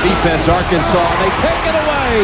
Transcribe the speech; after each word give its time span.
Defense, 0.00 0.48
Arkansas. 0.48 1.08
They 1.20 1.30
take 1.36 1.62
it 1.68 1.76
away. 1.76 2.14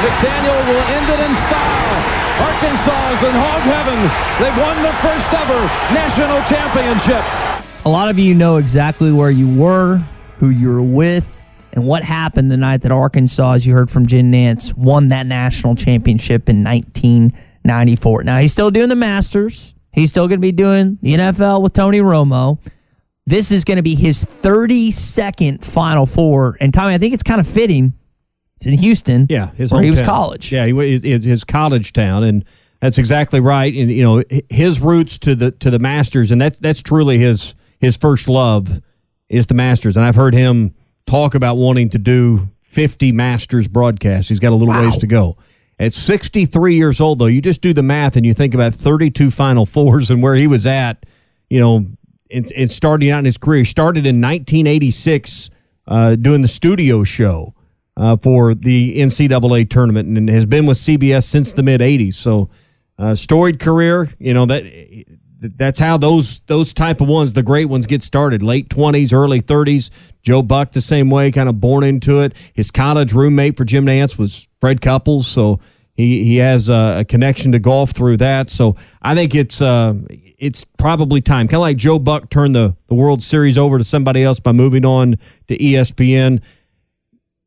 McDaniel 0.00 0.60
will 0.70 0.84
end 0.94 1.06
it 1.10 1.20
in 1.20 1.34
style. 1.34 1.96
Arkansas 2.40 3.10
is 3.14 3.22
in 3.22 3.34
hog 3.34 3.62
heaven. 3.66 3.98
They've 4.38 4.56
won 4.56 4.80
the 4.82 4.94
first 5.02 5.32
ever 5.34 5.60
national 5.92 6.40
championship. 6.46 7.22
A 7.84 7.88
lot 7.88 8.08
of 8.08 8.18
you 8.18 8.34
know 8.34 8.56
exactly 8.56 9.10
where 9.12 9.30
you 9.30 9.52
were, 9.58 9.98
who 10.38 10.50
you 10.50 10.68
were 10.68 10.82
with, 10.82 11.30
and 11.72 11.84
what 11.84 12.02
happened 12.02 12.50
the 12.50 12.56
night 12.56 12.82
that 12.82 12.92
Arkansas, 12.92 13.54
as 13.54 13.66
you 13.66 13.74
heard 13.74 13.90
from 13.90 14.06
Jim 14.06 14.30
Nantz, 14.30 14.72
won 14.74 15.08
that 15.08 15.26
national 15.26 15.74
championship 15.74 16.48
in 16.48 16.62
1994. 16.62 18.22
Now, 18.22 18.38
he's 18.38 18.52
still 18.52 18.70
doing 18.70 18.88
the 18.88 18.96
Masters. 18.96 19.74
He's 19.92 20.10
still 20.10 20.28
going 20.28 20.38
to 20.38 20.42
be 20.42 20.52
doing 20.52 20.98
the 21.02 21.14
NFL 21.14 21.62
with 21.62 21.72
Tony 21.72 21.98
Romo. 21.98 22.58
This 23.30 23.52
is 23.52 23.64
going 23.64 23.76
to 23.76 23.82
be 23.82 23.94
his 23.94 24.24
32nd 24.24 25.64
Final 25.64 26.04
Four. 26.04 26.56
And 26.60 26.74
Tommy, 26.74 26.94
I 26.94 26.98
think 26.98 27.14
it's 27.14 27.22
kind 27.22 27.40
of 27.40 27.46
fitting. 27.46 27.94
It's 28.56 28.66
in 28.66 28.76
Houston. 28.76 29.28
Yeah, 29.30 29.52
his 29.52 29.72
where 29.72 29.82
he 29.82 29.90
was 29.90 30.02
college. 30.02 30.50
Yeah, 30.50 30.66
he 30.66 30.98
his, 30.98 31.24
his 31.24 31.44
college 31.44 31.92
town, 31.92 32.24
and 32.24 32.44
that's 32.80 32.98
exactly 32.98 33.38
right. 33.38 33.72
And 33.72 33.88
you 33.90 34.02
know 34.02 34.24
his 34.50 34.80
roots 34.80 35.16
to 35.20 35.36
the 35.36 35.52
to 35.52 35.70
the 35.70 35.78
Masters, 35.78 36.32
and 36.32 36.40
that's 36.40 36.58
that's 36.58 36.82
truly 36.82 37.18
his 37.18 37.54
his 37.78 37.96
first 37.96 38.28
love 38.28 38.82
is 39.28 39.46
the 39.46 39.54
Masters. 39.54 39.96
And 39.96 40.04
I've 40.04 40.16
heard 40.16 40.34
him 40.34 40.74
talk 41.06 41.36
about 41.36 41.56
wanting 41.56 41.88
to 41.90 41.98
do 41.98 42.48
50 42.62 43.12
Masters 43.12 43.68
broadcasts. 43.68 44.28
He's 44.28 44.40
got 44.40 44.50
a 44.50 44.56
little 44.56 44.74
Wow. 44.74 44.82
ways 44.82 44.96
to 44.98 45.06
go. 45.06 45.36
At 45.78 45.92
63 45.92 46.74
years 46.74 47.00
old, 47.00 47.20
though, 47.20 47.26
you 47.26 47.40
just 47.40 47.62
do 47.62 47.72
the 47.72 47.82
math 47.82 48.16
and 48.16 48.26
you 48.26 48.34
think 48.34 48.54
about 48.54 48.74
32 48.74 49.30
Final 49.30 49.64
Fours 49.66 50.10
and 50.10 50.20
where 50.22 50.34
he 50.34 50.46
was 50.48 50.66
at, 50.66 51.06
you 51.48 51.60
know, 51.60 51.86
in, 52.30 52.44
in 52.52 52.68
starting 52.68 53.10
out 53.10 53.18
in 53.18 53.24
his 53.24 53.38
career. 53.38 53.58
He 53.58 53.64
started 53.64 54.06
in 54.06 54.20
1986 54.20 55.50
uh, 55.86 56.16
doing 56.16 56.42
the 56.42 56.48
studio 56.48 57.04
show 57.04 57.54
uh, 57.96 58.16
for 58.16 58.54
the 58.54 58.98
NCAA 58.98 59.68
tournament 59.68 60.16
and 60.16 60.28
has 60.28 60.46
been 60.46 60.66
with 60.66 60.78
CBS 60.78 61.24
since 61.24 61.52
the 61.52 61.62
mid 61.62 61.80
80s. 61.80 62.14
So, 62.14 62.50
uh, 62.98 63.14
storied 63.14 63.58
career, 63.58 64.10
you 64.18 64.34
know, 64.34 64.46
that 64.46 64.62
that's 65.40 65.78
how 65.78 65.96
those 65.96 66.40
those 66.40 66.72
type 66.72 67.00
of 67.00 67.08
ones, 67.08 67.32
the 67.32 67.42
great 67.42 67.66
ones, 67.66 67.86
get 67.86 68.02
started. 68.02 68.42
Late 68.42 68.68
20s, 68.68 69.12
early 69.12 69.40
30s. 69.40 69.90
Joe 70.22 70.42
Buck 70.42 70.72
the 70.72 70.82
same 70.82 71.08
way, 71.08 71.30
kind 71.30 71.48
of 71.48 71.60
born 71.60 71.82
into 71.82 72.20
it. 72.20 72.34
His 72.52 72.70
college 72.70 73.12
roommate 73.12 73.56
for 73.56 73.64
Jim 73.64 73.86
Nantz 73.86 74.18
was 74.18 74.48
Fred 74.60 74.82
Couples, 74.82 75.26
so 75.26 75.60
he 75.94 76.24
he 76.24 76.36
has 76.36 76.68
a, 76.68 76.98
a 76.98 77.04
connection 77.04 77.52
to 77.52 77.58
golf 77.58 77.92
through 77.92 78.18
that. 78.18 78.50
So 78.50 78.76
I 79.00 79.14
think 79.14 79.34
it's 79.34 79.62
uh, 79.62 79.94
it's 80.40 80.64
probably 80.64 81.20
time. 81.20 81.46
Kind 81.46 81.56
of 81.56 81.60
like 81.60 81.76
Joe 81.76 81.98
Buck 81.98 82.30
turned 82.30 82.54
the, 82.54 82.74
the 82.88 82.94
World 82.94 83.22
Series 83.22 83.58
over 83.58 83.78
to 83.78 83.84
somebody 83.84 84.22
else 84.24 84.40
by 84.40 84.52
moving 84.52 84.84
on 84.84 85.16
to 85.48 85.56
ESPN. 85.56 86.42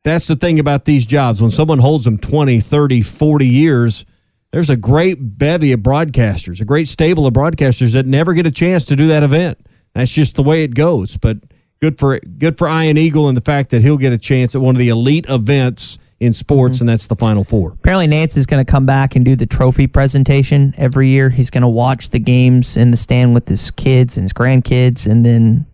That's 0.04 0.28
the 0.28 0.36
thing 0.36 0.60
about 0.60 0.86
these 0.86 1.08
jobs. 1.08 1.42
When 1.42 1.52
someone 1.52 1.80
holds 1.80 2.06
them 2.06 2.18
20, 2.18 2.60
30, 2.60 3.02
40 3.02 3.48
years, 3.48 4.06
there's 4.52 4.70
a 4.70 4.78
great 4.78 5.16
bevy 5.38 5.72
of 5.72 5.80
broadcasters, 5.80 6.62
a 6.62 6.66
great 6.66 6.88
stable 6.88 7.26
of 7.26 7.34
broadcasters 7.34 7.94
that 7.94 8.06
never 8.06 8.34
get 8.34 8.46
a 8.46 8.52
chance 8.52 8.86
to 8.86 8.96
do 8.96 9.08
that 9.08 9.24
event. 9.24 9.58
That's 9.96 10.12
just 10.12 10.36
the 10.36 10.44
way 10.44 10.64
it 10.64 10.76
goes. 10.76 11.18
But 11.18 11.38
good 11.82 11.98
for 11.98 12.20
good 12.20 12.58
for 12.58 12.68
Ian 12.70 12.98
Eagle 12.98 13.28
and 13.28 13.36
the 13.36 13.42
fact 13.42 13.72
that 13.72 13.82
he'll 13.82 13.98
get 13.98 14.14
a 14.14 14.18
chance 14.18 14.54
at 14.54 14.62
one 14.62 14.76
of 14.76 14.80
the 14.80 14.90
elite 14.90 15.26
events 15.30 15.98
in 16.20 16.34
sports, 16.34 16.78
mm-hmm. 16.78 16.84
and 16.84 16.90
that's 16.90 17.08
the 17.08 17.16
Final 17.16 17.44
Four. 17.44 17.72
Apparently, 17.74 18.08
Nantz 18.08 18.38
is 18.38 18.46
going 18.46 18.64
to 18.64 18.70
come 18.70 18.86
back 18.86 19.16
and 19.16 19.26
do 19.26 19.36
the 19.36 19.46
trophy 19.46 19.88
presentation 19.88 20.74
every 20.78 21.10
year. 21.10 21.30
He's 21.30 21.50
going 21.50 21.62
to 21.62 21.68
watch 21.68 22.10
the 22.10 22.20
games 22.20 22.78
in 22.78 22.92
the 22.92 22.98
stand 22.98 23.34
with 23.34 23.48
his 23.48 23.72
kids 23.72 24.18
and 24.18 24.24
his 24.24 24.34
grandkids, 24.34 25.06
and 25.06 25.26
then 25.26 25.66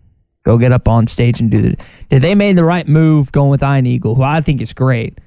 go 0.44 0.58
get 0.58 0.72
up 0.72 0.88
on 0.88 1.06
stage 1.06 1.40
and 1.40 1.50
do 1.50 1.62
the. 1.62 1.76
Did 2.08 2.22
they 2.22 2.34
made 2.34 2.56
the 2.56 2.64
right 2.64 2.88
move 2.88 3.32
going 3.32 3.50
with 3.50 3.62
Ian 3.62 3.86
Eagle, 3.86 4.14
who 4.14 4.22
I 4.22 4.40
think 4.40 4.60
is 4.60 4.72
great, 4.72 5.18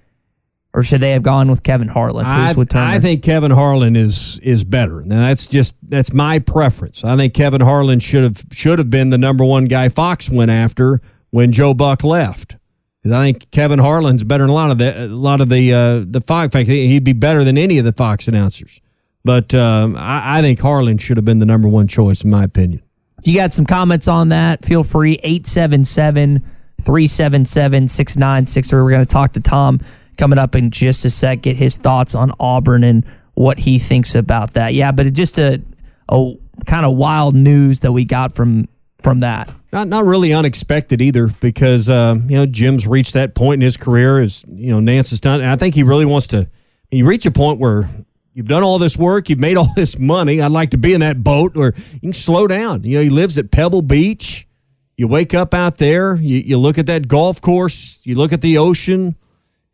or 0.73 0.83
should 0.83 1.01
they 1.01 1.11
have 1.11 1.23
gone 1.23 1.49
with 1.49 1.63
Kevin 1.63 1.87
Harlan? 1.87 2.25
I, 2.25 2.53
with 2.53 2.75
I 2.75 2.99
think 2.99 3.23
Kevin 3.23 3.51
Harlan 3.51 3.95
is 3.95 4.39
is 4.39 4.63
better. 4.63 5.03
Now 5.05 5.21
that's 5.27 5.47
just 5.47 5.73
that's 5.83 6.11
my 6.13 6.39
preference. 6.39 7.03
I 7.03 7.15
think 7.15 7.33
Kevin 7.33 7.61
Harlan 7.61 7.99
should 7.99 8.23
have 8.23 8.43
should 8.51 8.79
have 8.79 8.89
been 8.89 9.09
the 9.09 9.17
number 9.17 9.45
one 9.45 9.65
guy 9.65 9.89
Fox 9.89 10.29
went 10.29 10.51
after 10.51 11.01
when 11.29 11.51
Joe 11.51 11.73
Buck 11.73 12.03
left. 12.03 12.57
'Cause 13.03 13.11
I 13.11 13.23
think 13.25 13.51
Kevin 13.51 13.79
Harlan's 13.79 14.23
better 14.23 14.45
than 14.45 14.49
a 14.49 14.53
lot 14.53 14.71
of 14.71 14.77
the 14.77 15.05
a 15.05 15.07
lot 15.07 15.41
of 15.41 15.49
the 15.49 15.73
uh, 15.73 16.05
the 16.09 16.21
Fox. 16.21 16.45
In 16.45 16.51
fact, 16.51 16.69
he'd 16.69 17.03
be 17.03 17.11
better 17.13 17.43
than 17.43 17.57
any 17.57 17.77
of 17.77 17.85
the 17.85 17.91
Fox 17.91 18.27
announcers. 18.29 18.79
But 19.25 19.53
um, 19.53 19.95
I, 19.97 20.39
I 20.39 20.41
think 20.41 20.59
Harlan 20.59 20.97
should 20.97 21.17
have 21.17 21.25
been 21.25 21.39
the 21.39 21.45
number 21.45 21.67
one 21.67 21.87
choice, 21.87 22.23
in 22.23 22.29
my 22.29 22.43
opinion. 22.43 22.81
If 23.19 23.27
you 23.27 23.35
got 23.35 23.53
some 23.53 23.65
comments 23.65 24.07
on 24.07 24.29
that, 24.29 24.65
feel 24.65 24.83
free 24.83 25.13
877 25.23 26.43
377 26.81 27.87
6963. 27.87 28.81
We're 28.81 28.89
going 28.89 29.05
to 29.05 29.11
talk 29.11 29.33
to 29.33 29.39
Tom 29.39 29.79
coming 30.17 30.37
up 30.39 30.55
in 30.55 30.71
just 30.71 31.05
a 31.05 31.09
sec, 31.09 31.41
get 31.41 31.55
his 31.55 31.77
thoughts 31.77 32.15
on 32.15 32.31
Auburn 32.39 32.83
and 32.83 33.05
what 33.35 33.59
he 33.59 33.79
thinks 33.79 34.13
about 34.15 34.53
that. 34.53 34.73
Yeah, 34.73 34.91
but 34.91 35.07
it 35.07 35.11
just 35.11 35.37
a, 35.37 35.61
a 36.09 36.33
kind 36.65 36.85
of 36.85 36.95
wild 36.95 37.33
news 37.35 37.79
that 37.81 37.91
we 37.91 38.05
got 38.05 38.33
from 38.33 38.67
from 39.03 39.19
that. 39.19 39.53
Not 39.71 39.87
not 39.87 40.05
really 40.05 40.33
unexpected 40.33 41.01
either, 41.01 41.27
because 41.39 41.89
uh, 41.89 42.15
you 42.25 42.37
know 42.37 42.45
Jim's 42.45 42.87
reached 42.87 43.13
that 43.13 43.35
point 43.35 43.55
in 43.55 43.61
his 43.61 43.77
career, 43.77 44.19
as 44.19 44.43
you 44.47 44.71
know 44.71 44.79
Nantz 44.79 45.09
has 45.09 45.19
done, 45.19 45.41
and 45.41 45.49
I 45.49 45.55
think 45.55 45.75
he 45.75 45.83
really 45.83 46.05
wants 46.05 46.27
to. 46.27 46.49
You 46.89 47.05
reach 47.05 47.25
a 47.25 47.31
point 47.31 47.59
where 47.59 47.89
you've 48.33 48.47
done 48.47 48.63
all 48.63 48.77
this 48.79 48.95
work, 48.95 49.29
you've 49.29 49.39
made 49.39 49.57
all 49.57 49.69
this 49.75 49.97
money. 49.99 50.41
I'd 50.41 50.51
like 50.51 50.71
to 50.71 50.77
be 50.77 50.93
in 50.93 51.01
that 51.01 51.23
boat 51.23 51.55
where 51.55 51.73
you 51.93 51.99
can 51.99 52.13
slow 52.13 52.47
down. 52.47 52.83
You 52.83 52.97
know, 52.97 53.03
he 53.03 53.09
lives 53.09 53.37
at 53.37 53.51
Pebble 53.51 53.81
Beach. 53.81 54.47
You 54.95 55.07
wake 55.07 55.33
up 55.33 55.55
out 55.55 55.77
there, 55.77 56.15
you, 56.15 56.37
you 56.37 56.57
look 56.59 56.77
at 56.77 56.85
that 56.85 57.07
golf 57.07 57.41
course, 57.41 57.99
you 58.05 58.13
look 58.13 58.31
at 58.31 58.41
the 58.41 58.59
ocean, 58.59 59.15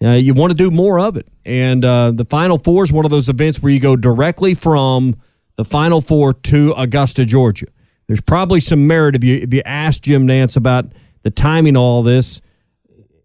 uh, 0.01 0.11
you 0.11 0.33
want 0.33 0.51
to 0.51 0.55
do 0.55 0.71
more 0.71 0.97
of 0.97 1.17
it. 1.17 1.27
And 1.43 1.83
uh, 1.83 2.11
the 2.11 2.23
Final 2.23 2.57
Four 2.57 2.85
is 2.85 2.93
one 2.93 3.03
of 3.03 3.11
those 3.11 3.27
events 3.27 3.61
where 3.61 3.71
you 3.71 3.81
go 3.81 3.97
directly 3.97 4.53
from 4.53 5.17
the 5.57 5.65
Final 5.65 5.99
Four 5.99 6.33
to 6.33 6.73
Augusta, 6.77 7.25
Georgia. 7.25 7.65
There's 8.09 8.21
probably 8.21 8.59
some 8.59 8.87
merit 8.87 9.15
if 9.15 9.23
you 9.23 9.35
if 9.35 9.53
you 9.53 9.61
ask 9.65 10.01
Jim 10.01 10.27
Nantz 10.27 10.57
about 10.57 10.93
the 11.21 11.29
timing 11.29 11.75
of 11.75 11.83
all 11.83 12.01
this. 12.01 12.41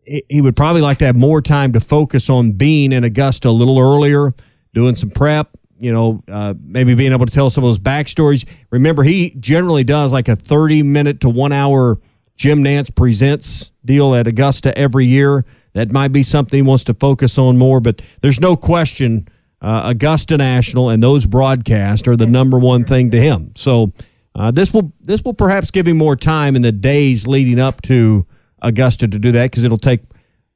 He 0.04 0.42
would 0.42 0.56
probably 0.56 0.82
like 0.82 0.98
to 0.98 1.06
have 1.06 1.16
more 1.16 1.40
time 1.40 1.72
to 1.72 1.80
focus 1.80 2.28
on 2.28 2.52
being 2.52 2.92
in 2.92 3.02
Augusta 3.02 3.48
a 3.48 3.50
little 3.50 3.78
earlier, 3.78 4.34
doing 4.74 4.94
some 4.94 5.08
prep, 5.08 5.56
you 5.80 5.90
know, 5.90 6.22
uh, 6.28 6.52
maybe 6.60 6.94
being 6.94 7.12
able 7.12 7.24
to 7.24 7.32
tell 7.32 7.48
some 7.48 7.64
of 7.64 7.68
those 7.68 7.78
backstories. 7.78 8.46
Remember, 8.68 9.02
he 9.02 9.30
generally 9.40 9.84
does 9.84 10.12
like 10.12 10.28
a 10.28 10.36
30 10.36 10.82
minute 10.82 11.20
to 11.20 11.30
one 11.30 11.52
hour 11.52 11.98
Jim 12.36 12.62
Nantz 12.62 12.94
presents 12.94 13.72
deal 13.86 14.14
at 14.14 14.26
Augusta 14.26 14.76
every 14.76 15.06
year. 15.06 15.46
That 15.72 15.92
might 15.92 16.08
be 16.08 16.22
something 16.22 16.58
he 16.58 16.62
wants 16.62 16.84
to 16.84 16.94
focus 16.94 17.38
on 17.38 17.56
more, 17.56 17.80
but 17.80 18.02
there's 18.20 18.38
no 18.38 18.54
question 18.54 19.28
uh, 19.62 19.80
Augusta 19.84 20.36
National 20.36 20.90
and 20.90 21.02
those 21.02 21.24
broadcasts 21.24 22.06
are 22.06 22.16
the 22.16 22.26
number 22.26 22.58
one 22.58 22.84
thing 22.84 23.10
to 23.12 23.18
him. 23.18 23.52
So 23.56 23.94
uh, 24.34 24.50
this 24.50 24.72
will 24.72 24.92
this 25.00 25.22
will 25.22 25.34
perhaps 25.34 25.70
give 25.70 25.86
him 25.86 25.96
more 25.96 26.16
time 26.16 26.56
in 26.56 26.62
the 26.62 26.72
days 26.72 27.26
leading 27.26 27.60
up 27.60 27.80
to 27.82 28.26
Augusta 28.62 29.06
to 29.06 29.18
do 29.18 29.32
that 29.32 29.50
because 29.50 29.64
it'll 29.64 29.78
take 29.78 30.00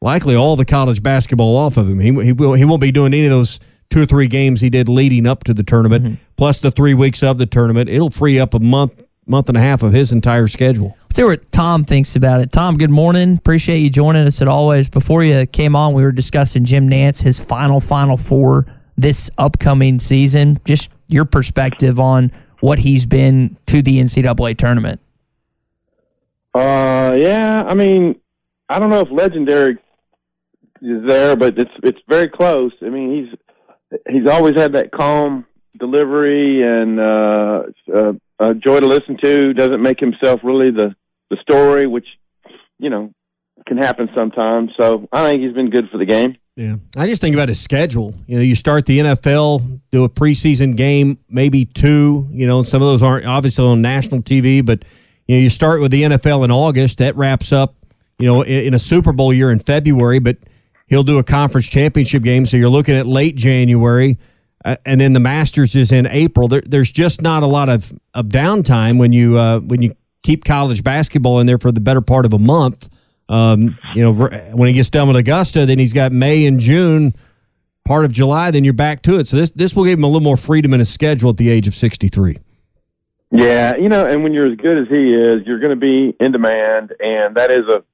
likely 0.00 0.34
all 0.34 0.56
the 0.56 0.64
college 0.64 1.02
basketball 1.02 1.56
off 1.56 1.76
of 1.76 1.88
him. 1.88 2.00
He 2.00 2.12
he, 2.25 2.32
will, 2.32 2.54
he 2.54 2.64
won't 2.64 2.80
be 2.80 2.90
doing 2.90 3.14
any 3.14 3.26
of 3.26 3.30
those 3.30 3.60
two 3.90 4.02
or 4.02 4.06
three 4.06 4.26
games 4.26 4.60
he 4.60 4.70
did 4.70 4.88
leading 4.88 5.26
up 5.26 5.44
to 5.44 5.54
the 5.54 5.62
tournament, 5.62 6.04
mm-hmm. 6.04 6.14
plus 6.36 6.60
the 6.60 6.70
three 6.70 6.94
weeks 6.94 7.22
of 7.22 7.38
the 7.38 7.46
tournament. 7.46 7.88
It'll 7.88 8.10
free 8.10 8.38
up 8.40 8.54
a 8.54 8.60
month 8.60 9.02
month 9.26 9.48
and 9.48 9.58
a 9.58 9.60
half 9.60 9.82
of 9.82 9.92
his 9.92 10.10
entire 10.10 10.46
schedule. 10.46 10.96
Let's 11.02 11.16
see 11.16 11.25
what 11.25 11.52
Tom 11.52 11.84
thinks 11.84 12.16
about 12.16 12.40
it. 12.40 12.50
Tom, 12.50 12.78
good 12.78 12.90
morning. 12.90 13.36
Appreciate 13.36 13.78
you 13.78 13.90
joining 13.90 14.26
us 14.26 14.40
at 14.40 14.48
always. 14.48 14.88
Before 14.88 15.22
you 15.22 15.46
came 15.46 15.76
on, 15.76 15.92
we 15.92 16.02
were 16.02 16.12
discussing 16.12 16.64
Jim 16.64 16.88
Nantz, 16.88 17.22
his 17.22 17.38
final 17.38 17.78
Final 17.78 18.16
Four 18.16 18.66
this 18.96 19.30
upcoming 19.38 19.98
season. 19.98 20.58
Just 20.64 20.90
your 21.06 21.25
perspective 21.25 22.00
on 22.00 22.32
what 22.60 22.81
he's 22.81 23.06
been 23.06 23.56
to 23.66 23.82
the 23.82 23.99
NCAA 23.99 24.56
tournament. 24.56 25.00
Uh, 26.55 27.14
yeah, 27.16 27.64
I 27.66 27.75
mean, 27.75 28.20
I 28.69 28.78
don't 28.78 28.90
know 28.90 29.00
if 29.00 29.10
legendary 29.10 29.78
is 30.82 31.06
there, 31.06 31.37
but 31.37 31.58
it's 31.58 31.70
it's 31.82 32.00
very 32.08 32.28
close. 32.28 32.72
I 32.82 32.88
mean, 32.88 33.31
he's 33.90 34.00
he's 34.08 34.26
always 34.31 34.56
had 34.56 34.72
that 34.72 34.93
calm 34.93 35.46
delivery 35.78 36.62
and 36.62 36.99
uh, 36.99 37.62
uh, 37.94 38.12
a 38.40 38.55
joy 38.55 38.81
to 38.81 38.87
listen 38.87 39.16
to. 39.22 39.52
Doesn't 39.54 39.82
make 39.82 40.00
himself 40.00 40.40
really 40.43 40.70
the 40.70 40.94
the 41.31 41.37
story, 41.43 41.87
which 41.87 42.06
you 42.78 42.90
know 42.90 43.12
can 43.66 43.76
happen 43.76 44.08
sometimes. 44.14 44.70
So 44.76 45.08
I 45.12 45.28
think 45.28 45.43
he's 45.43 45.54
been 45.54 45.70
good 45.70 45.90
for 45.90 45.99
the 45.99 46.06
game. 46.06 46.37
Yeah, 46.58 46.76
I 46.96 47.06
just 47.06 47.20
think 47.20 47.34
about 47.34 47.49
his 47.49 47.60
schedule. 47.60 48.14
You 48.26 48.37
know, 48.37 48.43
you 48.43 48.56
start 48.56 48.84
the 48.84 48.99
NFL, 48.99 49.81
do 49.93 50.02
a 50.02 50.08
preseason 50.08 50.76
game, 50.76 51.19
maybe 51.28 51.64
two. 51.64 52.26
You 52.31 52.49
know, 52.49 52.64
some 52.64 52.82
of 52.82 52.88
those 52.88 53.02
aren't 53.02 53.26
obviously 53.26 53.64
on 53.64 53.81
national 53.81 54.22
TV, 54.22 54.66
but 54.66 54.82
you 55.28 55.37
know, 55.37 55.40
you 55.40 55.50
start 55.50 55.81
with 55.81 55.93
the 55.93 56.02
NFL 56.02 56.44
in 56.44 56.50
August. 56.50 56.99
That 56.99 57.16
wraps 57.16 57.52
up. 57.52 57.76
You 58.19 58.26
know, 58.26 58.43
in, 58.43 58.75
a 58.75 58.78
Super 58.81 59.12
Bowl 59.12 59.32
year 59.32 59.52
in 59.52 59.60
February, 59.60 60.19
but 60.19 60.38
he'll 60.88 61.05
do 61.05 61.19
a 61.19 61.22
conference 61.22 61.69
championship 61.69 62.25
game. 62.25 62.44
So 62.44 62.56
you're 62.56 62.69
looking 62.69 62.96
at 62.96 63.06
late 63.06 63.37
January 63.37 64.19
uh, 64.64 64.76
and 64.84 65.00
then 65.00 65.12
the 65.12 65.20
Masters 65.20 65.76
is 65.76 65.93
in 65.93 66.06
April. 66.06 66.49
There, 66.49 66.62
there's 66.66 66.90
just 66.90 67.22
not 67.22 67.43
a 67.43 67.46
lot 67.46 67.69
of, 67.69 67.93
of 68.14 68.26
downtime 68.26 68.99
when 68.99 69.12
you 69.12 69.38
uh, 69.38 69.61
when 69.61 69.82
you 69.82 69.94
keep 70.22 70.44
college 70.44 70.82
basketball 70.82 71.40
in 71.40 71.46
there 71.46 71.58
for 71.58 71.70
the 71.70 71.81
better 71.81 72.00
part 72.00 72.26
of 72.26 72.32
a 72.32 72.38
month. 72.38 72.88
Um, 73.28 73.78
you 73.94 74.02
know, 74.02 74.12
when 74.52 74.69
he 74.69 74.75
gets 74.75 74.90
done 74.90 75.08
with 75.08 75.16
Augusta, 75.16 75.66
then 75.66 75.78
he's 75.78 75.92
got 75.92 76.12
May 76.12 76.46
and 76.46 76.58
June, 76.58 77.14
part 77.84 78.04
of 78.04 78.12
July. 78.12 78.50
Then 78.50 78.64
you're 78.64 78.72
back 78.72 79.02
to 79.02 79.19
it. 79.19 79.28
So 79.28 79.36
this 79.36 79.50
this 79.50 79.75
will 79.75 79.84
give 79.84 79.98
him 79.98 80.04
a 80.04 80.06
little 80.06 80.20
more 80.20 80.36
freedom 80.36 80.72
in 80.72 80.80
his 80.80 80.90
schedule 80.90 81.30
at 81.30 81.36
the 81.36 81.50
age 81.50 81.69
of 81.69 81.75
63. 81.75 82.38
Yeah, 83.30 83.76
you 83.76 83.90
know, 83.90 84.06
and 84.06 84.22
when 84.22 84.32
you're 84.32 84.50
as 84.50 84.56
good 84.56 84.78
as 84.78 84.88
he 84.88 85.12
is, 85.12 85.46
you're 85.46 85.60
going 85.60 85.78
to 85.78 85.80
be 85.80 86.16
in 86.19 86.32
demand, 86.32 86.94
and 86.98 87.36
that 87.36 87.50
is 87.50 87.66
a 87.69 87.84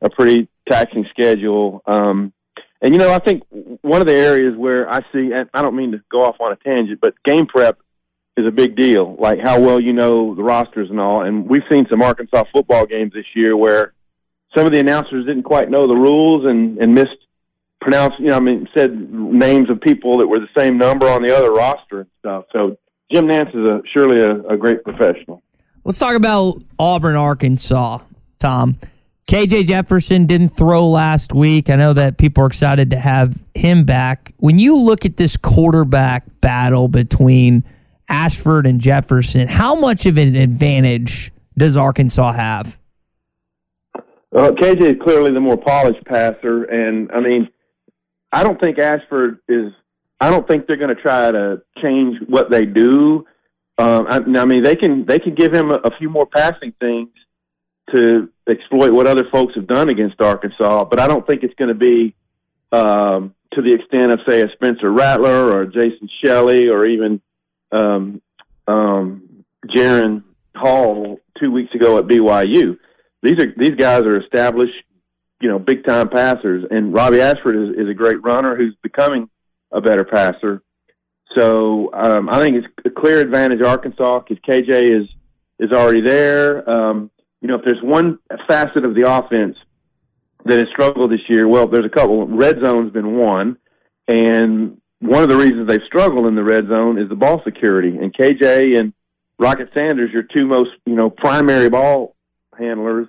a 0.00 0.10
pretty 0.10 0.48
taxing 0.68 1.06
schedule. 1.10 1.82
Um, 1.86 2.32
and 2.80 2.94
you 2.94 2.98
know, 2.98 3.12
I 3.12 3.18
think 3.18 3.42
one 3.82 4.00
of 4.00 4.06
the 4.06 4.14
areas 4.14 4.56
where 4.56 4.88
I 4.88 5.00
see, 5.12 5.32
and 5.32 5.50
I 5.52 5.62
don't 5.62 5.76
mean 5.76 5.92
to 5.92 6.00
go 6.10 6.24
off 6.24 6.36
on 6.40 6.52
a 6.52 6.56
tangent, 6.56 7.00
but 7.00 7.14
game 7.24 7.46
prep 7.46 7.78
is 8.36 8.46
a 8.46 8.50
big 8.52 8.76
deal. 8.76 9.16
Like 9.18 9.40
how 9.40 9.60
well 9.60 9.80
you 9.80 9.92
know 9.92 10.34
the 10.34 10.42
rosters 10.42 10.90
and 10.90 11.00
all. 11.00 11.22
And 11.22 11.48
we've 11.48 11.64
seen 11.68 11.86
some 11.90 12.02
Arkansas 12.02 12.44
football 12.52 12.86
games 12.86 13.12
this 13.12 13.26
year 13.34 13.56
where 13.56 13.92
some 14.54 14.66
of 14.66 14.72
the 14.72 14.78
announcers 14.78 15.26
didn't 15.26 15.44
quite 15.44 15.70
know 15.70 15.86
the 15.86 15.94
rules 15.94 16.44
and 16.46 16.78
and 16.78 16.94
missed 16.94 17.16
pronounced, 17.80 18.18
you 18.18 18.26
know, 18.26 18.36
I 18.36 18.40
mean, 18.40 18.68
said 18.74 18.92
names 19.12 19.70
of 19.70 19.80
people 19.80 20.18
that 20.18 20.26
were 20.26 20.40
the 20.40 20.48
same 20.56 20.78
number 20.78 21.08
on 21.08 21.22
the 21.22 21.36
other 21.36 21.52
roster 21.52 22.00
and 22.00 22.10
stuff. 22.18 22.44
So 22.52 22.76
Jim 23.10 23.26
Nantz 23.26 23.50
is 23.50 23.64
a, 23.64 23.80
surely 23.92 24.20
a, 24.20 24.54
a 24.54 24.56
great 24.56 24.84
professional. 24.84 25.42
Let's 25.84 25.98
talk 25.98 26.14
about 26.14 26.62
Auburn, 26.78 27.16
Arkansas, 27.16 28.00
Tom. 28.38 28.78
KJ 29.26 29.66
Jefferson 29.66 30.26
didn't 30.26 30.50
throw 30.50 30.88
last 30.88 31.34
week. 31.34 31.68
I 31.68 31.76
know 31.76 31.92
that 31.92 32.16
people 32.16 32.44
are 32.44 32.46
excited 32.46 32.90
to 32.90 32.98
have 32.98 33.38
him 33.54 33.84
back. 33.84 34.32
When 34.38 34.58
you 34.58 34.76
look 34.76 35.04
at 35.04 35.18
this 35.18 35.36
quarterback 35.36 36.24
battle 36.40 36.88
between 36.88 37.62
Ashford 38.08 38.66
and 38.66 38.80
Jefferson, 38.80 39.48
how 39.48 39.74
much 39.74 40.06
of 40.06 40.16
an 40.16 40.34
advantage 40.34 41.30
does 41.56 41.76
Arkansas 41.76 42.32
have? 42.32 42.77
Well, 44.30 44.52
KJ 44.52 44.82
is 44.82 45.02
clearly 45.02 45.32
the 45.32 45.40
more 45.40 45.56
polished 45.56 46.04
passer, 46.04 46.64
and 46.64 47.10
I 47.12 47.20
mean, 47.20 47.48
I 48.32 48.42
don't 48.42 48.60
think 48.60 48.78
Ashford 48.78 49.38
is. 49.48 49.72
I 50.20 50.30
don't 50.30 50.46
think 50.48 50.66
they're 50.66 50.76
going 50.76 50.94
to 50.94 51.00
try 51.00 51.30
to 51.30 51.62
change 51.80 52.18
what 52.26 52.50
they 52.50 52.66
do. 52.66 53.24
Um, 53.78 54.06
I, 54.08 54.16
I 54.40 54.44
mean, 54.44 54.64
they 54.64 54.76
can 54.76 55.06
they 55.06 55.18
can 55.18 55.34
give 55.34 55.54
him 55.54 55.70
a, 55.70 55.76
a 55.76 55.96
few 55.96 56.10
more 56.10 56.26
passing 56.26 56.72
things 56.80 57.10
to 57.92 58.28
exploit 58.48 58.92
what 58.92 59.06
other 59.06 59.24
folks 59.30 59.54
have 59.54 59.66
done 59.66 59.88
against 59.88 60.20
Arkansas, 60.20 60.84
but 60.84 61.00
I 61.00 61.08
don't 61.08 61.26
think 61.26 61.42
it's 61.42 61.54
going 61.54 61.68
to 61.68 61.74
be 61.74 62.14
um, 62.72 63.34
to 63.52 63.62
the 63.62 63.74
extent 63.74 64.12
of, 64.12 64.20
say, 64.28 64.42
a 64.42 64.50
Spencer 64.52 64.90
Rattler 64.90 65.52
or 65.52 65.66
Jason 65.66 66.08
Shelley 66.22 66.68
or 66.68 66.86
even 66.86 67.20
um, 67.72 68.20
um, 68.66 69.44
Jaren 69.66 70.22
Hall 70.54 71.18
two 71.40 71.50
weeks 71.50 71.74
ago 71.74 71.98
at 71.98 72.04
BYU. 72.04 72.78
These 73.22 73.38
are 73.38 73.52
these 73.56 73.74
guys 73.74 74.02
are 74.02 74.20
established, 74.20 74.74
you 75.40 75.48
know, 75.48 75.58
big 75.58 75.84
time 75.84 76.08
passers, 76.08 76.64
and 76.70 76.92
Robbie 76.92 77.20
Ashford 77.20 77.56
is, 77.56 77.76
is 77.76 77.88
a 77.88 77.94
great 77.94 78.22
runner 78.22 78.56
who's 78.56 78.76
becoming 78.82 79.28
a 79.72 79.80
better 79.80 80.04
passer. 80.04 80.62
So 81.36 81.92
um, 81.92 82.28
I 82.28 82.38
think 82.38 82.56
it's 82.56 82.66
a 82.84 82.90
clear 82.90 83.20
advantage 83.20 83.60
Arkansas 83.60 84.20
because 84.20 84.42
KJ 84.42 85.02
is 85.02 85.08
is 85.58 85.72
already 85.72 86.00
there. 86.00 86.68
Um, 86.68 87.10
you 87.40 87.48
know, 87.48 87.56
if 87.56 87.64
there's 87.64 87.82
one 87.82 88.18
facet 88.46 88.84
of 88.84 88.94
the 88.94 89.08
offense 89.08 89.56
that 90.44 90.58
has 90.58 90.68
struggled 90.72 91.10
this 91.10 91.28
year, 91.28 91.46
well, 91.46 91.66
there's 91.66 91.84
a 91.84 91.90
couple. 91.90 92.26
Red 92.26 92.60
zone's 92.60 92.92
been 92.92 93.16
one, 93.16 93.58
and 94.06 94.80
one 95.00 95.22
of 95.22 95.28
the 95.28 95.36
reasons 95.36 95.68
they've 95.68 95.80
struggled 95.86 96.26
in 96.26 96.34
the 96.34 96.42
red 96.42 96.68
zone 96.68 96.98
is 96.98 97.08
the 97.08 97.14
ball 97.14 97.40
security. 97.44 97.96
And 97.96 98.12
KJ 98.12 98.78
and 98.78 98.92
Rocket 99.38 99.70
Sanders, 99.72 100.10
your 100.12 100.24
two 100.24 100.46
most, 100.46 100.70
you 100.86 100.94
know, 100.94 101.10
primary 101.10 101.68
ball 101.68 102.16
handlers, 102.58 103.06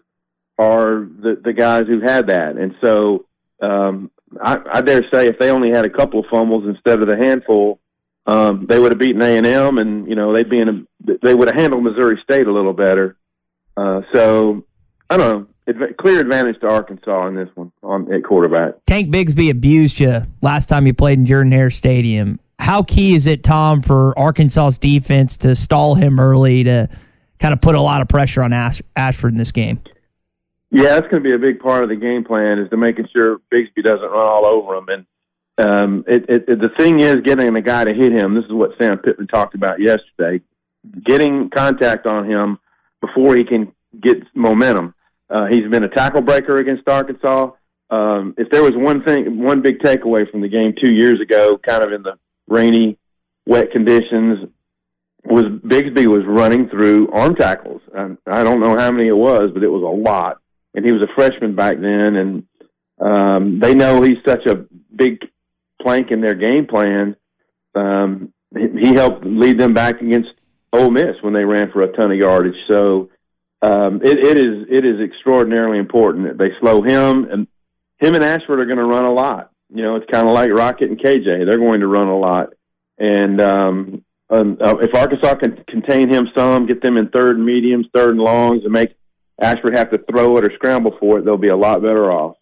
are 0.59 1.07
the 1.21 1.41
the 1.43 1.53
guys 1.53 1.87
who've 1.87 2.03
had 2.03 2.27
that. 2.27 2.57
And 2.57 2.75
so, 2.81 3.25
um, 3.61 4.11
I, 4.39 4.59
I 4.71 4.81
dare 4.81 5.03
say, 5.11 5.27
if 5.27 5.39
they 5.39 5.49
only 5.49 5.71
had 5.71 5.85
a 5.85 5.89
couple 5.89 6.19
of 6.19 6.25
fumbles 6.29 6.65
instead 6.67 7.01
of 7.01 7.07
the 7.07 7.15
handful, 7.15 7.79
um, 8.27 8.65
they 8.67 8.77
would 8.77 8.91
have 8.91 8.99
beaten 8.99 9.21
A 9.21 9.37
and 9.37 9.47
M, 9.47 9.77
and 9.77 10.07
you 10.07 10.15
know, 10.15 10.33
they'd 10.33 10.49
be 10.49 10.59
in 10.59 10.69
a, 10.69 11.13
they 11.23 11.33
would 11.33 11.47
have 11.47 11.57
handled 11.57 11.83
Missouri 11.83 12.19
State 12.21 12.45
a 12.45 12.51
little 12.51 12.73
better. 12.73 13.15
Uh, 13.77 14.01
so 14.13 14.65
I 15.09 15.17
don't 15.17 15.47
know. 15.67 15.93
Clear 15.99 16.19
advantage 16.19 16.59
to 16.61 16.67
Arkansas 16.67 17.27
in 17.27 17.35
this 17.35 17.49
one 17.53 17.71
on 17.83 18.11
at 18.11 18.23
quarterback. 18.23 18.73
Tank 18.87 19.13
Bigsby 19.13 19.51
abused 19.51 19.99
you 19.99 20.23
last 20.41 20.65
time 20.65 20.87
you 20.87 20.95
played 20.95 21.19
in 21.19 21.25
Jordan 21.27 21.51
Hare 21.51 21.69
Stadium. 21.69 22.39
How 22.57 22.81
key 22.81 23.13
is 23.13 23.27
it, 23.27 23.43
Tom, 23.43 23.81
for 23.81 24.17
Arkansas's 24.17 24.79
defense 24.79 25.37
to 25.37 25.55
stall 25.55 25.93
him 25.95 26.19
early 26.19 26.63
to 26.63 26.89
kind 27.39 27.53
of 27.53 27.61
put 27.61 27.75
a 27.75 27.81
lot 27.81 28.01
of 28.01 28.07
pressure 28.09 28.41
on 28.41 28.51
Ash- 28.51 28.81
Ashford 28.95 29.31
in 29.31 29.37
this 29.37 29.51
game? 29.51 29.79
Yeah, 30.71 30.99
that's 30.99 31.07
going 31.07 31.23
to 31.23 31.29
be 31.29 31.33
a 31.33 31.39
big 31.39 31.59
part 31.59 31.83
of 31.83 31.89
the 31.89 31.95
game 31.95 32.23
plan 32.23 32.59
is 32.59 32.69
to 32.69 32.77
making 32.77 33.07
sure 33.11 33.39
Bigsby 33.51 33.83
doesn't 33.83 34.01
run 34.01 34.27
all 34.27 34.45
over 34.45 34.75
him. 34.75 34.87
And 34.87 35.05
um, 35.67 36.03
it, 36.07 36.29
it, 36.29 36.45
it, 36.47 36.59
the 36.59 36.69
thing 36.77 36.99
is 36.99 37.17
getting 37.17 37.55
a 37.55 37.61
guy 37.61 37.83
to 37.83 37.93
hit 37.93 38.11
him. 38.11 38.35
This 38.35 38.45
is 38.45 38.51
what 38.51 38.77
Sam 38.77 38.99
Pittman 38.99 39.27
talked 39.27 39.55
about 39.55 39.79
yesterday. 39.79 40.43
Getting 41.03 41.49
contact 41.49 42.05
on 42.05 42.29
him 42.29 42.59
before 43.01 43.35
he 43.35 43.43
can 43.43 43.73
get 43.99 44.23
momentum. 44.35 44.93
Uh, 45.29 45.47
he's 45.47 45.69
been 45.69 45.83
a 45.83 45.89
tackle 45.89 46.21
breaker 46.21 46.57
against 46.57 46.87
Arkansas. 46.87 47.51
Um, 47.89 48.35
if 48.37 48.49
there 48.51 48.61
was 48.61 48.73
one 48.75 49.03
thing, 49.03 49.41
one 49.41 49.61
big 49.61 49.79
takeaway 49.79 50.29
from 50.29 50.41
the 50.41 50.47
game 50.47 50.73
two 50.79 50.91
years 50.91 51.19
ago, 51.19 51.57
kind 51.57 51.83
of 51.83 51.91
in 51.91 52.03
the 52.03 52.19
rainy, 52.47 52.97
wet 53.47 53.71
conditions, 53.71 54.49
was 55.25 55.45
Bigsby 55.45 56.05
was 56.05 56.23
running 56.25 56.69
through 56.69 57.09
arm 57.11 57.35
tackles. 57.35 57.81
I, 57.95 58.15
I 58.27 58.43
don't 58.43 58.59
know 58.59 58.77
how 58.77 58.91
many 58.91 59.07
it 59.07 59.17
was, 59.17 59.51
but 59.53 59.63
it 59.63 59.67
was 59.67 59.83
a 59.83 59.85
lot. 59.85 60.37
And 60.73 60.85
he 60.85 60.91
was 60.91 61.01
a 61.01 61.13
freshman 61.15 61.55
back 61.55 61.79
then, 61.79 62.15
and 62.15 62.43
Um, 62.99 63.59
they 63.59 63.73
know 63.75 64.01
he's 64.01 64.21
such 64.27 64.45
a 64.45 64.65
big 64.93 65.19
plank 65.81 66.11
in 66.11 66.19
their 66.21 66.35
game 66.35 66.67
plan. 66.67 67.15
Um, 67.73 68.33
he 68.53 68.93
helped 68.93 69.23
lead 69.25 69.57
them 69.57 69.73
back 69.73 70.01
against 70.01 70.29
Ole 70.73 70.91
Miss 70.91 71.15
when 71.21 71.33
they 71.33 71.45
ran 71.45 71.71
for 71.71 71.81
a 71.81 71.91
ton 71.93 72.11
of 72.11 72.17
yardage. 72.17 72.59
So 72.67 73.09
um, 73.61 74.01
it, 74.03 74.17
it 74.19 74.37
is 74.37 74.67
it 74.69 74.85
is 74.85 74.99
extraordinarily 74.99 75.77
important 75.77 76.27
that 76.27 76.37
they 76.37 76.51
slow 76.59 76.81
him 76.81 77.25
and 77.31 77.47
him 77.99 78.15
and 78.15 78.23
Ashford 78.23 78.59
are 78.59 78.65
going 78.65 78.77
to 78.77 78.85
run 78.85 79.05
a 79.05 79.13
lot. 79.13 79.51
You 79.73 79.83
know, 79.83 79.95
it's 79.95 80.09
kind 80.11 80.27
of 80.27 80.33
like 80.33 80.51
Rocket 80.51 80.89
and 80.89 80.99
KJ; 80.99 81.45
they're 81.45 81.57
going 81.57 81.81
to 81.81 81.87
run 81.87 82.07
a 82.07 82.17
lot. 82.17 82.53
And 82.97 83.39
um, 83.39 84.03
um, 84.29 84.57
uh, 84.59 84.77
if 84.77 84.93
Arkansas 84.93 85.35
can 85.35 85.63
contain 85.67 86.13
him 86.13 86.27
some, 86.35 86.65
get 86.65 86.81
them 86.81 86.97
in 86.97 87.09
third 87.09 87.37
and 87.37 87.45
mediums, 87.45 87.87
third 87.93 88.11
and 88.11 88.19
longs, 88.19 88.63
and 88.63 88.73
make 88.73 88.95
Ashford 89.41 89.77
have 89.77 89.89
to 89.91 89.97
throw 90.09 90.37
it 90.37 90.45
or 90.45 90.51
scramble 90.55 90.95
for 90.99 91.19
it, 91.19 91.25
they'll 91.25 91.37
be 91.37 91.49
a 91.49 91.57
lot 91.57 91.81
better 91.81 92.11
off. 92.11 92.35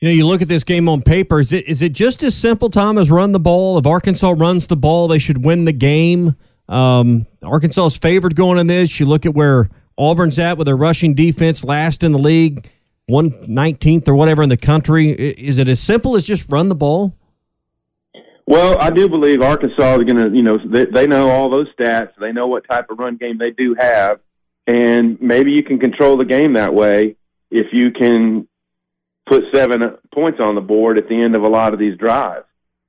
You 0.00 0.08
know, 0.08 0.14
you 0.14 0.26
look 0.26 0.42
at 0.42 0.48
this 0.48 0.62
game 0.62 0.88
on 0.88 1.02
paper. 1.02 1.40
Is 1.40 1.52
it 1.52 1.66
is 1.66 1.82
it 1.82 1.92
just 1.92 2.22
as 2.22 2.36
simple, 2.36 2.70
Tom, 2.70 2.98
as 2.98 3.10
run 3.10 3.32
the 3.32 3.40
ball? 3.40 3.78
If 3.78 3.86
Arkansas 3.86 4.34
runs 4.36 4.68
the 4.68 4.76
ball, 4.76 5.08
they 5.08 5.18
should 5.18 5.44
win 5.44 5.64
the 5.64 5.72
game. 5.72 6.36
Um, 6.68 7.26
Arkansas 7.42 7.86
is 7.86 7.98
favored 7.98 8.36
going 8.36 8.58
in 8.58 8.68
this. 8.68 9.00
You 9.00 9.06
look 9.06 9.26
at 9.26 9.34
where 9.34 9.70
Auburn's 9.96 10.38
at 10.38 10.56
with 10.56 10.66
their 10.66 10.76
rushing 10.76 11.14
defense, 11.14 11.64
last 11.64 12.04
in 12.04 12.12
the 12.12 12.18
league, 12.18 12.70
one 13.06 13.34
nineteenth 13.48 14.06
or 14.06 14.14
whatever 14.14 14.42
in 14.44 14.48
the 14.50 14.56
country. 14.56 15.10
Is 15.10 15.58
it 15.58 15.66
as 15.66 15.80
simple 15.80 16.14
as 16.14 16.24
just 16.24 16.46
run 16.52 16.68
the 16.68 16.76
ball? 16.76 17.16
Well, 18.46 18.78
I 18.80 18.90
do 18.90 19.08
believe 19.08 19.42
Arkansas 19.42 19.96
is 19.96 20.04
going 20.04 20.16
to, 20.16 20.34
you 20.34 20.42
know, 20.42 20.58
they, 20.64 20.86
they 20.86 21.06
know 21.06 21.28
all 21.28 21.50
those 21.50 21.66
stats. 21.74 22.12
They 22.18 22.32
know 22.32 22.46
what 22.46 22.66
type 22.66 22.86
of 22.88 22.98
run 22.98 23.16
game 23.16 23.36
they 23.36 23.50
do 23.50 23.74
have. 23.78 24.20
And 24.68 25.18
maybe 25.20 25.52
you 25.52 25.64
can 25.64 25.80
control 25.80 26.18
the 26.18 26.26
game 26.26 26.52
that 26.52 26.74
way 26.74 27.16
if 27.50 27.72
you 27.72 27.90
can 27.90 28.46
put 29.26 29.44
seven 29.52 29.96
points 30.14 30.40
on 30.40 30.54
the 30.54 30.60
board 30.60 30.98
at 30.98 31.08
the 31.08 31.20
end 31.20 31.34
of 31.34 31.42
a 31.42 31.48
lot 31.48 31.72
of 31.72 31.78
these 31.80 31.96
drives. 31.96 32.44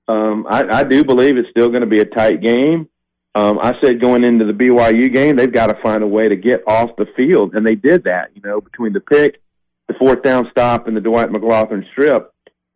Um, 0.07 0.45
I, 0.49 0.79
I 0.79 0.83
do 0.83 1.05
believe 1.05 1.37
it's 1.37 1.49
still 1.49 1.69
going 1.69 1.81
to 1.81 1.87
be 1.87 2.01
a 2.01 2.05
tight 2.05 2.41
game. 2.41 2.89
Um, 3.33 3.59
I 3.59 3.79
said 3.79 4.01
going 4.01 4.25
into 4.25 4.43
the 4.43 4.53
BYU 4.53 5.13
game, 5.13 5.37
they've 5.37 5.51
got 5.51 5.67
to 5.67 5.81
find 5.81 6.03
a 6.03 6.07
way 6.07 6.27
to 6.27 6.35
get 6.35 6.63
off 6.67 6.97
the 6.97 7.05
field, 7.15 7.55
and 7.55 7.65
they 7.65 7.75
did 7.75 8.03
that. 8.03 8.31
You 8.35 8.41
know, 8.41 8.59
between 8.59 8.91
the 8.91 8.99
pick, 8.99 9.41
the 9.87 9.93
fourth 9.93 10.21
down 10.21 10.49
stop, 10.51 10.87
and 10.87 10.97
the 10.97 11.01
Dwight 11.01 11.29
McGlothern 11.29 11.89
strip, 11.91 12.33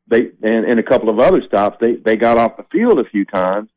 they 0.07 0.29
and, 0.43 0.65
and 0.65 0.79
a 0.79 0.83
couple 0.83 1.10
of 1.10 1.19
other 1.19 1.41
stops, 1.45 1.77
they 1.81 1.95
they 1.95 2.15
got 2.15 2.38
off 2.38 2.55
the 2.55 2.65
field 2.72 3.00
a 3.00 3.10
few 3.10 3.25
times, 3.25 3.69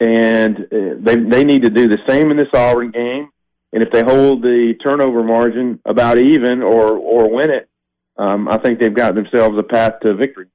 and 0.00 0.60
uh, 0.72 0.94
they 0.98 1.16
they 1.16 1.44
need 1.44 1.62
to 1.62 1.70
do 1.70 1.88
the 1.88 1.98
same 2.08 2.30
in 2.30 2.38
this 2.38 2.48
Auburn 2.54 2.90
game. 2.90 3.28
And 3.74 3.82
if 3.82 3.90
they 3.90 4.04
hold 4.04 4.40
the 4.40 4.74
turnover 4.80 5.24
margin 5.24 5.80
about 5.84 6.16
even 6.16 6.62
or 6.62 6.96
or 6.96 7.28
win 7.28 7.50
it, 7.50 7.68
um, 8.16 8.48
I 8.48 8.56
think 8.58 8.78
they've 8.78 8.94
got 8.94 9.16
themselves 9.16 9.58
a 9.58 9.64
path 9.64 9.94
to 10.02 10.14
victory. 10.14 10.46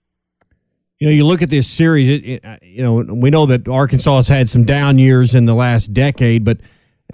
You 0.99 1.07
know, 1.07 1.13
you 1.13 1.25
look 1.25 1.41
at 1.41 1.49
this 1.49 1.67
series. 1.67 2.07
It, 2.07 2.25
it, 2.25 2.45
uh, 2.45 2.57
you 2.61 2.81
know, 2.81 2.95
we 2.95 3.29
know 3.29 3.45
that 3.47 3.67
Arkansas 3.67 4.15
has 4.15 4.27
had 4.29 4.47
some 4.47 4.63
down 4.63 4.97
years 4.97 5.35
in 5.35 5.43
the 5.43 5.53
last 5.53 5.93
decade, 5.93 6.45
but 6.45 6.59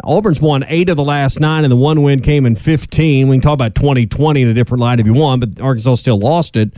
Auburn's 0.04 0.40
won 0.40 0.64
eight 0.68 0.90
of 0.90 0.96
the 0.96 1.04
last 1.04 1.40
nine, 1.40 1.64
and 1.64 1.72
the 1.72 1.76
one 1.76 2.04
win 2.04 2.22
came 2.22 2.46
in 2.46 2.56
15. 2.56 3.28
We 3.28 3.38
can 3.38 3.42
talk 3.42 3.56
about 3.56 3.74
2020 3.74 4.44
in 4.44 4.48
a 4.48 4.54
different 4.54 4.82
light 4.82 5.00
if 5.00 5.08
you 5.08 5.14
want, 5.14 5.40
but 5.40 5.60
Arkansas 5.60 5.96
still 5.96 6.20
lost 6.20 6.56
it. 6.56 6.76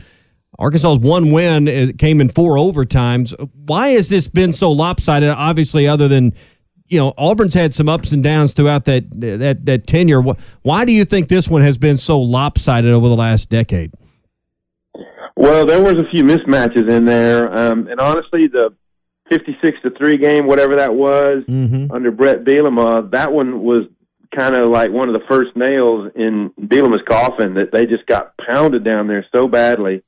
Arkansas's 0.58 1.00
one 1.00 1.32
win 1.32 1.96
came 1.98 2.22
in 2.22 2.30
four 2.30 2.56
overtimes. 2.56 3.34
Why 3.66 3.88
has 3.88 4.08
this 4.08 4.26
been 4.26 4.54
so 4.54 4.72
lopsided? 4.72 5.28
Obviously, 5.28 5.86
other 5.86 6.08
than 6.08 6.32
you 6.88 6.98
know, 6.98 7.12
Auburn's 7.16 7.54
had 7.54 7.74
some 7.74 7.88
ups 7.88 8.12
and 8.12 8.22
downs 8.22 8.52
throughout 8.52 8.84
that 8.86 9.08
that 9.20 9.64
that 9.66 9.86
tenure. 9.86 10.22
Why 10.62 10.84
do 10.84 10.92
you 10.92 11.04
think 11.04 11.28
this 11.28 11.48
one 11.48 11.62
has 11.62 11.78
been 11.78 11.96
so 11.96 12.20
lopsided 12.20 12.90
over 12.90 13.08
the 13.08 13.16
last 13.16 13.50
decade? 13.50 13.92
Well, 15.36 15.66
there 15.66 15.82
was 15.82 15.94
a 15.94 16.08
few 16.10 16.24
mismatches 16.24 16.90
in 16.90 17.04
there, 17.04 17.52
um, 17.56 17.86
and 17.88 18.00
honestly, 18.00 18.48
the 18.48 18.74
fifty-six 19.28 19.78
to 19.82 19.90
three 19.90 20.18
game, 20.18 20.46
whatever 20.46 20.76
that 20.76 20.94
was, 20.94 21.44
mm-hmm. 21.48 21.92
under 21.92 22.10
Brett 22.10 22.44
Bielema, 22.44 23.10
that 23.10 23.32
one 23.32 23.62
was 23.62 23.84
kind 24.34 24.56
of 24.56 24.70
like 24.70 24.90
one 24.90 25.08
of 25.08 25.18
the 25.18 25.26
first 25.26 25.56
nails 25.56 26.10
in 26.14 26.50
Bielema's 26.60 27.02
coffin. 27.08 27.54
That 27.54 27.72
they 27.72 27.86
just 27.86 28.06
got 28.06 28.36
pounded 28.38 28.84
down 28.84 29.06
there 29.06 29.24
so 29.32 29.48
badly 29.48 30.02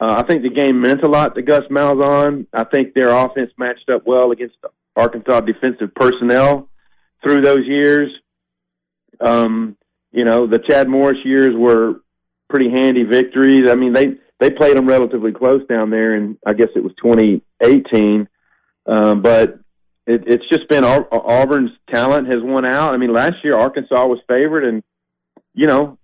uh, 0.00 0.16
I 0.18 0.22
think 0.22 0.42
the 0.42 0.50
game 0.50 0.80
meant 0.80 1.02
a 1.02 1.08
lot 1.08 1.34
to 1.34 1.42
Gus 1.42 1.64
Malzahn. 1.70 2.46
I 2.54 2.64
think 2.64 2.94
their 2.94 3.10
offense 3.10 3.52
matched 3.58 3.90
up 3.90 4.06
well 4.06 4.30
against 4.30 4.56
Arkansas 4.96 5.40
defensive 5.40 5.94
personnel 5.94 6.68
through 7.22 7.42
those 7.42 7.66
years. 7.66 8.10
Um, 9.20 9.76
you 10.12 10.24
know, 10.24 10.46
the 10.46 10.58
Chad 10.58 10.88
Morris 10.88 11.18
years 11.24 11.54
were 11.56 12.00
pretty 12.48 12.70
handy 12.70 13.04
victories. 13.04 13.70
I 13.70 13.74
mean, 13.74 13.92
they 13.92 14.14
they 14.40 14.50
played 14.50 14.76
them 14.76 14.86
relatively 14.86 15.32
close 15.32 15.66
down 15.68 15.90
there, 15.90 16.14
and 16.14 16.36
I 16.46 16.54
guess 16.54 16.68
it 16.74 16.82
was 16.82 16.92
2018. 17.02 18.28
Um, 18.86 19.22
but 19.22 19.60
it, 20.06 20.24
it's 20.26 20.48
just 20.48 20.68
been 20.68 20.84
Auburn's 20.84 21.70
talent 21.88 22.28
has 22.28 22.42
won 22.42 22.64
out. 22.64 22.94
I 22.94 22.96
mean, 22.96 23.12
last 23.12 23.36
year 23.44 23.56
Arkansas 23.56 24.06
was 24.06 24.18
favored, 24.26 24.64
and 24.64 24.82
you 25.54 25.66
know, 25.66 25.98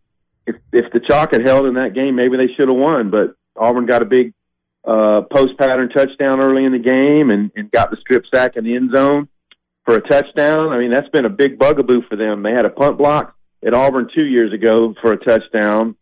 if 0.47 0.57
if 0.73 0.93
the 0.93 1.01
chalk 1.01 1.33
had 1.33 1.47
held 1.47 1.67
in 1.67 1.75
that 1.75 1.95
game, 1.95 2.15
maybe 2.15 2.37
they 2.37 2.53
should 2.55 2.69
have 2.69 2.77
won. 2.77 3.11
But 3.11 3.35
Auburn 3.57 3.87
got 3.87 4.03
a 4.03 4.07
big 4.07 4.33
uh, 4.87 5.23
post 5.23 5.59
pattern 5.59 5.89
touchdown 5.89 6.41
early 6.41 6.65
in 6.65 6.73
the 6.73 6.79
game 6.79 7.31
and, 7.31 7.51
and 7.57 7.71
got 7.71 7.91
the 7.91 7.97
strip 8.01 8.25
sack 8.33 8.57
in 8.57 8.65
the 8.65 8.77
end 8.77 8.91
zone 8.95 9.29
for 9.85 9.97
a 9.97 10.01
touchdown. 10.01 10.69
I 10.69 10.79
mean, 10.79 10.91
that's 10.91 11.09
been 11.09 11.25
a 11.25 11.31
big 11.31 11.59
bugaboo 11.59 12.03
for 12.09 12.17
them. 12.17 12.43
They 12.43 12.53
had 12.53 12.65
a 12.65 12.71
punt 12.71 12.99
block 12.99 13.35
at 13.67 13.75
Auburn 13.75 14.09
two 14.15 14.25
years 14.25 14.53
ago 14.53 14.95
for 15.01 15.13
a 15.13 15.17
touchdown. 15.17 15.97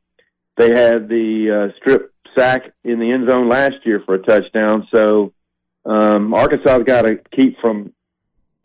They 0.56 0.70
had 0.70 1.08
the 1.08 1.70
uh, 1.72 1.76
strip 1.78 2.12
sack 2.36 2.72
in 2.84 2.98
the 2.98 3.10
end 3.10 3.26
zone 3.26 3.48
last 3.48 3.76
year 3.84 4.02
for 4.04 4.14
a 4.14 4.22
touchdown. 4.22 4.86
So 4.90 5.32
um, 5.84 6.34
Arkansas's 6.34 6.84
got 6.84 7.02
to 7.02 7.20
keep 7.34 7.58
from 7.60 7.92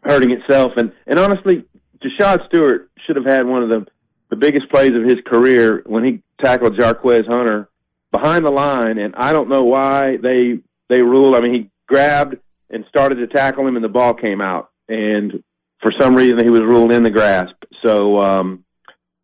hurting 0.04 0.32
itself. 0.32 0.74
And 0.78 0.92
and 1.08 1.20
honestly, 1.20 1.66
Jashad 2.02 2.46
Stewart 2.48 2.90
should 3.06 3.16
have 3.16 3.26
had 3.26 3.46
one 3.46 3.64
of 3.64 3.70
the 3.70 3.86
the 4.30 4.36
biggest 4.36 4.70
plays 4.70 4.96
of 4.96 5.04
his 5.04 5.18
career 5.26 5.82
when 5.86 6.04
he 6.04 6.22
tackled 6.44 6.78
Jarquez 6.78 7.28
Hunter 7.28 7.69
behind 8.12 8.46
the 8.46 8.50
line, 8.50 8.98
and 8.98 9.16
I 9.16 9.34
don't 9.34 9.50
know 9.50 9.64
why 9.64 10.18
they 10.18 10.60
they 10.90 10.98
ruled. 10.98 11.36
I 11.36 11.42
mean, 11.42 11.54
he 11.54 11.70
grabbed 11.88 12.36
and 12.70 12.86
started 12.88 13.16
to 13.16 13.28
tackle 13.28 13.68
him, 13.68 13.76
and 13.76 13.84
the 13.84 13.90
ball 13.90 14.14
came 14.14 14.42
out, 14.42 14.70
and 14.88 15.44
for 15.82 15.92
some 16.00 16.16
reason 16.16 16.44
he 16.44 16.50
was 16.50 16.62
ruled 16.62 16.92
in 16.92 17.04
the 17.04 17.10
grasp. 17.10 17.56
So, 17.82 18.20
um, 18.20 18.64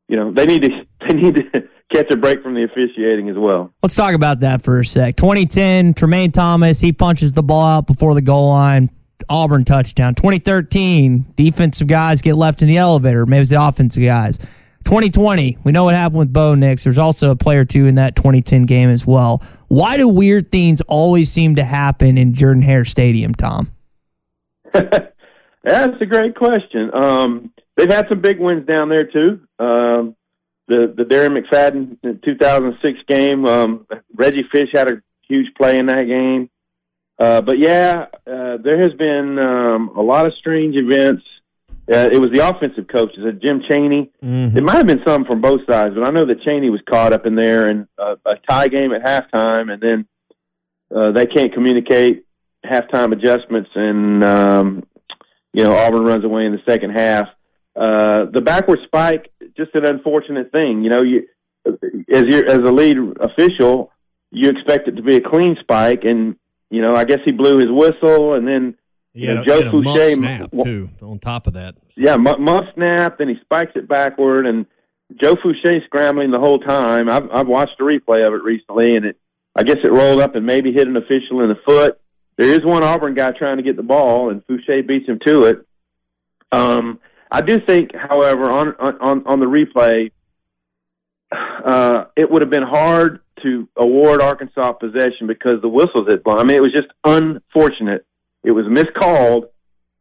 you 0.08 0.16
know, 0.16 0.32
they 0.32 0.46
need 0.46 0.64
to 0.64 0.70
they 1.08 1.14
need 1.14 1.36
to 1.36 1.68
catch 1.94 2.12
a 2.12 2.18
break 2.18 2.42
from 2.42 2.54
the 2.54 2.64
officiating 2.64 3.30
as 3.30 3.38
well. 3.38 3.74
Let's 3.84 3.96
talk 3.96 4.14
about 4.14 4.40
that 4.42 4.64
for 4.64 4.80
a 4.80 4.86
sec. 4.86 5.16
2010, 5.16 5.94
Tremaine 5.94 6.32
Thomas 6.32 6.80
he 6.80 6.92
punches 6.92 7.34
the 7.34 7.44
ball 7.44 7.66
out 7.66 7.88
before 7.88 8.14
the 8.14 8.22
goal 8.22 8.50
line. 8.50 8.90
Auburn 9.30 9.64
touchdown. 9.64 10.14
2013, 10.14 11.34
defensive 11.36 11.88
guys 11.88 12.22
get 12.22 12.36
left 12.36 12.62
in 12.62 12.68
the 12.68 12.78
elevator. 12.78 13.26
Maybe 13.26 13.42
it's 13.42 13.50
the 13.50 13.64
offensive 13.64 14.04
guys. 14.04 14.40
2020, 14.86 15.58
we 15.64 15.72
know 15.72 15.84
what 15.84 15.96
happened 15.96 16.20
with 16.20 16.34
Bo 16.34 16.56
Nix. 16.56 16.84
There's 16.84 16.98
also 16.98 17.32
a 17.32 17.36
player 17.36 17.66
two 17.66 17.88
in 17.88 17.96
that 17.96 18.16
2010 18.16 18.64
game 18.64 18.90
as 18.90 19.06
well. 19.06 19.44
Why 19.68 19.98
do 19.98 20.08
weird 20.08 20.52
things 20.52 20.82
always 20.82 21.32
seem 21.32 21.56
to 21.56 21.64
happen 21.64 22.18
in 22.18 22.34
Jordan 22.34 22.62
Hare 22.62 22.86
Stadium, 22.86 23.34
Tom? 23.34 23.72
That's 24.74 26.02
a 26.02 26.06
great 26.06 26.36
question. 26.36 26.94
Um, 26.94 27.52
they've 27.76 27.90
had 27.90 28.08
some 28.08 28.22
big 28.22 28.40
wins 28.40 28.68
down 28.68 28.90
there 28.90 29.06
too. 29.06 29.42
Um, 29.58 30.16
the 30.68 30.94
the 30.96 31.04
Darren 31.04 31.38
McFadden 31.38 32.24
2006 32.24 33.00
game, 33.08 33.46
um, 33.46 33.88
Reggie 34.14 34.46
Fish 34.52 34.70
had 34.74 34.92
a 34.92 35.02
huge 35.28 35.54
play 35.56 35.80
in 35.80 35.88
that 35.88 36.06
game. 36.06 36.50
Uh, 37.18 37.42
but 37.42 37.58
yeah, 37.58 38.06
uh, 38.28 38.58
there 38.64 38.84
has 38.84 38.94
been 38.94 39.40
um, 39.40 39.92
a 39.96 40.02
lot 40.02 40.26
of 40.26 40.34
strange 40.40 40.76
events 40.76 41.24
uh, 41.92 42.10
it 42.12 42.20
was 42.20 42.32
the 42.32 42.48
offensive 42.48 42.88
coaches, 42.88 43.20
uh, 43.28 43.32
Jim 43.32 43.62
Chaney. 43.70 44.12
Mm-hmm. 44.24 44.58
It 44.58 44.64
might 44.64 44.78
have 44.78 44.88
been 44.88 45.04
some 45.06 45.24
from 45.24 45.42
both 45.42 45.62
sides, 45.70 45.94
but 45.94 46.04
I 46.04 46.10
know 46.10 46.26
that 46.26 46.42
Chaney 46.42 46.70
was 46.72 46.82
caught 46.90 47.14
up 47.14 47.28
in 47.28 47.36
there 47.36 47.70
and 47.70 47.88
uh, 47.98 48.16
a 48.26 48.36
tie 48.50 48.68
game 48.70 48.92
at 48.92 49.04
halftime, 49.04 49.72
and 49.72 49.82
then 49.82 50.08
uh, 50.96 51.12
they 51.12 51.28
can't 51.28 51.54
communicate 51.54 52.26
halftime 52.66 53.14
adjustments, 53.14 53.70
and 53.76 54.24
um, 54.24 54.84
you 55.54 55.64
know 55.64 55.76
Auburn 55.76 56.04
runs 56.04 56.26
away 56.26 56.46
in 56.46 56.54
the 56.54 56.62
second 56.66 56.92
half. 56.92 57.28
Uh, 57.76 58.26
the 58.32 58.42
backward 58.44 58.80
spike, 58.86 59.32
just 59.56 59.76
an 59.76 59.86
unfortunate 59.86 60.52
thing. 60.52 60.84
You 60.84 60.90
know, 60.90 61.02
you 61.04 61.28
as 62.12 62.24
you 62.28 62.46
as 62.48 62.60
a 62.60 62.72
lead 62.72 62.98
official, 63.20 63.92
you 64.32 64.50
expect 64.50 64.88
it 64.88 64.96
to 64.96 65.04
be 65.04 65.18
a 65.18 65.22
clean 65.22 65.56
spike, 65.60 66.04
and 66.04 66.36
you 66.72 66.82
know 66.82 66.96
I 66.96 67.06
guess 67.06 67.20
he 67.24 67.32
blew 67.32 67.60
his 67.60 67.70
whistle, 67.70 68.34
and 68.34 68.48
then 68.48 68.76
he 69.16 69.26
had, 69.26 69.46
Joe 69.46 69.62
Foucha 69.62 70.14
snap 70.14 70.52
too. 70.52 70.90
On 71.02 71.20
top 71.20 71.48
of 71.48 71.54
that, 71.54 71.76
yeah, 71.96 72.18
muff 72.18 72.66
snap. 72.76 73.18
Then 73.18 73.30
he 73.30 73.36
spikes 73.42 73.72
it 73.76 73.88
backward, 73.88 74.46
and 74.46 74.66
Joe 75.16 75.36
Foucha 75.36 75.84
scrambling 75.86 76.32
the 76.32 76.40
whole 76.40 76.60
time. 76.60 77.10
I've 77.10 77.30
I've 77.32 77.48
watched 77.48 77.80
a 77.80 77.84
replay 77.84 78.28
of 78.28 78.34
it 78.34 78.44
recently, 78.44 78.96
and 78.98 79.06
it 79.06 79.18
I 79.56 79.64
guess 79.64 79.78
it 79.84 79.92
rolled 79.92 80.20
up 80.20 80.36
and 80.36 80.46
maybe 80.46 80.74
hit 80.74 80.88
an 80.88 80.98
official 80.98 81.42
in 81.42 81.50
the 81.50 81.58
foot. 81.66 82.00
There 82.38 82.50
is 82.50 82.66
one 82.66 82.84
Auburn 82.84 83.14
guy 83.16 83.32
trying 83.32 83.58
to 83.58 83.64
get 83.64 83.78
the 83.78 83.84
ball, 83.84 84.30
and 84.30 84.46
Foucha 84.46 84.86
beats 84.86 85.08
him 85.08 85.20
to 85.26 85.44
it. 85.44 85.66
Um, 86.52 87.00
I 87.32 87.42
do 87.42 87.60
think, 87.66 87.96
however, 87.96 88.52
on 88.52 88.76
on 88.76 89.26
on 89.26 89.40
the 89.40 89.46
replay, 89.46 90.12
uh, 91.32 92.06
it 92.18 92.30
would 92.30 92.42
have 92.42 92.52
been 92.52 92.64
hard 92.64 93.22
to 93.44 93.70
award 93.78 94.22
Arkansas 94.22 94.74
possession 94.74 95.28
because 95.28 95.62
the 95.62 95.70
whistles 95.70 96.10
had 96.10 96.24
blown. 96.24 96.40
I 96.40 96.44
mean, 96.44 96.58
it 96.58 96.62
was 96.62 96.74
just 96.74 96.88
unfortunate. 97.06 98.06
It 98.46 98.52
was 98.52 98.66
miscalled, 98.70 99.46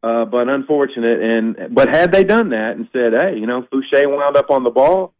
uh, 0.02 0.26
but 0.26 0.48
unfortunate. 0.48 1.20
And 1.22 1.74
but 1.74 1.88
had 1.88 2.12
they 2.12 2.24
done 2.24 2.50
that 2.50 2.76
and 2.76 2.88
said, 2.92 3.12
"Hey, 3.12 3.38
you 3.38 3.46
know, 3.46 3.62
Fouché 3.62 4.06
wound 4.06 4.36
up 4.36 4.50
on 4.50 4.64
the 4.64 4.70
ball," 4.70 5.14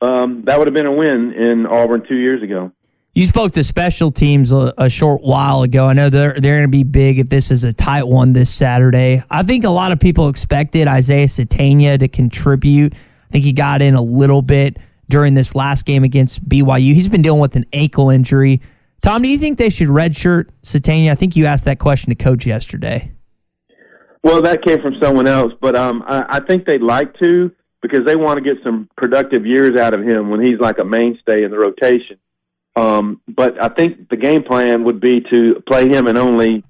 um, 0.00 0.44
that 0.46 0.58
would 0.58 0.66
have 0.66 0.74
been 0.74 0.86
a 0.86 0.92
win 0.92 1.32
in 1.32 1.66
Auburn 1.66 2.04
two 2.08 2.16
years 2.16 2.42
ago. 2.42 2.72
You 3.12 3.26
spoke 3.26 3.50
to 3.52 3.64
special 3.64 4.12
teams 4.12 4.52
a, 4.52 4.72
a 4.78 4.88
short 4.88 5.22
while 5.22 5.62
ago. 5.62 5.86
I 5.86 5.94
know 5.94 6.10
they're 6.10 6.34
they're 6.34 6.58
going 6.58 6.62
to 6.62 6.68
be 6.68 6.84
big 6.84 7.18
if 7.18 7.28
this 7.28 7.50
is 7.50 7.64
a 7.64 7.72
tight 7.72 8.04
one 8.04 8.32
this 8.32 8.50
Saturday. 8.50 9.24
I 9.28 9.42
think 9.42 9.64
a 9.64 9.70
lot 9.70 9.90
of 9.90 9.98
people 9.98 10.28
expected 10.28 10.86
Isaiah 10.86 11.26
Sategna 11.26 11.98
to 11.98 12.06
contribute. 12.06 12.94
I 12.94 13.32
think 13.32 13.44
he 13.44 13.52
got 13.52 13.82
in 13.82 13.94
a 13.94 14.02
little 14.02 14.42
bit 14.42 14.76
during 15.08 15.34
this 15.34 15.56
last 15.56 15.86
game 15.86 16.04
against 16.04 16.48
BYU. 16.48 16.94
He's 16.94 17.08
been 17.08 17.22
dealing 17.22 17.40
with 17.40 17.56
an 17.56 17.66
ankle 17.72 18.10
injury. 18.10 18.60
Tom, 19.00 19.22
do 19.22 19.28
you 19.28 19.38
think 19.38 19.58
they 19.58 19.70
should 19.70 19.88
redshirt 19.88 20.50
Sategna? 20.62 21.10
I 21.10 21.14
think 21.14 21.36
you 21.36 21.46
asked 21.46 21.64
that 21.64 21.78
question 21.78 22.10
to 22.10 22.16
coach 22.16 22.46
yesterday. 22.46 23.12
Well, 24.22 24.42
that 24.42 24.62
came 24.62 24.82
from 24.82 24.96
someone 25.00 25.26
else, 25.26 25.52
but 25.60 25.74
um, 25.74 26.02
I, 26.06 26.36
I 26.36 26.40
think 26.40 26.66
they'd 26.66 26.82
like 26.82 27.18
to 27.18 27.50
because 27.80 28.04
they 28.04 28.16
want 28.16 28.36
to 28.36 28.42
get 28.42 28.62
some 28.62 28.90
productive 28.96 29.46
years 29.46 29.78
out 29.78 29.94
of 29.94 30.02
him 30.02 30.28
when 30.28 30.42
he's 30.42 30.60
like 30.60 30.78
a 30.78 30.84
mainstay 30.84 31.44
in 31.44 31.50
the 31.50 31.58
rotation. 31.58 32.18
Um, 32.76 33.20
but 33.26 33.62
I 33.62 33.68
think 33.68 34.10
the 34.10 34.16
game 34.16 34.42
plan 34.42 34.84
would 34.84 35.00
be 35.00 35.22
to 35.30 35.62
play 35.66 35.88
him 35.88 36.06
in 36.06 36.18
only 36.18 36.62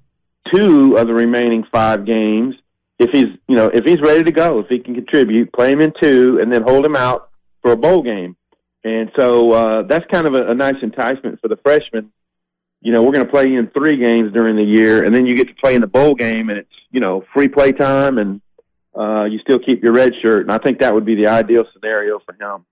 two 0.53 0.95
of 0.97 1.07
the 1.07 1.13
remaining 1.13 1.65
five 1.71 2.05
games. 2.05 2.55
If 2.97 3.09
he's, 3.11 3.37
you 3.47 3.55
know, 3.55 3.67
if 3.67 3.83
he's 3.83 3.99
ready 3.99 4.23
to 4.23 4.31
go, 4.31 4.59
if 4.59 4.67
he 4.67 4.79
can 4.79 4.95
contribute, 4.95 5.51
play 5.51 5.71
him 5.71 5.81
in 5.81 5.91
two, 6.01 6.39
and 6.41 6.51
then 6.51 6.61
hold 6.61 6.85
him 6.85 6.95
out 6.95 7.29
for 7.61 7.71
a 7.71 7.77
bowl 7.77 8.03
game. 8.03 8.37
And 8.83 9.11
so 9.15 9.51
uh, 9.51 9.83
that's 9.83 10.05
kind 10.11 10.25
of 10.25 10.33
a, 10.33 10.51
a 10.51 10.55
nice 10.55 10.75
enticement 10.81 11.39
for 11.41 11.49
the 11.49 11.57
freshmen. 11.57 12.11
You 12.81 12.91
know, 12.91 13.03
we're 13.03 13.13
going 13.13 13.25
to 13.25 13.31
play 13.31 13.53
in 13.53 13.69
three 13.69 13.97
games 13.97 14.33
during 14.33 14.55
the 14.55 14.63
year, 14.63 15.03
and 15.03 15.13
then 15.13 15.25
you 15.25 15.35
get 15.35 15.47
to 15.47 15.53
play 15.55 15.75
in 15.75 15.81
the 15.81 15.87
bowl 15.87 16.15
game, 16.15 16.49
and 16.49 16.59
it's 16.59 16.73
you 16.89 16.99
know 16.99 17.23
free 17.33 17.47
play 17.47 17.71
time, 17.71 18.17
and 18.17 18.41
uh, 18.97 19.25
you 19.25 19.39
still 19.39 19.59
keep 19.59 19.83
your 19.83 19.93
red 19.93 20.13
shirt. 20.21 20.41
And 20.41 20.51
I 20.51 20.57
think 20.57 20.79
that 20.79 20.93
would 20.93 21.05
be 21.05 21.15
the 21.15 21.27
ideal 21.27 21.65
scenario 21.73 22.19
for 22.19 22.33
him. 22.33 22.65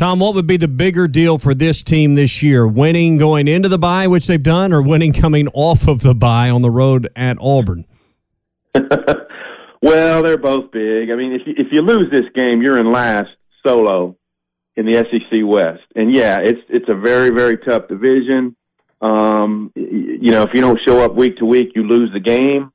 Tom, 0.00 0.20
what 0.20 0.34
would 0.34 0.46
be 0.46 0.56
the 0.56 0.68
bigger 0.68 1.06
deal 1.06 1.36
for 1.36 1.52
this 1.52 1.82
team 1.82 2.14
this 2.14 2.42
year? 2.42 2.66
Winning 2.66 3.18
going 3.18 3.46
into 3.46 3.68
the 3.68 3.78
bye, 3.78 4.06
which 4.06 4.26
they've 4.26 4.42
done, 4.42 4.72
or 4.72 4.80
winning 4.80 5.12
coming 5.12 5.46
off 5.48 5.86
of 5.86 6.00
the 6.00 6.14
bye 6.14 6.48
on 6.48 6.62
the 6.62 6.70
road 6.70 7.08
at 7.14 7.36
Auburn? 7.38 7.84
well, 9.82 10.22
they're 10.22 10.38
both 10.38 10.70
big. 10.70 11.10
I 11.10 11.16
mean, 11.16 11.32
if 11.32 11.42
you, 11.46 11.52
if 11.58 11.66
you 11.70 11.82
lose 11.82 12.10
this 12.10 12.24
game, 12.34 12.62
you're 12.62 12.78
in 12.78 12.90
last 12.90 13.28
solo 13.62 14.16
in 14.74 14.86
the 14.86 14.94
SEC 14.94 15.40
West, 15.44 15.82
and 15.94 16.14
yeah, 16.14 16.38
it's 16.38 16.60
it's 16.70 16.88
a 16.88 16.94
very 16.94 17.28
very 17.28 17.58
tough 17.58 17.88
division. 17.88 18.56
Um, 19.00 19.72
you 19.74 20.30
know, 20.30 20.42
if 20.42 20.50
you 20.54 20.60
don't 20.60 20.80
show 20.86 21.00
up 21.00 21.14
week 21.14 21.38
to 21.38 21.46
week, 21.46 21.72
you 21.74 21.82
lose 21.84 22.12
the 22.12 22.20
game. 22.20 22.72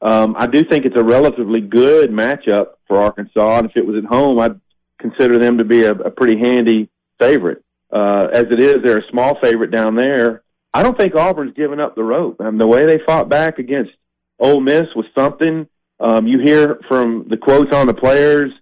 Um, 0.00 0.36
I 0.38 0.46
do 0.46 0.64
think 0.64 0.84
it's 0.84 0.96
a 0.96 1.02
relatively 1.02 1.60
good 1.60 2.10
matchup 2.10 2.74
for 2.86 3.02
Arkansas, 3.02 3.58
and 3.58 3.70
if 3.70 3.76
it 3.76 3.86
was 3.86 3.96
at 3.96 4.04
home, 4.04 4.38
I'd 4.38 4.60
consider 4.98 5.38
them 5.38 5.58
to 5.58 5.64
be 5.64 5.84
a, 5.84 5.92
a 5.92 6.10
pretty 6.10 6.38
handy 6.38 6.90
favorite. 7.18 7.64
Uh, 7.90 8.28
as 8.32 8.46
it 8.50 8.60
is, 8.60 8.82
they're 8.82 8.98
a 8.98 9.10
small 9.10 9.38
favorite 9.40 9.70
down 9.70 9.94
there. 9.94 10.42
I 10.72 10.82
don't 10.82 10.96
think 10.96 11.14
Auburn's 11.14 11.54
given 11.54 11.80
up 11.80 11.94
the 11.94 12.02
rope. 12.02 12.36
I 12.40 12.50
mean, 12.50 12.58
the 12.58 12.66
way 12.66 12.84
they 12.86 12.98
fought 13.06 13.28
back 13.28 13.58
against 13.58 13.92
Ole 14.38 14.60
Miss 14.60 14.88
was 14.96 15.06
something. 15.14 15.68
Um, 16.00 16.26
you 16.26 16.40
hear 16.40 16.80
from 16.88 17.26
the 17.28 17.36
quotes 17.36 17.72
on 17.72 17.86
the 17.86 17.94
players. 17.94 18.52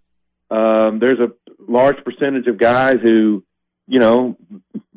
Um, 0.50 0.98
there's 0.98 1.18
a 1.18 1.32
large 1.66 1.96
percentage 2.04 2.46
of 2.46 2.58
guys 2.58 2.96
who, 3.02 3.42
you 3.88 3.98
know, 3.98 4.36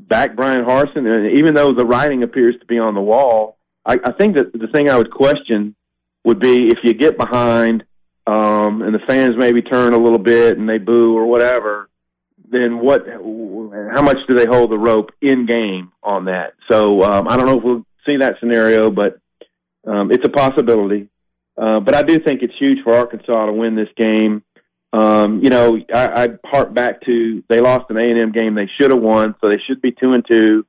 back 0.07 0.35
Bryan 0.35 0.65
Harsin, 0.65 1.05
and 1.07 1.37
even 1.37 1.53
though 1.53 1.73
the 1.73 1.85
writing 1.85 2.23
appears 2.23 2.55
to 2.59 2.65
be 2.65 2.77
on 2.77 2.93
the 2.93 3.01
wall, 3.01 3.57
I, 3.85 3.99
I 4.03 4.11
think 4.11 4.35
that 4.35 4.53
the 4.53 4.67
thing 4.67 4.89
I 4.89 4.97
would 4.97 5.11
question 5.11 5.75
would 6.23 6.39
be 6.39 6.67
if 6.67 6.79
you 6.83 6.93
get 6.93 7.17
behind 7.17 7.83
um, 8.27 8.81
and 8.81 8.93
the 8.93 8.99
fans 9.07 9.35
maybe 9.37 9.61
turn 9.61 9.93
a 9.93 9.97
little 9.97 10.17
bit 10.17 10.57
and 10.57 10.67
they 10.67 10.79
boo 10.79 11.15
or 11.15 11.25
whatever, 11.25 11.89
then 12.49 12.79
what? 12.79 13.05
How 13.07 14.01
much 14.01 14.17
do 14.27 14.35
they 14.35 14.45
hold 14.45 14.71
the 14.71 14.77
rope 14.77 15.11
in 15.21 15.45
game 15.45 15.91
on 16.01 16.25
that? 16.25 16.53
So 16.69 17.03
um, 17.03 17.27
I 17.27 17.37
don't 17.37 17.45
know 17.45 17.57
if 17.57 17.63
we'll 17.63 17.85
see 18.05 18.17
that 18.17 18.35
scenario, 18.39 18.91
but 18.91 19.19
um, 19.85 20.11
it's 20.11 20.25
a 20.25 20.29
possibility. 20.29 21.09
Uh, 21.57 21.79
but 21.79 21.95
I 21.95 22.03
do 22.03 22.19
think 22.19 22.41
it's 22.41 22.57
huge 22.57 22.83
for 22.83 22.95
Arkansas 22.95 23.45
to 23.45 23.53
win 23.53 23.75
this 23.75 23.89
game. 23.95 24.43
Um, 24.95 25.43
you 25.43 25.49
know, 25.49 25.77
I, 25.93 26.23
I 26.23 26.63
back 26.65 27.01
to 27.01 27.43
they 27.49 27.59
lost 27.59 27.89
an 27.89 27.97
A 27.97 28.03
and 28.03 28.17
M 28.17 28.31
game 28.31 28.55
they 28.55 28.69
should 28.79 28.91
have 28.91 29.01
won, 29.01 29.35
so 29.41 29.49
they 29.49 29.59
should 29.67 29.81
be 29.81 29.91
two 29.91 30.13
and 30.13 30.25
two. 30.25 30.65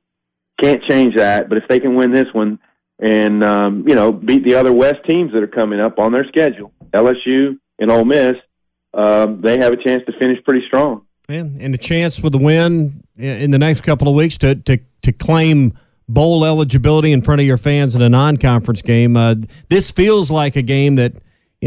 Can't 0.59 0.83
change 0.83 1.15
that, 1.15 1.47
but 1.47 1.57
if 1.57 1.63
they 1.69 1.79
can 1.79 1.95
win 1.95 2.11
this 2.11 2.27
one 2.33 2.59
and 2.99 3.41
um, 3.41 3.87
you 3.87 3.95
know 3.95 4.11
beat 4.11 4.43
the 4.43 4.55
other 4.55 4.73
West 4.73 5.05
teams 5.07 5.31
that 5.31 5.43
are 5.43 5.47
coming 5.47 5.79
up 5.79 5.97
on 5.97 6.11
their 6.11 6.27
schedule, 6.27 6.73
LSU 6.91 7.57
and 7.79 7.89
Ole 7.89 8.03
Miss, 8.03 8.35
um, 8.93 9.39
they 9.39 9.59
have 9.59 9.71
a 9.71 9.81
chance 9.81 10.03
to 10.07 10.19
finish 10.19 10.43
pretty 10.43 10.65
strong. 10.67 11.05
And, 11.29 11.61
and 11.61 11.73
a 11.73 11.77
chance 11.77 12.21
with 12.21 12.33
the 12.33 12.39
win 12.39 13.03
in 13.15 13.51
the 13.51 13.59
next 13.59 13.81
couple 13.81 14.09
of 14.09 14.15
weeks 14.15 14.37
to 14.39 14.55
to 14.55 14.79
to 15.03 15.13
claim 15.13 15.71
bowl 16.09 16.43
eligibility 16.43 17.13
in 17.13 17.21
front 17.21 17.39
of 17.39 17.47
your 17.47 17.57
fans 17.57 17.95
in 17.95 18.01
a 18.01 18.09
non-conference 18.09 18.81
game. 18.81 19.15
Uh, 19.15 19.35
this 19.69 19.91
feels 19.91 20.29
like 20.29 20.57
a 20.57 20.61
game 20.61 20.95
that 20.95 21.13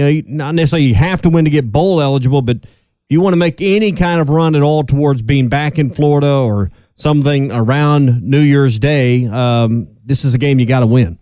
you 0.06 0.22
know 0.22 0.44
not 0.44 0.54
necessarily 0.54 0.86
you 0.86 0.94
have 0.94 1.22
to 1.22 1.30
win 1.30 1.44
to 1.44 1.50
get 1.50 1.70
bowl 1.70 2.00
eligible, 2.00 2.42
but 2.42 2.56
if 2.56 2.68
you 3.08 3.20
want 3.20 3.32
to 3.32 3.38
make 3.38 3.60
any 3.60 3.92
kind 3.92 4.20
of 4.20 4.30
run 4.30 4.54
at 4.54 4.62
all 4.62 4.82
towards 4.82 5.22
being 5.22 5.48
back 5.48 5.78
in 5.78 5.90
Florida 5.90 6.32
or 6.32 6.70
something 6.94 7.50
around 7.50 8.22
New 8.22 8.40
Year's 8.40 8.78
Day, 8.78 9.26
um, 9.26 9.88
this 10.04 10.24
is 10.24 10.34
a 10.34 10.38
game 10.38 10.58
you 10.58 10.66
got 10.66 10.80
to 10.80 10.86
win. 10.86 11.18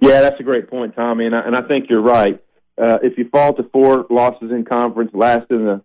Yeah, 0.00 0.20
that's 0.20 0.40
a 0.40 0.42
great 0.42 0.68
point, 0.68 0.94
Tommy, 0.96 1.26
and 1.26 1.34
I, 1.34 1.40
and 1.40 1.56
I 1.56 1.62
think 1.62 1.88
you're 1.88 2.02
right 2.02 2.42
uh, 2.80 2.98
if 3.02 3.18
you 3.18 3.28
fall 3.28 3.54
to 3.54 3.62
four 3.72 4.06
losses 4.10 4.50
in 4.50 4.64
conference, 4.64 5.10
last 5.14 5.50
in 5.50 5.64
the 5.64 5.82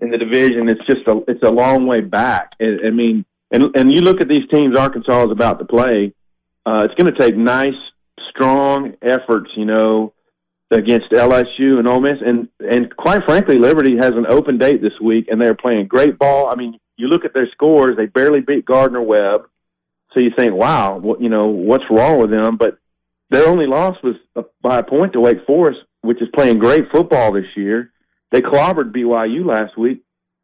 in 0.00 0.10
the 0.10 0.18
division, 0.18 0.68
it's 0.68 0.84
just 0.86 1.06
a 1.06 1.20
it's 1.28 1.42
a 1.42 1.50
long 1.50 1.86
way 1.86 2.00
back. 2.00 2.52
I, 2.60 2.86
I 2.86 2.90
mean, 2.90 3.24
and 3.50 3.74
and 3.76 3.92
you 3.92 4.00
look 4.00 4.20
at 4.20 4.28
these 4.28 4.48
teams 4.50 4.76
Arkansas 4.76 5.26
is 5.26 5.30
about 5.30 5.58
to 5.58 5.64
play. 5.64 6.14
Uh, 6.64 6.86
it's 6.88 6.94
going 6.94 7.12
to 7.12 7.18
take 7.18 7.36
nice, 7.36 7.74
strong 8.30 8.94
efforts, 9.02 9.50
you 9.56 9.64
know, 9.64 10.12
against 10.70 11.10
LSU 11.10 11.78
and 11.78 11.88
Ole 11.88 12.00
Miss, 12.00 12.18
and 12.24 12.48
and 12.60 12.94
quite 12.96 13.24
frankly, 13.24 13.58
Liberty 13.58 13.96
has 13.96 14.12
an 14.14 14.26
open 14.26 14.58
date 14.58 14.80
this 14.80 14.98
week, 15.02 15.26
and 15.28 15.40
they're 15.40 15.54
playing 15.54 15.88
great 15.88 16.18
ball. 16.18 16.48
I 16.48 16.54
mean, 16.54 16.78
you 16.96 17.08
look 17.08 17.24
at 17.24 17.34
their 17.34 17.48
scores; 17.52 17.96
they 17.96 18.06
barely 18.06 18.40
beat 18.40 18.64
Gardner 18.64 19.02
Webb, 19.02 19.48
so 20.12 20.20
you 20.20 20.30
think, 20.34 20.54
wow, 20.54 20.98
what 20.98 21.20
you 21.20 21.28
know, 21.28 21.46
what's 21.46 21.84
wrong 21.90 22.20
with 22.20 22.30
them? 22.30 22.56
But 22.56 22.78
their 23.30 23.48
only 23.48 23.66
loss 23.66 23.96
was 24.02 24.16
by 24.62 24.78
a 24.78 24.82
point 24.82 25.12
to 25.14 25.20
Wake 25.20 25.44
Forest, 25.46 25.80
which 26.02 26.22
is 26.22 26.28
playing 26.34 26.58
great 26.58 26.90
football 26.92 27.32
this 27.32 27.56
year. 27.56 27.92
They 28.30 28.40
clobbered 28.40 28.92
BYU 28.92 29.44
last 29.44 29.76
week. 29.76 30.02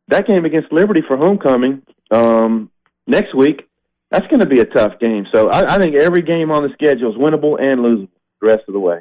That 0.09 0.27
game 0.27 0.45
against 0.45 0.73
Liberty 0.73 1.03
for 1.07 1.17
homecoming 1.17 1.83
um, 2.11 2.71
next 3.07 3.35
week, 3.35 3.69
that's 4.11 4.27
going 4.29 4.41
to 4.41 4.47
be 4.47 4.61
a 4.61 4.65
tough 4.65 4.99
game. 5.01 5.27
So 5.33 5.49
I, 5.49 5.75
I 5.75 5.79
think 5.79 5.97
every 5.97 6.23
game 6.23 6.51
on 6.51 6.62
the 6.62 6.73
schedule 6.75 7.12
is 7.12 7.19
winnable 7.19 7.61
and 7.61 7.81
losable 7.81 8.09
rest 8.47 8.65
of 8.69 8.75
the 8.75 8.81
way. 8.81 9.01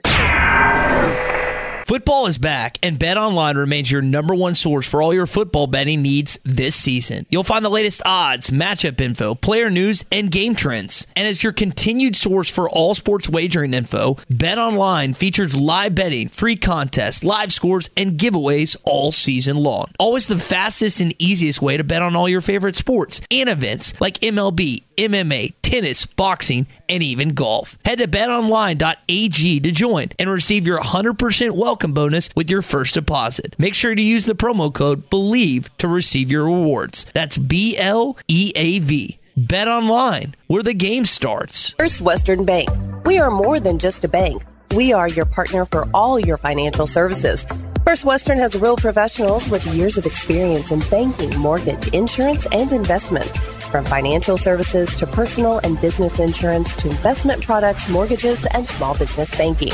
Football 1.85 2.25
is 2.25 2.39
back, 2.39 2.79
and 2.81 2.97
BetOnline 2.97 3.57
remains 3.57 3.91
your 3.91 4.01
number 4.01 4.33
one 4.33 4.55
source 4.55 4.89
for 4.89 5.03
all 5.03 5.13
your 5.13 5.27
football 5.27 5.67
betting 5.67 6.01
needs 6.01 6.39
this 6.43 6.75
season. 6.75 7.27
You'll 7.29 7.43
find 7.43 7.63
the 7.63 7.69
latest 7.69 8.01
odds, 8.07 8.49
matchup 8.49 8.99
info, 8.99 9.35
player 9.35 9.69
news, 9.69 10.03
and 10.11 10.31
game 10.31 10.55
trends. 10.55 11.05
And 11.15 11.27
as 11.27 11.43
your 11.43 11.53
continued 11.53 12.15
source 12.15 12.49
for 12.49 12.67
all 12.67 12.95
sports 12.95 13.29
wagering 13.29 13.75
info, 13.75 14.15
BetOnline 14.31 15.15
features 15.15 15.55
live 15.55 15.93
betting, 15.93 16.27
free 16.27 16.55
contests, 16.55 17.23
live 17.23 17.53
scores, 17.53 17.91
and 17.95 18.17
giveaways 18.17 18.75
all 18.83 19.11
season 19.11 19.57
long. 19.57 19.91
Always 19.99 20.25
the 20.25 20.39
fastest 20.39 21.01
and 21.01 21.13
easiest 21.21 21.61
way 21.61 21.77
to 21.77 21.83
bet 21.83 22.01
on 22.01 22.15
all 22.15 22.27
your 22.27 22.41
favorite 22.41 22.75
sports 22.75 23.21
and 23.29 23.47
events 23.47 24.01
like 24.01 24.17
MLB, 24.21 24.85
MMA, 24.97 25.53
tennis, 25.61 26.07
boxing, 26.07 26.65
and 26.89 27.03
even 27.03 27.35
golf. 27.35 27.77
Head 27.85 27.99
to 27.99 28.07
betonline.ag 28.07 29.59
to 29.59 29.71
join 29.71 30.07
and 30.17 30.31
receive 30.31 30.65
your 30.65 30.79
100% 30.79 31.51
welcome 31.51 31.74
bonus 31.83 32.29
with 32.35 32.49
your 32.49 32.61
first 32.61 32.93
deposit. 32.93 33.55
Make 33.57 33.73
sure 33.73 33.93
to 33.93 34.01
use 34.01 34.25
the 34.25 34.35
promo 34.35 34.73
code 34.73 35.09
BELIEVE 35.09 35.69
to 35.77 35.87
receive 35.87 36.31
your 36.31 36.45
rewards. 36.45 37.05
That's 37.13 37.37
B 37.37 37.77
L 37.77 38.17
E 38.27 38.51
A 38.55 38.79
V. 38.79 39.19
Bet 39.37 39.67
online, 39.67 40.33
where 40.47 40.63
the 40.63 40.73
game 40.73 41.03
starts. 41.03 41.71
First 41.71 41.99
Western 41.99 42.45
Bank. 42.45 42.69
We 43.05 43.19
are 43.19 43.29
more 43.29 43.59
than 43.59 43.79
just 43.79 44.05
a 44.05 44.07
bank. 44.07 44.43
We 44.71 44.93
are 44.93 45.09
your 45.09 45.25
partner 45.25 45.65
for 45.65 45.87
all 45.93 46.19
your 46.19 46.37
financial 46.37 46.87
services. 46.87 47.45
First 47.83 48.03
Western 48.03 48.39
has 48.39 48.55
real 48.55 48.77
professionals 48.77 49.47
with 49.47 49.65
years 49.67 49.97
of 49.97 50.05
experience 50.05 50.71
in 50.71 50.79
banking, 50.89 51.37
mortgage, 51.37 51.87
insurance, 51.89 52.47
and 52.51 52.73
investments. 52.73 53.37
From 53.39 53.85
financial 53.85 54.37
services 54.37 54.95
to 54.95 55.05
personal 55.05 55.59
and 55.59 55.79
business 55.81 56.19
insurance 56.19 56.75
to 56.77 56.89
investment 56.89 57.43
products, 57.43 57.89
mortgages, 57.89 58.45
and 58.53 58.67
small 58.67 58.97
business 58.97 59.37
banking. 59.37 59.73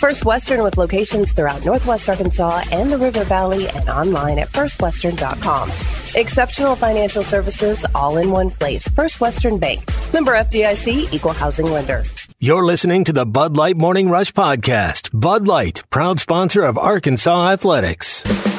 First 0.00 0.24
Western 0.24 0.62
with 0.62 0.78
locations 0.78 1.32
throughout 1.32 1.62
Northwest 1.62 2.08
Arkansas 2.08 2.62
and 2.72 2.88
the 2.88 2.96
River 2.96 3.22
Valley 3.24 3.68
and 3.68 3.90
online 3.90 4.38
at 4.38 4.48
firstwestern.com. 4.48 5.70
Exceptional 6.18 6.74
financial 6.74 7.22
services 7.22 7.84
all 7.94 8.16
in 8.16 8.30
one 8.30 8.48
place. 8.48 8.88
First 8.88 9.20
Western 9.20 9.58
Bank. 9.58 9.82
Member 10.14 10.32
FDIC 10.32 11.12
equal 11.12 11.34
housing 11.34 11.66
lender. 11.66 12.04
You're 12.38 12.64
listening 12.64 13.04
to 13.04 13.12
the 13.12 13.26
Bud 13.26 13.58
Light 13.58 13.76
Morning 13.76 14.08
Rush 14.08 14.32
Podcast. 14.32 15.10
Bud 15.12 15.46
Light, 15.46 15.82
proud 15.90 16.18
sponsor 16.18 16.62
of 16.62 16.78
Arkansas 16.78 17.50
Athletics. 17.50 18.49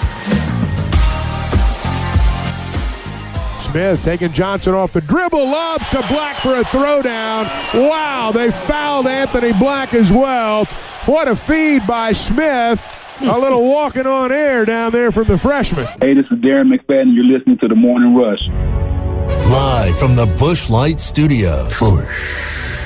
Smith 3.71 4.03
taking 4.03 4.33
Johnson 4.33 4.73
off 4.73 4.91
the 4.91 4.99
dribble, 4.99 5.45
lobs 5.45 5.87
to 5.89 6.05
Black 6.09 6.35
for 6.37 6.55
a 6.55 6.63
throwdown. 6.65 7.45
Wow, 7.73 8.31
they 8.33 8.51
fouled 8.51 9.07
Anthony 9.07 9.51
Black 9.59 9.93
as 9.93 10.11
well. 10.11 10.65
What 11.05 11.29
a 11.29 11.37
feed 11.37 11.87
by 11.87 12.11
Smith. 12.11 12.83
A 13.21 13.37
little 13.37 13.63
walking 13.63 14.05
on 14.05 14.31
air 14.31 14.65
down 14.65 14.91
there 14.91 15.11
from 15.11 15.27
the 15.27 15.37
freshman. 15.37 15.85
Hey, 16.01 16.13
this 16.13 16.25
is 16.31 16.39
Darren 16.39 16.73
McFadden. 16.73 17.15
You're 17.15 17.23
listening 17.23 17.59
to 17.59 17.67
the 17.69 17.75
Morning 17.75 18.13
Rush. 18.13 18.41
Live 19.49 19.97
from 19.97 20.15
the 20.15 20.25
Bush 20.37 20.69
Light 20.69 20.99
Studios. 20.99 21.71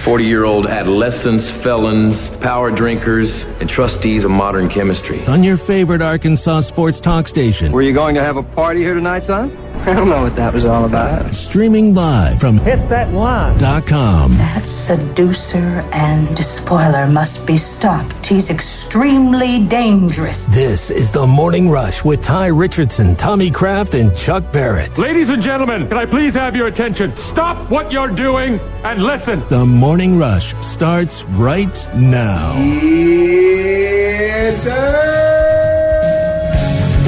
40 0.05 0.23
year 0.23 0.43
old 0.43 0.67
adolescents, 0.67 1.49
felons, 1.49 2.29
power 2.37 2.69
drinkers, 2.69 3.41
and 3.59 3.67
trustees 3.67 4.23
of 4.23 4.29
modern 4.29 4.69
chemistry. 4.69 5.25
On 5.25 5.43
your 5.43 5.57
favorite 5.57 6.03
Arkansas 6.03 6.59
sports 6.59 6.99
talk 6.99 7.27
station. 7.27 7.71
Were 7.71 7.81
you 7.81 7.91
going 7.91 8.13
to 8.13 8.23
have 8.23 8.37
a 8.37 8.43
party 8.43 8.81
here 8.81 8.93
tonight, 8.93 9.25
son? 9.25 9.57
I 9.79 9.93
don't 9.93 10.07
know 10.07 10.23
what 10.23 10.35
that 10.35 10.53
was 10.53 10.65
all 10.65 10.85
about. 10.85 11.33
Streaming 11.33 11.93
live 11.93 12.39
from 12.39 12.59
Hit 12.59 12.87
that 12.89 13.13
line. 13.13 13.59
.com. 13.85 14.31
That 14.37 14.65
seducer 14.65 15.83
and 15.91 16.37
spoiler 16.37 17.07
must 17.07 17.45
be 17.45 17.57
stopped. 17.57 18.25
He's 18.25 18.49
extremely 18.49 19.65
dangerous. 19.65 20.45
This 20.47 20.91
is 20.91 21.11
the 21.11 21.25
Morning 21.27 21.69
Rush 21.69 22.05
with 22.05 22.23
Ty 22.23 22.47
Richardson, 22.47 23.15
Tommy 23.15 23.51
Craft, 23.51 23.95
and 23.95 24.15
Chuck 24.15 24.51
Barrett. 24.51 24.97
Ladies 24.97 25.29
and 25.29 25.41
gentlemen, 25.41 25.87
can 25.87 25.97
I 25.97 26.05
please 26.05 26.35
have 26.35 26.55
your 26.55 26.67
attention? 26.67 27.15
Stop 27.15 27.69
what 27.69 27.91
you're 27.91 28.09
doing 28.09 28.59
and 28.83 29.03
listen. 29.03 29.43
The 29.49 29.65
Morning 29.65 29.94
Morning 29.95 30.17
rush 30.17 30.53
starts 30.55 31.23
right 31.23 31.87
now. 31.95 32.53
Yes, 32.83 34.61
sir. 34.61 34.91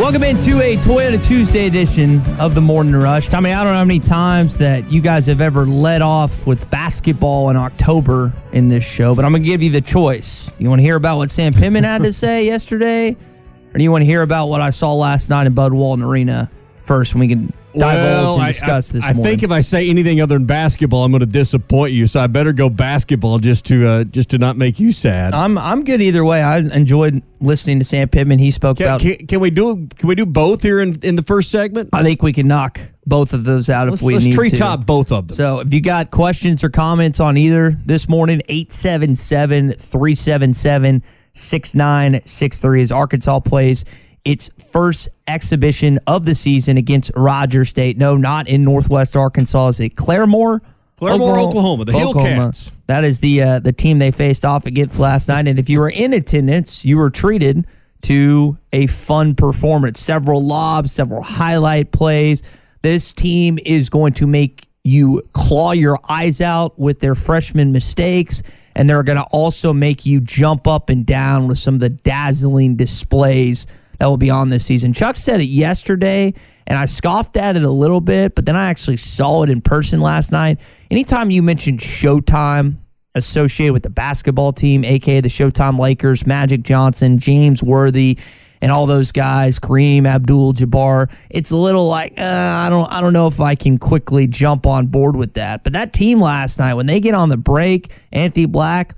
Welcome 0.02 0.23
into 0.23 0.62
a 0.62 0.78
Toyota 0.78 1.21
Tuesday 1.28 1.67
edition 1.67 2.21
of 2.39 2.56
the 2.56 2.62
Morning 2.62 2.95
Rush. 2.95 3.28
Tommy, 3.28 3.52
I 3.52 3.62
don't 3.65 3.73
know 3.73 3.80
how 3.80 3.84
many 3.84 4.00
times 4.00 4.56
that 4.60 4.89
you 4.89 5.02
guys 5.02 5.26
have 5.26 5.41
ever 5.41 5.65
led 5.65 6.02
off 6.02 6.47
with 6.47 6.69
basketball 6.69 7.50
in 7.50 7.58
October 7.58 8.32
in 8.54 8.69
this 8.69 8.89
show, 8.89 9.13
but 9.15 9.26
I'm 9.26 9.34
going 9.34 9.43
to 9.43 9.50
give 9.50 9.62
you 9.62 9.69
the 9.69 9.82
choice. 9.82 10.50
You 10.58 10.69
want 10.69 10.80
to 10.80 10.84
hear 10.84 10.95
about 10.95 11.17
what 11.17 11.30
Sam 11.30 11.52
Pittman 11.52 11.84
had 11.84 12.04
to 12.04 12.13
say 12.13 12.45
yesterday, 12.45 13.17
or 13.73 13.78
do 13.78 13.84
you 13.84 13.91
want 13.91 14.04
to 14.04 14.06
hear 14.06 14.21
about 14.21 14.47
what 14.47 14.62
I 14.62 14.69
saw 14.69 14.93
last 14.93 15.30
night 15.30 15.45
in 15.45 15.54
Bud 15.54 15.73
Walton 15.73 16.06
Arena 16.06 16.50
first 16.86 17.13
when 17.13 17.19
we 17.19 17.28
can 17.28 17.52
divulge 17.74 18.40
and 18.40 18.48
discuss 18.48 18.92
I, 18.92 18.94
this 18.94 19.04
I, 19.04 19.10
I 19.10 19.14
think 19.14 19.44
if 19.44 19.52
I 19.52 19.62
say 19.62 19.90
anything 19.90 20.22
other 20.22 20.36
than 20.36 20.46
basketball, 20.46 21.04
I'm 21.04 21.12
going 21.12 21.20
to 21.20 21.26
disappoint 21.26 21.94
you. 21.94 22.08
So 22.08 22.20
I 22.20 22.28
better 22.28 22.54
go 22.54 22.70
basketball 22.70 23.40
just 23.40 23.66
to 23.66 23.88
uh, 23.88 24.04
just 24.06 24.30
to 24.32 24.38
not 24.38 24.58
make 24.58 24.80
you 24.80 24.92
sad. 24.92 25.34
I'm 25.34 25.58
I'm 25.58 25.84
good 25.84 26.02
either 26.02 26.24
way. 26.24 26.42
I 26.42 26.58
enjoyed 26.58 27.22
listening 27.40 27.80
to 27.80 27.86
Sam 27.86 28.10
Pittman. 28.10 28.40
He 28.40 28.52
spoke 28.52 28.78
Can, 28.78 28.88
about. 28.88 29.02
can, 29.02 29.16
can 29.28 29.40
we 29.40 29.50
do 29.50 29.88
can 29.98 30.08
we 30.08 30.16
do 30.16 30.26
both 30.26 30.62
here 30.62 30.80
in, 30.80 31.00
in 31.04 31.16
the 31.16 31.24
first 31.24 31.52
segment? 31.52 31.90
I 31.94 32.04
think 32.04 32.22
we 32.24 32.34
can 32.34 32.48
knock 32.48 32.80
both 33.06 33.34
of 33.34 33.46
those 33.46 33.70
out 33.70 33.88
Let's, 33.88 34.02
if 34.02 34.06
we 34.06 34.14
let's 34.14 34.26
need 34.26 34.32
to. 34.32 34.38
treetop 34.38 34.86
both 34.86 35.12
of 35.12 35.30
them. 35.30 35.36
So 35.36 35.60
if 35.60 35.74
you 35.74 35.82
got 35.82 36.12
questions 36.12 36.64
or 36.64 36.70
comments 36.70 37.20
on 37.20 37.38
either 37.38 37.78
this 37.86 38.10
morning, 38.10 38.42
877 38.50 39.74
377 39.74 41.04
6963 41.34 42.82
as 42.82 42.92
Arkansas 42.92 43.40
plays 43.42 43.86
its 44.28 44.50
first 44.72 45.08
exhibition 45.26 46.00
of 46.06 46.26
the 46.26 46.36
season 46.36 46.76
against 46.76 47.12
Rogers 47.16 47.70
State. 47.70 47.98
No, 47.98 48.18
not 48.18 48.48
in 48.50 48.62
Northwest 48.62 49.16
Arkansas. 49.16 49.70
Is 49.70 49.80
it 49.80 49.96
Claremore? 49.96 50.60
Claremore, 51.00 51.48
Oklahoma, 51.48 51.86
the 51.86 51.94
Hillcats. 51.94 52.72
That 52.88 53.04
is 53.04 53.20
the 53.20 53.42
uh, 53.42 53.60
the 53.60 53.72
team 53.72 54.00
they 54.00 54.12
faced 54.12 54.44
off 54.44 54.66
against 54.66 55.00
last 55.00 55.28
night. 55.28 55.48
And 55.48 55.60
if 55.60 55.70
you 55.70 55.80
were 55.80 55.90
in 55.90 56.12
attendance, 56.12 56.84
you 56.84 56.98
were 56.98 57.10
treated 57.10 57.66
to 58.02 58.58
a 58.74 58.88
fun 58.88 59.36
performance. 59.36 60.00
Several 60.00 60.44
lobs, 60.44 60.92
several 60.92 61.24
highlight 61.24 61.92
plays. 61.92 62.44
This 62.82 63.13
team 63.13 63.60
is 63.63 63.90
going 63.90 64.13
to 64.13 64.28
make 64.28 64.68
you 64.84 65.22
claw 65.34 65.72
your 65.72 66.00
eyes 66.10 66.42
out 66.42 66.78
with 66.80 67.00
their 67.00 67.16
freshman 67.16 67.72
mistakes, 67.72 68.42
and 68.76 68.90
they're 68.90 69.04
going 69.04 69.18
to 69.18 69.26
also 69.26 69.74
make 69.74 70.06
you 70.06 70.20
jump 70.20 70.68
up 70.68 70.90
and 70.90 71.06
down 71.06 71.48
with 71.48 71.60
some 71.60 71.76
of 71.76 71.82
the 71.82 71.90
dazzling 71.90 72.76
displays 72.76 73.68
that 74.00 74.08
will 74.08 74.18
be 74.18 74.30
on 74.30 74.50
this 74.50 74.66
season. 74.66 74.94
Chuck 74.94 75.16
said 75.16 75.42
it 75.42 75.46
yesterday, 75.46 76.34
and 76.66 76.78
I 76.78 76.86
scoffed 76.86 77.38
at 77.38 77.56
it 77.56 77.64
a 77.64 77.72
little 77.72 78.02
bit, 78.02 78.36
but 78.36 78.46
then 78.46 78.56
I 78.56 78.70
actually 78.70 78.98
saw 78.98 79.44
it 79.44 79.50
in 79.50 79.62
person 79.62 80.02
last 80.02 80.32
night. 80.32 80.60
Anytime 80.92 81.32
you 81.32 81.42
mention 81.42 81.78
Showtime 81.78 82.78
associated 83.16 83.74
with 83.74 83.84
the 83.84 83.90
basketball 83.90 84.54
team, 84.54 84.84
aka 84.84 85.22
the 85.22 85.30
Showtime 85.30 85.80
Lakers, 85.80 86.28
Magic 86.28 86.64
Johnson, 86.64 87.18
James 87.18 87.64
Worthy, 87.64 88.18
and 88.62 88.72
all 88.72 88.88
those 88.88 89.12
guys, 89.12 89.60
Kareem 89.60 90.08
Abdul-Jabbar, 90.08 91.10
it's 91.30 91.52
a 91.52 91.58
little 91.58 91.88
like 91.88 92.14
uh, 92.18 92.24
I 92.24 92.70
don't 92.70 92.92
I 92.92 93.02
don't 93.02 93.14
know 93.14 93.28
if 93.28 93.40
I 93.40 93.56
can 93.56 93.78
quickly 93.78 94.28
jump 94.28 94.66
on 94.66 94.88
board 94.88 95.16
with 95.16 95.34
that. 95.34 95.64
But 95.64 95.74
that 95.74 95.94
team 95.94 96.20
last 96.22 96.60
night, 96.60 96.74
when 96.74 96.86
they 96.86 97.00
get 97.00 97.14
on 97.14 97.30
the 97.30 97.38
break, 97.38 97.92
Anthony 98.12 98.46
Black 98.46 98.96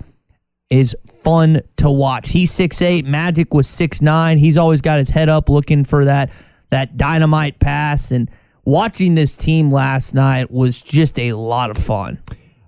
is 0.70 0.96
fun 1.04 1.60
to 1.76 1.90
watch. 1.90 2.30
He's 2.30 2.52
six 2.52 2.80
eight. 2.80 3.04
Magic 3.04 3.52
was 3.52 3.68
six 3.68 4.00
nine. 4.00 4.38
He's 4.38 4.56
always 4.56 4.80
got 4.80 4.98
his 4.98 5.08
head 5.08 5.28
up 5.28 5.48
looking 5.48 5.84
for 5.84 6.04
that 6.04 6.30
that 6.70 6.96
dynamite 6.96 7.58
pass. 7.58 8.12
And 8.12 8.30
watching 8.64 9.16
this 9.16 9.36
team 9.36 9.70
last 9.70 10.14
night 10.14 10.50
was 10.50 10.80
just 10.80 11.18
a 11.18 11.32
lot 11.32 11.70
of 11.70 11.76
fun. 11.76 12.22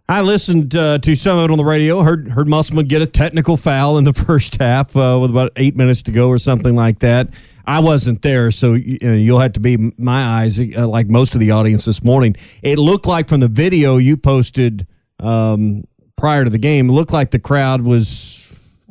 I 0.09 0.21
listened 0.21 0.75
uh, 0.75 0.99
to 0.99 1.15
some 1.15 1.39
of 1.39 1.45
it 1.45 1.51
on 1.53 1.57
the 1.57 1.65
radio. 1.65 2.03
Heard 2.03 2.29
heard 2.29 2.49
Musselman 2.49 2.87
get 2.87 3.01
a 3.01 3.07
technical 3.07 3.57
foul 3.57 3.99
in 3.99 4.05
the 4.05 4.13
first 4.27 4.61
half 4.61 4.95
uh, 4.97 5.19
with 5.21 5.31
about 5.31 5.53
eight 5.57 5.77
minutes 5.77 6.03
to 6.03 6.13
go 6.13 6.29
or 6.29 6.39
something 6.39 6.75
like 6.75 6.99
that. 6.99 7.29
I 7.65 7.79
wasn't 7.79 8.23
there, 8.23 8.51
so 8.51 8.75
you 8.75 8.99
you'll 9.13 9.39
have 9.39 9.53
to 9.53 9.61
be 9.61 9.93
my 9.97 10.43
eyes, 10.43 10.61
uh, 10.61 10.89
like 10.89 11.07
most 11.07 11.35
of 11.35 11.41
the 11.41 11.53
audience 11.53 11.85
this 11.85 12.03
morning. 12.03 12.35
It 12.63 12.77
looked 12.79 13.07
like 13.07 13.29
from 13.29 13.39
the 13.39 13.47
video 13.47 13.99
you 13.99 14.17
posted 14.17 14.87
um, 15.21 15.85
prior 16.23 16.45
to 16.45 16.51
the 16.51 16.59
game, 16.59 16.89
it 16.89 16.93
looked 16.93 17.13
like 17.13 17.33
the 17.33 17.39
crowd 17.41 17.81
was 17.81 18.09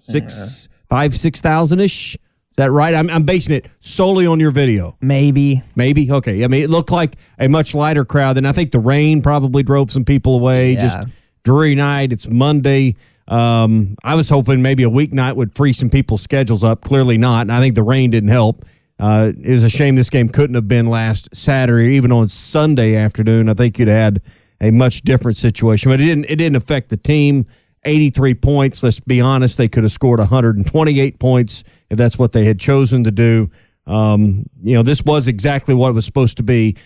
six, 0.02 0.68
five, 0.90 1.16
six 1.16 1.40
thousand 1.40 1.80
ish. 1.80 2.16
Is 2.16 2.20
that 2.58 2.72
right? 2.72 2.94
I'm, 2.94 3.10
I'm 3.10 3.24
basing 3.24 3.56
it 3.56 3.68
solely 3.80 4.28
on 4.28 4.38
your 4.42 4.52
video. 4.52 4.98
Maybe. 5.00 5.64
Maybe. 5.78 6.12
Okay. 6.12 6.44
I 6.44 6.50
mean, 6.50 6.62
it 6.62 6.70
looked 6.70 6.92
like 6.92 7.16
a 7.40 7.48
much 7.48 7.74
lighter 7.74 8.04
crowd, 8.04 8.38
and 8.38 8.46
I 8.46 8.52
think 8.52 8.72
the 8.72 8.80
rain 8.80 9.22
probably 9.22 9.64
drove 9.64 9.92
some 9.92 10.04
people 10.04 10.36
away. 10.36 10.74
Yeah. 10.74 10.82
Just 10.82 11.08
dreary 11.44 11.74
night. 11.74 12.12
It's 12.12 12.28
Monday. 12.28 12.98
Um, 13.30 13.96
I 14.04 14.16
was 14.16 14.28
hoping 14.28 14.62
maybe 14.62 14.84
a 14.84 14.90
weeknight 14.90 15.38
would 15.38 15.56
free 15.56 15.72
some 15.72 15.90
people's 15.90 16.22
schedules 16.22 16.66
up. 16.66 16.82
Clearly 16.82 17.18
not. 17.18 17.44
And 17.44 17.54
I 17.54 17.62
think 17.62 17.76
the 17.76 17.84
rain 17.84 18.12
didn't 18.12 18.28
help. 18.28 18.66
Uh, 19.00 19.32
it 19.42 19.54
was 19.54 19.64
a 19.64 19.70
shame 19.70 19.96
this 19.96 20.10
game 20.10 20.28
couldn't 20.28 20.56
have 20.56 20.68
been 20.68 20.88
last 20.88 21.34
Saturday, 21.34 21.96
even 21.96 22.12
on 22.12 22.28
Sunday 22.28 22.98
afternoon. 22.98 23.48
I 23.48 23.54
think 23.54 23.80
you'd 23.80 23.88
had 23.88 24.22
a 24.62 24.72
much 24.72 25.02
different 25.02 25.38
situation, 25.38 25.92
but 25.92 26.00
it 26.00 26.06
didn't. 26.06 26.26
It 26.26 26.38
didn't 26.38 26.56
affect 26.56 26.90
the 26.90 26.98
team. 26.98 27.46
83 27.84 28.36
points. 28.36 28.84
Let's 28.84 29.00
be 29.00 29.22
honest, 29.22 29.58
they 29.58 29.68
could 29.68 29.82
have 29.82 29.92
scored 29.92 30.20
128 30.20 31.18
points 31.18 31.64
if 31.90 31.98
that's 31.98 32.20
what 32.20 32.32
they 32.32 32.46
had 32.46 32.60
chosen 32.60 33.04
to 33.06 33.12
do. 33.12 33.50
Um, 33.88 34.46
you 34.62 34.76
know, 34.76 34.84
this 34.84 35.04
was 35.04 35.28
exactly 35.28 35.74
what 35.74 35.90
it 35.90 35.94
was 35.94 36.06
supposed 36.06 36.38
to 36.38 36.44
be 36.44 36.78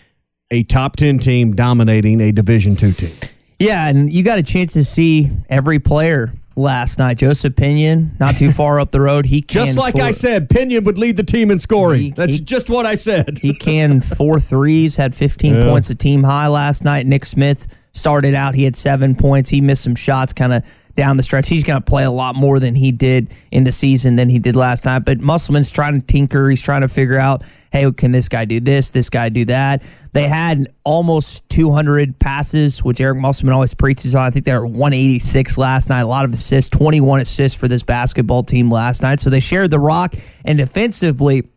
a 0.50 0.62
top 0.62 0.96
10 0.96 1.18
team 1.18 1.54
dominating 1.54 2.20
a 2.20 2.32
Division 2.32 2.76
two 2.76 2.92
team. 2.92 3.12
Yeah, 3.58 3.88
and 3.88 4.10
you 4.10 4.22
got 4.22 4.38
a 4.38 4.42
chance 4.42 4.74
to 4.74 4.84
see 4.84 5.30
every 5.48 5.78
player 5.78 6.32
last 6.56 6.98
night. 6.98 7.18
Joseph 7.18 7.54
Pinion, 7.54 8.16
not 8.18 8.36
too 8.36 8.50
far 8.50 8.80
up 8.80 8.90
the 8.90 9.00
road. 9.00 9.26
He 9.26 9.40
Just 9.46 9.76
like 9.78 9.94
four- 9.94 10.02
I 10.04 10.10
said, 10.10 10.48
Pinion 10.48 10.84
would 10.84 10.98
lead 10.98 11.16
the 11.16 11.22
team 11.24 11.50
in 11.50 11.58
scoring. 11.58 12.14
That's 12.16 12.40
just 12.40 12.70
what 12.70 12.86
I 12.86 12.94
said. 12.94 13.38
He 13.38 13.54
canned 13.54 14.04
four 14.16 14.40
threes, 14.40 14.96
had 14.96 15.14
15 15.14 15.54
Yeah. 15.54 15.68
points, 15.68 15.90
a 15.90 15.94
team 15.94 16.22
high 16.24 16.48
last 16.48 16.82
night. 16.84 17.06
Nick 17.06 17.24
Smith 17.24 17.68
started 17.92 18.34
out, 18.34 18.54
he 18.54 18.64
had 18.64 18.74
seven 18.76 19.14
points. 19.14 19.50
He 19.50 19.60
missed 19.60 19.82
some 19.84 19.94
shots 19.94 20.32
kind 20.32 20.52
of 20.52 20.62
down 20.96 21.18
the 21.18 21.22
stretch. 21.22 21.48
He's 21.48 21.62
going 21.62 21.80
to 21.80 21.84
play 21.84 22.04
a 22.04 22.10
lot 22.10 22.36
more 22.36 22.58
than 22.58 22.74
he 22.74 22.90
did 22.90 23.28
in 23.50 23.64
the 23.64 23.72
season 23.72 24.16
than 24.16 24.30
he 24.30 24.38
did 24.38 24.56
last 24.56 24.86
night. 24.86 25.00
But 25.00 25.20
Musselman's 25.20 25.70
trying 25.70 26.00
to 26.00 26.06
tinker. 26.06 26.48
He's 26.48 26.62
trying 26.62 26.80
to 26.82 26.88
figure 26.88 27.18
out, 27.18 27.42
hey, 27.76 27.92
can 27.92 28.12
this 28.12 28.28
guy 28.28 28.44
do 28.44 28.60
this? 28.60 28.90
This 28.90 29.10
guy 29.10 29.28
do 29.28 29.44
that? 29.46 29.82
They 30.12 30.28
had 30.28 30.72
almost 30.84 31.46
200 31.50 32.18
passes, 32.18 32.82
which 32.82 33.00
Eric 33.00 33.18
Musselman 33.18 33.52
always 33.52 33.74
preaches 33.74 34.14
on. 34.14 34.24
I 34.24 34.30
think 34.30 34.44
they 34.46 34.54
were 34.54 34.66
186 34.66 35.58
last 35.58 35.88
night. 35.88 36.00
A 36.00 36.06
lot 36.06 36.24
of 36.24 36.32
assists, 36.32 36.70
21 36.70 37.20
assists 37.20 37.58
for 37.58 37.68
this 37.68 37.82
basketball 37.82 38.42
team 38.42 38.70
last 38.70 39.02
night. 39.02 39.20
So 39.20 39.30
they 39.30 39.40
shared 39.40 39.70
the 39.70 39.78
rock. 39.78 40.14
And 40.44 40.58
defensively, 40.58 41.48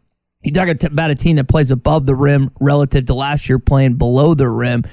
you 0.41 0.51
talk 0.51 0.69
about 0.83 1.09
a 1.09 1.15
team 1.15 1.37
that 1.37 1.47
plays 1.47 1.71
above 1.71 2.05
the 2.05 2.15
rim 2.15 2.51
relative 2.59 3.05
to 3.05 3.13
last 3.13 3.47
year 3.47 3.59
playing 3.59 3.95
below 3.95 4.33
the 4.33 4.49
rim. 4.49 4.83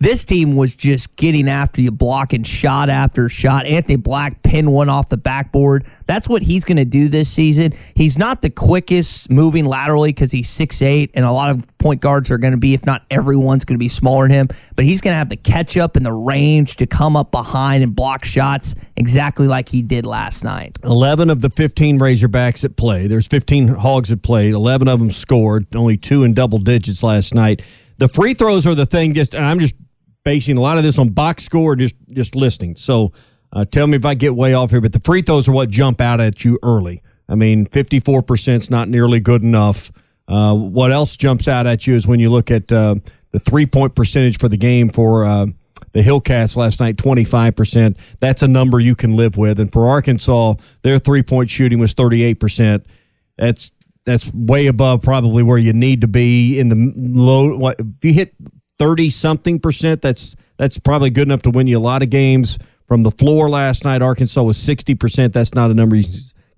This 0.00 0.24
team 0.24 0.54
was 0.54 0.76
just 0.76 1.16
getting 1.16 1.48
after 1.48 1.80
you, 1.80 1.90
blocking 1.90 2.44
shot 2.44 2.88
after 2.88 3.28
shot. 3.28 3.66
Anthony 3.66 3.96
Black 3.96 4.44
pinned 4.44 4.72
one 4.72 4.88
off 4.88 5.08
the 5.08 5.16
backboard. 5.16 5.84
That's 6.06 6.28
what 6.28 6.42
he's 6.42 6.64
going 6.64 6.76
to 6.76 6.84
do 6.84 7.08
this 7.08 7.28
season. 7.28 7.74
He's 7.96 8.16
not 8.16 8.40
the 8.40 8.48
quickest 8.48 9.28
moving 9.28 9.64
laterally 9.64 10.10
because 10.10 10.30
he's 10.30 10.48
6'8", 10.48 11.10
and 11.14 11.24
a 11.24 11.32
lot 11.32 11.50
of 11.50 11.66
point 11.78 12.00
guards 12.00 12.30
are 12.30 12.38
going 12.38 12.52
to 12.52 12.58
be, 12.58 12.74
if 12.74 12.86
not 12.86 13.06
everyone's 13.10 13.64
going 13.64 13.74
to 13.74 13.78
be 13.78 13.88
smaller 13.88 14.28
than 14.28 14.30
him, 14.30 14.48
but 14.76 14.84
he's 14.84 15.00
going 15.00 15.14
to 15.14 15.18
have 15.18 15.30
the 15.30 15.36
catch 15.36 15.76
up 15.76 15.96
and 15.96 16.06
the 16.06 16.12
range 16.12 16.76
to 16.76 16.86
come 16.86 17.16
up 17.16 17.32
behind 17.32 17.82
and 17.82 17.96
block 17.96 18.24
shots 18.24 18.76
exactly 18.94 19.48
like 19.48 19.68
he 19.68 19.82
did 19.82 20.06
last 20.06 20.44
night. 20.44 20.78
11 20.84 21.28
of 21.28 21.40
the 21.40 21.50
15 21.50 21.98
Razorbacks 21.98 22.62
at 22.62 22.76
play, 22.76 23.08
there's 23.08 23.26
15 23.26 23.66
Hogs 23.66 24.10
that 24.10 24.22
played, 24.22 24.54
11 24.54 24.86
of 24.86 25.00
them 25.00 25.10
scored, 25.10 25.66
only 25.74 25.96
two 25.96 26.22
in 26.22 26.34
double 26.34 26.60
digits 26.60 27.02
last 27.02 27.34
night. 27.34 27.62
The 27.96 28.06
free 28.06 28.32
throws 28.32 28.64
are 28.64 28.76
the 28.76 28.86
thing, 28.86 29.12
just, 29.12 29.34
and 29.34 29.44
I'm 29.44 29.58
just 29.58 29.74
basing 30.24 30.56
a 30.56 30.60
lot 30.60 30.78
of 30.78 30.84
this 30.84 30.98
on 30.98 31.10
box 31.10 31.44
score, 31.44 31.76
just 31.76 31.94
just 32.12 32.34
listening. 32.34 32.76
So 32.76 33.12
uh, 33.52 33.64
tell 33.64 33.86
me 33.86 33.96
if 33.96 34.04
I 34.04 34.14
get 34.14 34.34
way 34.34 34.54
off 34.54 34.70
here, 34.70 34.80
but 34.80 34.92
the 34.92 35.00
free 35.00 35.22
throws 35.22 35.48
are 35.48 35.52
what 35.52 35.70
jump 35.70 36.00
out 36.00 36.20
at 36.20 36.44
you 36.44 36.58
early. 36.62 37.02
I 37.28 37.34
mean, 37.34 37.66
54% 37.66 38.56
is 38.56 38.70
not 38.70 38.88
nearly 38.88 39.20
good 39.20 39.42
enough. 39.42 39.92
Uh, 40.26 40.54
what 40.54 40.92
else 40.92 41.16
jumps 41.16 41.48
out 41.48 41.66
at 41.66 41.86
you 41.86 41.94
is 41.94 42.06
when 42.06 42.20
you 42.20 42.30
look 42.30 42.50
at 42.50 42.70
uh, 42.70 42.96
the 43.32 43.38
three 43.40 43.66
point 43.66 43.94
percentage 43.94 44.38
for 44.38 44.48
the 44.48 44.56
game 44.56 44.88
for 44.88 45.24
uh, 45.24 45.46
the 45.92 46.00
Hillcats 46.00 46.56
last 46.56 46.80
night, 46.80 46.96
25%. 46.96 47.96
That's 48.20 48.42
a 48.42 48.48
number 48.48 48.80
you 48.80 48.94
can 48.94 49.16
live 49.16 49.36
with. 49.36 49.58
And 49.58 49.72
for 49.72 49.88
Arkansas, 49.88 50.54
their 50.82 50.98
three 50.98 51.22
point 51.22 51.50
shooting 51.50 51.78
was 51.78 51.94
38%. 51.94 52.84
That's 53.36 53.72
that's 54.04 54.32
way 54.32 54.68
above 54.68 55.02
probably 55.02 55.42
where 55.42 55.58
you 55.58 55.74
need 55.74 56.00
to 56.00 56.08
be 56.08 56.58
in 56.58 56.70
the 56.70 56.92
low. 56.96 57.56
What, 57.56 57.78
if 57.78 57.86
you 58.02 58.14
hit 58.14 58.34
30 58.78 59.10
something 59.10 59.58
percent. 59.60 60.02
That's 60.02 60.36
that's 60.56 60.78
probably 60.78 61.10
good 61.10 61.28
enough 61.28 61.42
to 61.42 61.50
win 61.50 61.66
you 61.66 61.78
a 61.78 61.80
lot 61.80 62.02
of 62.02 62.10
games. 62.10 62.58
From 62.86 63.02
the 63.02 63.10
floor 63.10 63.50
last 63.50 63.84
night, 63.84 64.00
Arkansas 64.00 64.42
was 64.42 64.56
60%. 64.56 65.32
That's 65.32 65.54
not 65.54 65.70
a 65.70 65.74
number 65.74 65.96
you 65.96 66.08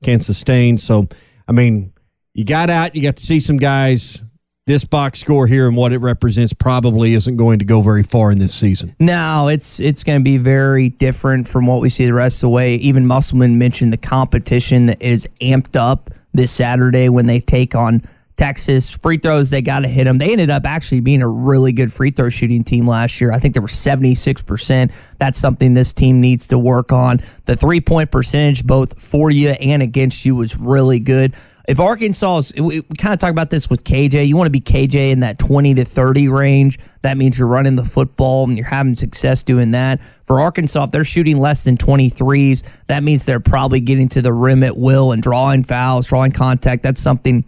can 0.02 0.20
sustain. 0.20 0.78
So, 0.78 1.08
I 1.48 1.52
mean, 1.52 1.92
you 2.34 2.44
got 2.44 2.70
out, 2.70 2.94
you 2.94 3.02
got 3.02 3.16
to 3.16 3.22
see 3.22 3.40
some 3.40 3.56
guys. 3.56 4.24
This 4.66 4.84
box 4.84 5.18
score 5.18 5.48
here 5.48 5.66
and 5.66 5.76
what 5.76 5.92
it 5.92 5.98
represents 5.98 6.52
probably 6.52 7.14
isn't 7.14 7.36
going 7.36 7.58
to 7.58 7.64
go 7.64 7.82
very 7.82 8.04
far 8.04 8.30
in 8.30 8.38
this 8.38 8.54
season. 8.54 8.94
No, 9.00 9.48
it's 9.48 9.80
it's 9.80 10.04
going 10.04 10.20
to 10.20 10.22
be 10.22 10.36
very 10.36 10.90
different 10.90 11.48
from 11.48 11.66
what 11.66 11.80
we 11.80 11.88
see 11.88 12.06
the 12.06 12.14
rest 12.14 12.36
of 12.36 12.42
the 12.42 12.48
way. 12.50 12.76
Even 12.76 13.04
Musselman 13.04 13.58
mentioned 13.58 13.92
the 13.92 13.96
competition 13.96 14.86
that 14.86 15.02
is 15.02 15.26
amped 15.40 15.74
up 15.74 16.10
this 16.32 16.52
Saturday 16.52 17.08
when 17.08 17.26
they 17.26 17.40
take 17.40 17.74
on 17.74 18.06
Texas. 18.40 18.88
Free 18.88 19.18
throws, 19.18 19.50
they 19.50 19.60
got 19.60 19.80
to 19.80 19.88
hit 19.88 20.04
them. 20.04 20.16
They 20.16 20.32
ended 20.32 20.48
up 20.48 20.64
actually 20.64 21.00
being 21.00 21.20
a 21.20 21.28
really 21.28 21.72
good 21.72 21.92
free 21.92 22.10
throw 22.10 22.30
shooting 22.30 22.64
team 22.64 22.86
last 22.86 23.20
year. 23.20 23.32
I 23.32 23.38
think 23.38 23.52
they 23.52 23.60
were 23.60 23.66
76%. 23.66 24.92
That's 25.18 25.38
something 25.38 25.74
this 25.74 25.92
team 25.92 26.22
needs 26.22 26.46
to 26.46 26.58
work 26.58 26.90
on. 26.90 27.20
The 27.44 27.54
three 27.54 27.82
point 27.82 28.10
percentage, 28.10 28.64
both 28.64 28.98
for 28.98 29.30
you 29.30 29.50
and 29.50 29.82
against 29.82 30.24
you, 30.24 30.36
was 30.36 30.56
really 30.56 31.00
good. 31.00 31.34
If 31.68 31.78
Arkansas 31.78 32.38
is, 32.38 32.54
we, 32.54 32.80
we 32.80 32.96
kind 32.96 33.12
of 33.12 33.20
talk 33.20 33.30
about 33.30 33.50
this 33.50 33.68
with 33.68 33.84
KJ, 33.84 34.26
you 34.26 34.38
want 34.38 34.46
to 34.46 34.50
be 34.50 34.62
KJ 34.62 35.10
in 35.10 35.20
that 35.20 35.38
20 35.38 35.74
to 35.74 35.84
30 35.84 36.28
range. 36.28 36.78
That 37.02 37.18
means 37.18 37.38
you're 37.38 37.46
running 37.46 37.76
the 37.76 37.84
football 37.84 38.44
and 38.44 38.56
you're 38.56 38.66
having 38.66 38.94
success 38.94 39.42
doing 39.42 39.72
that. 39.72 40.00
For 40.26 40.40
Arkansas, 40.40 40.84
if 40.84 40.92
they're 40.92 41.04
shooting 41.04 41.38
less 41.40 41.64
than 41.64 41.76
23s, 41.76 42.66
that 42.86 43.02
means 43.02 43.26
they're 43.26 43.38
probably 43.38 43.80
getting 43.80 44.08
to 44.08 44.22
the 44.22 44.32
rim 44.32 44.62
at 44.62 44.78
will 44.78 45.12
and 45.12 45.22
drawing 45.22 45.62
fouls, 45.62 46.06
drawing 46.06 46.32
contact. 46.32 46.82
That's 46.82 47.02
something 47.02 47.44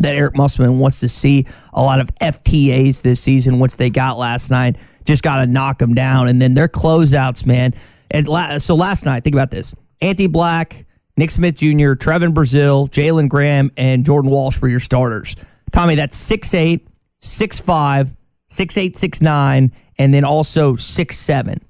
that 0.00 0.14
Eric 0.14 0.36
Musselman 0.36 0.78
wants 0.78 1.00
to 1.00 1.08
see 1.08 1.46
a 1.72 1.82
lot 1.82 2.00
of 2.00 2.14
FTAs 2.16 3.02
this 3.02 3.20
season, 3.20 3.58
which 3.58 3.76
they 3.76 3.90
got 3.90 4.18
last 4.18 4.50
night. 4.50 4.76
Just 5.04 5.22
got 5.22 5.36
to 5.36 5.46
knock 5.46 5.78
them 5.78 5.94
down. 5.94 6.28
And 6.28 6.40
then 6.40 6.54
their 6.54 6.68
closeouts, 6.68 7.46
man. 7.46 7.74
And 8.10 8.28
la- 8.28 8.58
so 8.58 8.74
last 8.74 9.04
night, 9.04 9.24
think 9.24 9.34
about 9.34 9.50
this 9.50 9.74
Anthony 10.00 10.26
Black, 10.26 10.86
Nick 11.16 11.30
Smith 11.30 11.56
Jr., 11.56 11.94
Trevon 11.94 12.32
Brazile, 12.32 12.88
Jalen 12.88 13.28
Graham, 13.28 13.70
and 13.76 14.04
Jordan 14.04 14.30
Walsh 14.30 14.60
were 14.60 14.68
your 14.68 14.80
starters. 14.80 15.36
Tommy, 15.72 15.96
that's 15.96 16.16
6'8, 16.16 16.80
6'5, 17.20 18.16
6'8, 18.50 18.92
6'9, 18.92 19.72
and 19.98 20.14
then 20.14 20.24
also 20.24 20.74
6'7. 20.74 21.60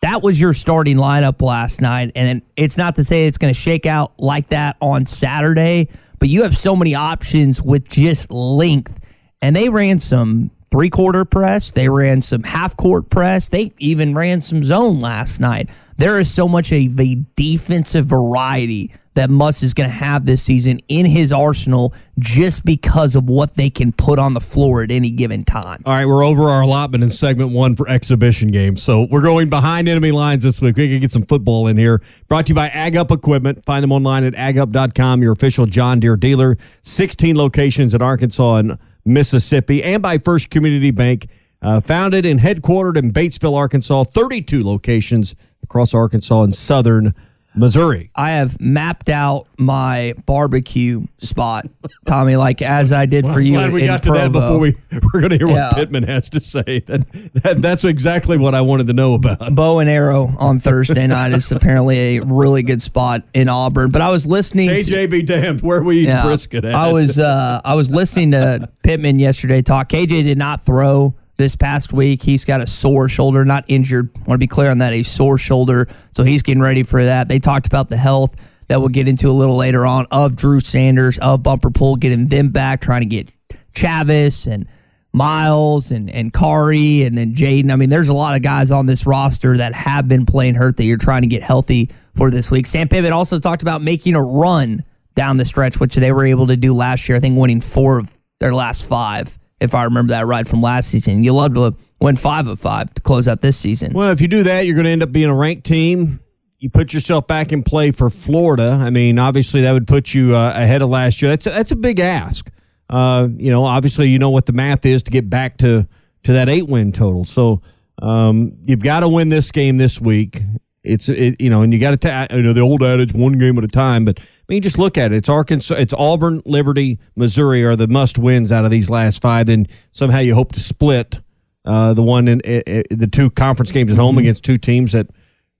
That 0.00 0.22
was 0.22 0.40
your 0.40 0.52
starting 0.52 0.96
lineup 0.96 1.42
last 1.42 1.80
night. 1.80 2.12
And 2.14 2.42
it's 2.56 2.76
not 2.76 2.96
to 2.96 3.04
say 3.04 3.26
it's 3.26 3.38
going 3.38 3.52
to 3.52 3.58
shake 3.58 3.86
out 3.86 4.12
like 4.18 4.50
that 4.50 4.76
on 4.80 5.06
Saturday 5.06 5.88
but 6.18 6.28
you 6.28 6.42
have 6.42 6.56
so 6.56 6.76
many 6.76 6.94
options 6.94 7.62
with 7.62 7.88
just 7.88 8.30
length. 8.30 8.98
And 9.40 9.54
they 9.54 9.68
ran 9.68 9.98
some 9.98 10.50
three 10.70 10.90
quarter 10.90 11.24
press, 11.24 11.70
they 11.70 11.88
ran 11.88 12.20
some 12.20 12.42
half 12.42 12.76
court 12.76 13.10
press, 13.10 13.48
they 13.48 13.72
even 13.78 14.14
ran 14.14 14.40
some 14.40 14.62
zone 14.62 15.00
last 15.00 15.40
night. 15.40 15.70
There 15.96 16.18
is 16.18 16.32
so 16.32 16.48
much 16.48 16.72
of 16.72 17.00
a 17.00 17.14
defensive 17.36 18.06
variety 18.06 18.92
that 19.18 19.30
Muss 19.30 19.64
is 19.64 19.74
going 19.74 19.88
to 19.88 19.94
have 19.94 20.26
this 20.26 20.40
season 20.40 20.78
in 20.86 21.04
his 21.04 21.32
arsenal 21.32 21.92
just 22.20 22.64
because 22.64 23.16
of 23.16 23.28
what 23.28 23.54
they 23.54 23.68
can 23.68 23.90
put 23.90 24.16
on 24.16 24.32
the 24.32 24.40
floor 24.40 24.80
at 24.84 24.92
any 24.92 25.10
given 25.10 25.44
time. 25.44 25.82
All 25.84 25.92
right, 25.92 26.06
we're 26.06 26.24
over 26.24 26.44
our 26.44 26.62
allotment 26.62 27.02
in 27.02 27.10
segment 27.10 27.52
one 27.52 27.74
for 27.74 27.88
exhibition 27.88 28.52
games. 28.52 28.80
So 28.80 29.08
we're 29.10 29.22
going 29.22 29.50
behind 29.50 29.88
enemy 29.88 30.12
lines 30.12 30.44
this 30.44 30.60
week. 30.60 30.76
We 30.76 30.88
can 30.88 31.00
get 31.00 31.10
some 31.10 31.26
football 31.26 31.66
in 31.66 31.76
here. 31.76 32.00
Brought 32.28 32.46
to 32.46 32.50
you 32.50 32.54
by 32.54 32.68
Ag 32.68 32.94
Up 32.94 33.10
Equipment. 33.10 33.64
Find 33.64 33.82
them 33.82 33.90
online 33.90 34.22
at 34.22 34.34
agup.com, 34.34 35.20
your 35.20 35.32
official 35.32 35.66
John 35.66 35.98
Deere 35.98 36.16
dealer. 36.16 36.56
16 36.82 37.36
locations 37.36 37.94
in 37.94 38.00
Arkansas 38.00 38.54
and 38.54 38.78
Mississippi, 39.04 39.82
and 39.82 40.00
by 40.00 40.18
First 40.18 40.50
Community 40.50 40.92
Bank. 40.92 41.28
Uh, 41.60 41.80
founded 41.80 42.24
and 42.24 42.38
headquartered 42.38 42.96
in 42.96 43.12
Batesville, 43.12 43.56
Arkansas, 43.56 44.04
32 44.04 44.62
locations 44.62 45.34
across 45.64 45.92
Arkansas 45.92 46.44
and 46.44 46.54
southern 46.54 47.12
Missouri. 47.58 48.10
I 48.14 48.30
have 48.30 48.60
mapped 48.60 49.08
out 49.08 49.46
my 49.58 50.14
barbecue 50.26 51.06
spot, 51.18 51.66
Tommy, 52.06 52.36
like 52.36 52.62
as 52.62 52.92
I 52.92 53.06
did 53.06 53.24
well, 53.24 53.34
for 53.34 53.40
you. 53.40 53.52
Glad 53.52 53.72
we 53.72 53.84
got 53.86 54.02
to 54.04 54.10
Provo. 54.10 54.22
that 54.24 54.32
before 54.32 54.58
we 54.58 54.76
we're 55.12 55.20
going 55.20 55.30
to 55.30 55.38
hear 55.38 55.48
Yeah. 55.48 55.68
what 55.68 55.76
Pittman 55.76 56.04
has 56.04 56.30
to 56.30 56.40
say. 56.40 56.80
That, 56.86 57.10
that 57.42 57.62
that's 57.62 57.84
exactly 57.84 58.38
what 58.38 58.54
I 58.54 58.60
wanted 58.60 58.86
to 58.88 58.92
know 58.92 59.14
about. 59.14 59.54
Bow 59.54 59.78
and 59.80 59.90
arrow 59.90 60.32
on 60.38 60.60
Thursday 60.60 61.06
night 61.06 61.32
is 61.32 61.50
apparently 61.52 62.18
a 62.18 62.22
really 62.24 62.62
good 62.62 62.80
spot 62.82 63.22
in 63.34 63.48
Auburn. 63.48 63.90
But 63.90 64.02
I 64.02 64.10
was 64.10 64.26
listening. 64.26 64.68
KJ 64.70 65.10
be 65.10 65.22
damned, 65.22 65.62
where 65.62 65.82
we 65.82 66.06
Yeah. 66.06 66.22
brisket 66.22 66.64
at? 66.64 66.74
I 66.74 66.92
was 66.92 67.18
uh, 67.18 67.60
I 67.64 67.74
was 67.74 67.90
listening 67.90 68.30
to 68.32 68.68
Pittman 68.82 69.18
yesterday 69.18 69.62
talk. 69.62 69.88
KJ 69.88 70.08
did 70.24 70.38
not 70.38 70.62
throw 70.64 71.14
this 71.38 71.56
past 71.56 71.92
week. 71.92 72.22
He's 72.22 72.44
got 72.44 72.60
a 72.60 72.66
sore 72.66 73.08
shoulder, 73.08 73.44
not 73.44 73.64
injured. 73.68 74.14
want 74.26 74.32
to 74.32 74.38
be 74.38 74.46
clear 74.46 74.70
on 74.70 74.78
that. 74.78 74.92
A 74.92 75.02
sore 75.02 75.38
shoulder, 75.38 75.88
so 76.12 76.24
he's 76.24 76.42
getting 76.42 76.62
ready 76.62 76.82
for 76.82 77.02
that. 77.04 77.28
They 77.28 77.38
talked 77.38 77.66
about 77.66 77.88
the 77.88 77.96
health 77.96 78.34
that 78.66 78.80
we'll 78.80 78.90
get 78.90 79.08
into 79.08 79.30
a 79.30 79.32
little 79.32 79.56
later 79.56 79.86
on 79.86 80.06
of 80.10 80.36
Drew 80.36 80.60
Sanders, 80.60 81.16
of 81.18 81.42
Bumper 81.42 81.70
Pool, 81.70 81.96
getting 81.96 82.26
them 82.26 82.50
back, 82.50 82.80
trying 82.80 83.00
to 83.00 83.06
get 83.06 83.30
Chavis 83.74 84.46
and 84.46 84.68
Miles 85.12 85.90
and 85.90 86.10
and 86.10 86.32
Kari 86.32 87.04
and 87.04 87.16
then 87.16 87.34
Jaden. 87.34 87.72
I 87.72 87.76
mean, 87.76 87.88
there's 87.88 88.10
a 88.10 88.14
lot 88.14 88.36
of 88.36 88.42
guys 88.42 88.70
on 88.70 88.86
this 88.86 89.06
roster 89.06 89.56
that 89.56 89.72
have 89.72 90.06
been 90.06 90.26
playing 90.26 90.54
hurt 90.56 90.76
that 90.76 90.84
you're 90.84 90.98
trying 90.98 91.22
to 91.22 91.28
get 91.28 91.42
healthy 91.42 91.90
for 92.14 92.30
this 92.30 92.50
week. 92.50 92.66
Sam 92.66 92.88
Pittman 92.88 93.12
also 93.12 93.38
talked 93.38 93.62
about 93.62 93.80
making 93.80 94.14
a 94.14 94.22
run 94.22 94.84
down 95.14 95.36
the 95.36 95.44
stretch, 95.44 95.80
which 95.80 95.94
they 95.94 96.12
were 96.12 96.26
able 96.26 96.48
to 96.48 96.56
do 96.56 96.74
last 96.74 97.08
year. 97.08 97.16
I 97.16 97.20
think 97.20 97.38
winning 97.38 97.60
four 97.60 97.98
of 97.98 98.16
their 98.38 98.52
last 98.52 98.84
five, 98.84 99.38
if 99.60 99.74
I 99.74 99.84
remember 99.84 100.12
that 100.12 100.26
right 100.26 100.46
from 100.46 100.60
last 100.60 100.90
season. 100.90 101.24
You 101.24 101.32
love 101.32 101.54
to 101.54 101.74
win 102.00 102.16
five 102.16 102.46
of 102.46 102.60
five 102.60 102.92
to 102.94 103.00
close 103.00 103.26
out 103.28 103.40
this 103.40 103.56
season. 103.56 103.92
Well, 103.92 104.10
if 104.10 104.20
you 104.20 104.28
do 104.28 104.42
that, 104.44 104.66
you're 104.66 104.74
going 104.74 104.84
to 104.84 104.90
end 104.90 105.02
up 105.02 105.12
being 105.12 105.28
a 105.28 105.34
ranked 105.34 105.64
team. 105.64 106.20
You 106.58 106.70
put 106.70 106.92
yourself 106.92 107.26
back 107.26 107.52
in 107.52 107.62
play 107.62 107.90
for 107.90 108.10
Florida. 108.10 108.78
I 108.80 108.90
mean, 108.90 109.18
obviously 109.18 109.62
that 109.62 109.72
would 109.72 109.86
put 109.86 110.12
you 110.12 110.34
uh, 110.34 110.52
ahead 110.54 110.82
of 110.82 110.88
last 110.88 111.22
year. 111.22 111.30
That's 111.30 111.46
a, 111.46 111.50
that's 111.50 111.70
a 111.70 111.76
big 111.76 112.00
ask. 112.00 112.50
Uh, 112.90 113.28
you 113.36 113.50
know, 113.50 113.64
obviously 113.64 114.08
you 114.08 114.18
know 114.18 114.30
what 114.30 114.46
the 114.46 114.52
math 114.52 114.86
is 114.86 115.02
to 115.04 115.10
get 115.10 115.28
back 115.28 115.58
to 115.58 115.86
to 116.24 116.32
that 116.32 116.48
eight 116.48 116.66
win 116.66 116.90
total. 116.90 117.24
So 117.24 117.62
um, 118.02 118.56
you've 118.64 118.82
got 118.82 119.00
to 119.00 119.08
win 119.08 119.28
this 119.28 119.50
game 119.52 119.76
this 119.76 120.00
week. 120.00 120.40
It's 120.82 121.08
it, 121.08 121.40
you 121.40 121.50
know, 121.50 121.62
and 121.62 121.72
you 121.72 121.78
got 121.78 122.00
to 122.00 122.28
you 122.30 122.42
know 122.42 122.52
the 122.52 122.60
old 122.60 122.82
adage, 122.82 123.12
one 123.12 123.38
game 123.38 123.58
at 123.58 123.64
a 123.64 123.68
time. 123.68 124.04
But 124.04 124.20
I 124.48 124.54
mean, 124.54 124.62
just 124.62 124.78
look 124.78 124.96
at 124.96 125.12
it. 125.12 125.16
It's 125.16 125.28
Arkansas, 125.28 125.74
it's 125.74 125.92
Auburn, 125.92 126.42
Liberty, 126.46 126.98
Missouri 127.14 127.64
are 127.64 127.76
the 127.76 127.86
must 127.86 128.16
wins 128.16 128.50
out 128.50 128.64
of 128.64 128.70
these 128.70 128.88
last 128.88 129.20
five. 129.20 129.46
Then 129.46 129.66
somehow 129.92 130.20
you 130.20 130.34
hope 130.34 130.52
to 130.52 130.60
split 130.60 131.20
uh, 131.66 131.92
the 131.92 132.02
one 132.02 132.28
in 132.28 132.40
uh, 132.46 132.62
uh, 132.66 132.82
the 132.90 133.08
two 133.10 133.28
conference 133.28 133.70
games 133.70 133.92
at 133.92 133.98
home 133.98 134.16
against 134.16 134.44
two 134.44 134.56
teams 134.56 134.92
that 134.92 135.06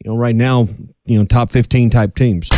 you 0.02 0.10
know 0.10 0.16
right 0.16 0.34
now 0.34 0.68
you 1.04 1.18
know 1.18 1.26
top 1.26 1.52
fifteen 1.52 1.90
type 1.90 2.14
teams. 2.14 2.48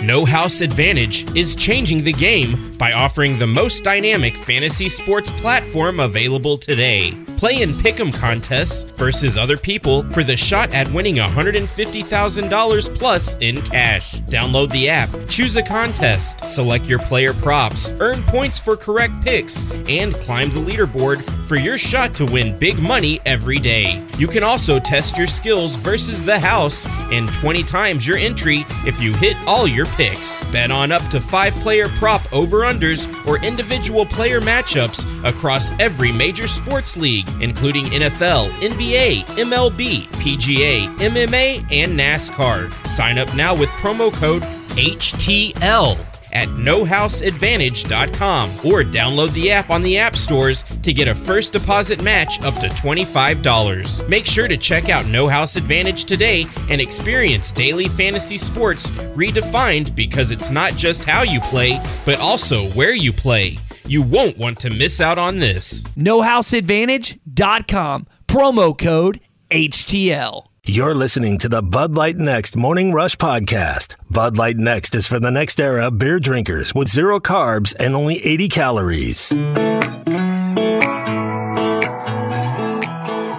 No 0.00 0.26
House 0.26 0.60
Advantage 0.60 1.34
is 1.34 1.56
changing 1.56 2.04
the 2.04 2.12
game 2.12 2.76
by 2.76 2.92
offering 2.92 3.38
the 3.38 3.46
most 3.46 3.82
dynamic 3.82 4.36
fantasy 4.36 4.88
sports 4.90 5.30
platform 5.30 6.00
available 6.00 6.58
today. 6.58 7.14
Play 7.38 7.62
in 7.62 7.70
pick'em 7.70 8.14
contests 8.14 8.84
versus 8.96 9.36
other 9.36 9.56
people 9.56 10.02
for 10.12 10.22
the 10.22 10.36
shot 10.36 10.72
at 10.72 10.90
winning 10.92 11.16
$150,000 11.16 12.98
plus 12.98 13.36
in 13.40 13.60
cash. 13.62 14.20
Download 14.22 14.70
the 14.70 14.88
app, 14.88 15.10
choose 15.28 15.56
a 15.56 15.62
contest, 15.62 16.42
select 16.44 16.86
your 16.86 16.98
player 16.98 17.34
props, 17.34 17.92
earn 18.00 18.22
points 18.24 18.58
for 18.58 18.76
correct 18.76 19.14
picks, 19.22 19.70
and 19.88 20.14
climb 20.14 20.50
the 20.50 20.60
leaderboard 20.60 21.22
for 21.46 21.56
your 21.56 21.78
shot 21.78 22.14
to 22.14 22.24
win 22.26 22.58
big 22.58 22.78
money 22.78 23.20
every 23.26 23.58
day. 23.58 24.06
You 24.18 24.28
can 24.28 24.42
also 24.42 24.78
test 24.78 25.18
your 25.18 25.26
skills 25.26 25.74
versus 25.76 26.22
the 26.24 26.38
house 26.38 26.86
and 27.12 27.28
20 27.34 27.62
times 27.64 28.06
your 28.06 28.16
entry 28.16 28.64
if 28.86 29.00
you 29.00 29.12
hit 29.14 29.36
all 29.46 29.66
your 29.66 29.85
picks. 29.94 30.44
Bet 30.46 30.70
on 30.70 30.92
up 30.92 31.02
to 31.10 31.20
5 31.20 31.54
player 31.54 31.88
prop 31.88 32.20
over-unders 32.32 33.06
or 33.26 33.42
individual 33.44 34.06
player 34.06 34.40
matchups 34.40 35.04
across 35.24 35.70
every 35.80 36.12
major 36.12 36.46
sports 36.46 36.96
league, 36.96 37.28
including 37.40 37.84
NFL, 37.86 38.48
NBA, 38.60 39.24
MLB, 39.36 40.06
PGA, 40.12 40.86
MMA, 40.98 41.66
and 41.70 41.98
NASCAR. 41.98 42.72
Sign 42.86 43.18
up 43.18 43.34
now 43.34 43.54
with 43.54 43.68
promo 43.70 44.12
code 44.12 44.42
HTL 44.76 46.05
at 46.36 46.48
nohouseadvantage.com 46.48 48.50
or 48.50 48.84
download 48.84 49.32
the 49.32 49.50
app 49.50 49.70
on 49.70 49.82
the 49.82 49.96
app 49.96 50.14
stores 50.16 50.64
to 50.82 50.92
get 50.92 51.08
a 51.08 51.14
first 51.14 51.54
deposit 51.54 52.02
match 52.02 52.42
up 52.42 52.52
to 52.56 52.68
$25. 52.68 54.06
Make 54.06 54.26
sure 54.26 54.46
to 54.46 54.58
check 54.58 54.90
out 54.90 55.06
No 55.06 55.28
House 55.28 55.56
Advantage 55.56 56.04
today 56.04 56.44
and 56.68 56.78
experience 56.78 57.52
daily 57.52 57.88
fantasy 57.88 58.36
sports 58.36 58.90
redefined 58.90 59.96
because 59.96 60.30
it's 60.30 60.50
not 60.50 60.76
just 60.76 61.04
how 61.04 61.22
you 61.22 61.40
play, 61.40 61.80
but 62.04 62.20
also 62.20 62.66
where 62.70 62.94
you 62.94 63.14
play. 63.14 63.56
You 63.86 64.02
won't 64.02 64.36
want 64.36 64.60
to 64.60 64.68
miss 64.68 65.00
out 65.00 65.16
on 65.16 65.38
this. 65.38 65.84
NoHouseAdvantage.com. 65.96 68.06
Promo 68.26 68.78
code 68.78 69.20
HTL. 69.50 70.45
You're 70.68 70.96
listening 70.96 71.38
to 71.38 71.48
the 71.48 71.62
Bud 71.62 71.94
Light 71.94 72.16
Next 72.16 72.56
Morning 72.56 72.92
Rush 72.92 73.14
Podcast. 73.14 73.94
Bud 74.10 74.36
Light 74.36 74.56
Next 74.56 74.96
is 74.96 75.06
for 75.06 75.20
the 75.20 75.30
next 75.30 75.60
era 75.60 75.92
beer 75.92 76.18
drinkers 76.18 76.74
with 76.74 76.88
zero 76.88 77.20
carbs 77.20 77.72
and 77.78 77.94
only 77.94 78.16
80 78.16 78.48
calories. 78.48 79.32
I 79.32 79.36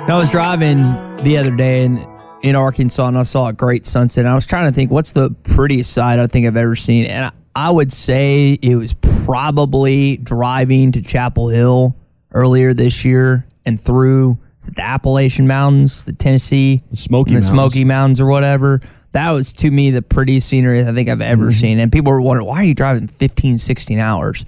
was 0.08 0.32
driving 0.32 0.78
the 1.18 1.38
other 1.38 1.54
day 1.54 1.84
in, 1.84 1.98
in 2.44 2.56
Arkansas 2.56 3.10
and 3.10 3.18
I 3.18 3.24
saw 3.24 3.50
a 3.50 3.54
great 3.54 3.86
sunset. 3.86 4.26
I 4.26 4.34
was 4.34 4.46
trying 4.46 4.72
to 4.72 4.74
think, 4.74 4.90
what's 4.90 5.12
the 5.12 5.32
prettiest 5.44 5.92
sight 5.92 6.20
I 6.20 6.28
think 6.28 6.48
I've 6.48 6.56
ever 6.56 6.78
seen? 6.78 7.04
And 7.08 7.26
I, 7.26 7.32
I 7.68 7.72
would 7.72 7.92
say 7.92 8.58
it 8.62 8.76
was 8.78 8.94
probably 8.94 10.16
driving 10.16 10.94
to 10.94 11.02
Chapel 11.02 11.50
Hill 11.50 11.94
earlier 12.32 12.74
this 12.74 13.04
year 13.04 13.46
and 13.66 13.82
through 13.82 14.40
is 14.62 14.70
it 14.70 14.76
the 14.76 14.82
Appalachian 14.84 15.48
Mountains, 15.48 16.06
the 16.06 16.14
Tennessee, 16.14 16.82
the 16.90 16.96
Smoky 16.98 17.32
the 17.32 17.36
Mountains. 17.42 17.48
Smoky 17.54 17.84
Mountains 17.84 18.20
or 18.22 18.26
whatever. 18.26 18.82
That 19.14 19.32
was 19.32 19.54
to 19.54 19.72
me 19.72 19.92
the 19.92 20.02
prettiest 20.02 20.48
scenery 20.50 20.86
I 20.86 20.94
think 20.94 21.10
I've 21.10 21.22
ever 21.22 21.46
Mm-hmm. 21.46 21.52
seen. 21.60 21.80
And 21.80 21.92
people 21.92 22.12
were 22.12 22.22
wondering, 22.22 22.48
why 22.48 22.58
are 22.58 22.64
you 22.64 22.74
driving 22.76 23.08
15, 23.08 23.58
16 23.58 24.00
hours? 24.00 24.46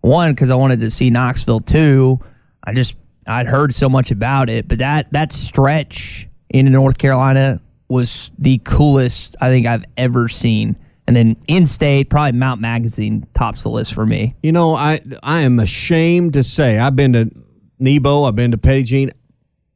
One, 0.00 0.32
because 0.32 0.50
I 0.50 0.54
wanted 0.56 0.80
to 0.80 0.90
see 0.90 1.10
Knoxville. 1.10 1.60
Two, 1.60 2.20
I 2.64 2.72
just 2.72 2.96
I'd 3.26 3.46
heard 3.46 3.72
so 3.74 3.88
much 3.88 4.10
about 4.10 4.50
it, 4.50 4.66
but 4.68 4.78
that 4.78 5.12
that 5.12 5.32
stretch 5.32 6.28
in 6.48 6.70
North 6.72 6.98
Carolina 6.98 7.60
was 7.88 8.32
the 8.38 8.58
coolest 8.64 9.36
I 9.40 9.48
think 9.48 9.66
I've 9.66 9.84
ever 9.96 10.28
seen. 10.28 10.76
And 11.06 11.14
then 11.16 11.36
in 11.46 11.66
state, 11.66 12.10
probably 12.10 12.38
Mount 12.38 12.60
Magazine 12.60 13.26
tops 13.34 13.62
the 13.64 13.68
list 13.68 13.92
for 13.94 14.04
me. 14.06 14.34
You 14.42 14.50
know, 14.52 14.74
I 14.74 15.00
I 15.22 15.42
am 15.42 15.58
ashamed 15.60 16.32
to 16.34 16.42
say 16.42 16.78
I've 16.78 16.96
been 16.96 17.12
to 17.12 17.30
Nebo, 17.78 18.24
I've 18.24 18.34
been 18.36 18.50
to 18.52 18.58
Petit 18.58 18.82
Jean. 18.84 19.10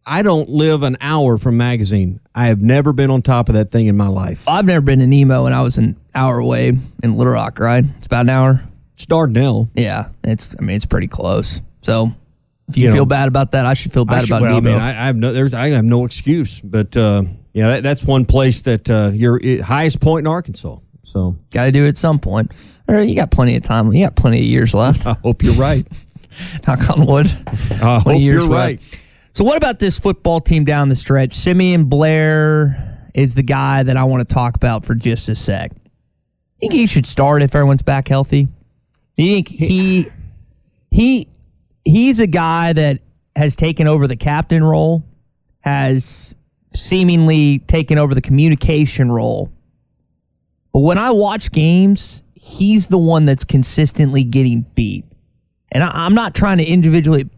I 0.08 0.22
don't 0.22 0.48
live 0.48 0.82
an 0.84 0.96
hour 1.00 1.36
from 1.36 1.56
magazine. 1.56 2.20
I 2.34 2.46
have 2.46 2.60
never 2.60 2.92
been 2.92 3.10
on 3.10 3.22
top 3.22 3.48
of 3.48 3.56
that 3.56 3.70
thing 3.72 3.88
in 3.88 3.96
my 3.96 4.06
life. 4.06 4.48
I've 4.48 4.64
never 4.64 4.80
been 4.80 5.00
to 5.00 5.06
Nebo, 5.06 5.46
and 5.46 5.54
I 5.54 5.62
was 5.62 5.78
an 5.78 5.96
hour 6.14 6.38
away 6.38 6.68
in 7.02 7.16
Little 7.16 7.32
Rock. 7.32 7.58
Right, 7.58 7.84
it's 7.98 8.06
about 8.06 8.20
an 8.22 8.30
hour. 8.30 8.62
It's 8.94 9.06
Dardanelle. 9.06 9.68
Yeah, 9.74 10.08
it's. 10.22 10.54
I 10.58 10.62
mean, 10.62 10.76
it's 10.76 10.86
pretty 10.86 11.08
close. 11.08 11.60
So 11.82 12.12
if 12.68 12.76
you, 12.76 12.84
You 12.84 12.88
know, 12.90 12.94
feel 12.96 13.06
bad 13.06 13.26
about 13.28 13.52
that, 13.52 13.66
I 13.66 13.74
should 13.74 13.92
feel 13.92 14.04
bad 14.04 14.20
should- 14.22 14.30
about 14.30 14.42
well, 14.42 14.52
I 14.52 14.60
Nebo. 14.60 14.70
mean, 14.70 14.78
I, 14.78 14.90
I 14.90 15.06
have 15.06 15.16
no, 15.16 15.32
there's, 15.32 15.52
I 15.54 15.70
have 15.70 15.84
no 15.84 16.04
excuse. 16.04 16.60
But 16.60 16.96
uh, 16.96 17.24
yeah, 17.52 17.68
that, 17.70 17.82
that's 17.82 18.04
one 18.04 18.26
place 18.26 18.62
that 18.62 18.88
uh, 18.88 19.10
it, 19.12 19.60
highest 19.60 20.00
point 20.00 20.24
in 20.26 20.30
Arkansas. 20.30 20.78
So 21.02 21.36
got 21.52 21.64
to 21.64 21.72
do 21.72 21.84
it 21.84 21.88
at 21.90 21.98
some 21.98 22.18
point. 22.20 22.52
All 22.88 22.94
right, 22.94 23.08
you 23.08 23.16
got 23.16 23.30
plenty 23.32 23.56
of 23.56 23.62
time. 23.64 23.92
You 23.92 24.04
got 24.06 24.14
plenty 24.14 24.38
of 24.38 24.44
years 24.44 24.72
left. 24.72 25.04
I 25.06 25.14
hope 25.22 25.42
you're 25.42 25.54
right. 25.54 25.84
Knock 26.66 26.90
on 26.90 27.06
wood. 27.06 27.26
I 27.82 27.98
hope 27.98 28.20
you're 28.20 28.40
left. 28.42 28.50
right. 28.52 29.00
So, 29.36 29.44
what 29.44 29.58
about 29.58 29.80
this 29.80 29.98
football 29.98 30.40
team 30.40 30.64
down 30.64 30.88
the 30.88 30.94
stretch? 30.94 31.34
Simeon 31.34 31.84
Blair 31.84 33.10
is 33.12 33.34
the 33.34 33.42
guy 33.42 33.82
that 33.82 33.94
I 33.94 34.04
want 34.04 34.26
to 34.26 34.34
talk 34.34 34.56
about 34.56 34.86
for 34.86 34.94
just 34.94 35.28
a 35.28 35.34
sec. 35.34 35.72
Think 36.58 36.72
he 36.72 36.86
should 36.86 37.04
start 37.04 37.42
if 37.42 37.54
everyone's 37.54 37.82
back 37.82 38.08
healthy? 38.08 38.48
You 39.18 39.34
think 39.34 39.48
he 39.48 40.10
he 40.90 41.28
he's 41.84 42.18
a 42.18 42.26
guy 42.26 42.72
that 42.72 43.00
has 43.36 43.56
taken 43.56 43.86
over 43.86 44.06
the 44.06 44.16
captain 44.16 44.64
role, 44.64 45.04
has 45.60 46.34
seemingly 46.74 47.58
taken 47.58 47.98
over 47.98 48.14
the 48.14 48.22
communication 48.22 49.12
role. 49.12 49.52
But 50.72 50.80
when 50.80 50.96
I 50.96 51.10
watch 51.10 51.52
games, 51.52 52.22
he's 52.32 52.88
the 52.88 52.96
one 52.96 53.26
that's 53.26 53.44
consistently 53.44 54.24
getting 54.24 54.62
beat. 54.74 55.04
And 55.70 55.84
I, 55.84 55.90
I'm 55.92 56.14
not 56.14 56.34
trying 56.34 56.56
to 56.56 56.64
individually, 56.64 57.28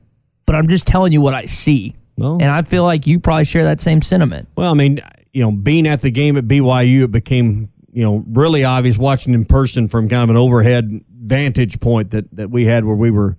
but 0.48 0.54
I'm 0.54 0.66
just 0.66 0.86
telling 0.86 1.12
you 1.12 1.20
what 1.20 1.34
I 1.34 1.44
see. 1.44 1.94
and 2.40 2.50
I 2.50 2.62
feel 2.62 2.82
like 2.82 3.06
you 3.06 3.20
probably 3.20 3.44
share 3.44 3.64
that 3.64 3.82
same 3.82 4.00
sentiment. 4.00 4.48
Well, 4.56 4.70
I 4.70 4.74
mean, 4.74 4.98
you 5.34 5.42
know, 5.42 5.52
being 5.52 5.86
at 5.86 6.00
the 6.00 6.10
game 6.10 6.38
at 6.38 6.44
BYU, 6.44 7.04
it 7.04 7.10
became 7.10 7.70
you 7.92 8.02
know 8.02 8.24
really 8.26 8.64
obvious 8.64 8.96
watching 8.96 9.34
in 9.34 9.44
person 9.44 9.88
from 9.88 10.08
kind 10.08 10.22
of 10.22 10.30
an 10.30 10.36
overhead 10.38 11.04
vantage 11.10 11.80
point 11.80 12.12
that 12.12 12.34
that 12.34 12.50
we 12.50 12.64
had 12.64 12.86
where 12.86 12.96
we 12.96 13.10
were 13.10 13.36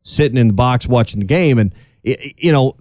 sitting 0.00 0.38
in 0.38 0.48
the 0.48 0.54
box 0.54 0.88
watching 0.88 1.20
the 1.20 1.26
game, 1.26 1.58
and 1.58 1.74
it, 2.02 2.34
you 2.38 2.52
know. 2.52 2.76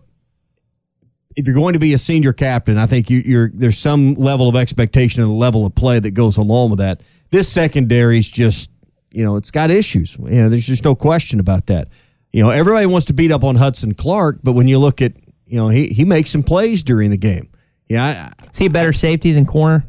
If 1.38 1.48
you're 1.48 1.56
going 1.56 1.74
to 1.74 1.82
be 1.82 1.92
a 1.92 1.98
senior 1.98 2.32
captain, 2.32 2.78
I 2.78 2.86
think 2.86 3.10
you, 3.10 3.18
you're 3.18 3.52
there's 3.54 3.78
some 3.78 4.14
level 4.14 4.48
of 4.48 4.56
expectation 4.56 5.22
and 5.22 5.30
a 5.30 5.36
level 5.36 5.66
of 5.66 5.76
play 5.76 6.00
that 6.00 6.12
goes 6.12 6.38
along 6.38 6.70
with 6.70 6.80
that. 6.80 7.02
This 7.30 7.50
secondary 7.50 8.20
is 8.20 8.32
just, 8.32 8.70
you 9.12 9.22
know, 9.26 9.36
it's 9.36 9.52
got 9.52 9.70
issues. 9.70 10.16
You 10.18 10.44
know, 10.44 10.48
there's 10.48 10.66
just 10.66 10.86
no 10.86 10.96
question 10.96 11.42
about 11.42 11.66
that. 11.66 11.90
You 12.36 12.44
know, 12.44 12.50
everybody 12.50 12.86
wants 12.86 13.06
to 13.06 13.14
beat 13.14 13.32
up 13.32 13.46
on 13.46 13.56
Hudson 13.56 13.94
Clark, 13.94 14.40
but 14.44 14.52
when 14.52 14.68
you 14.68 14.78
look 14.78 15.02
at, 15.02 15.14
you 15.48 15.56
know, 15.56 15.70
he 15.70 15.88
he 15.88 16.04
makes 16.04 16.30
some 16.30 16.44
plays 16.44 16.84
during 16.84 17.10
the 17.10 17.16
game. 17.16 17.48
Yeah, 17.88 18.30
I, 18.30 18.50
is 18.50 18.58
he 18.58 18.66
a 18.66 18.70
better 18.70 18.92
safety 18.92 19.32
than 19.32 19.46
corner? 19.46 19.86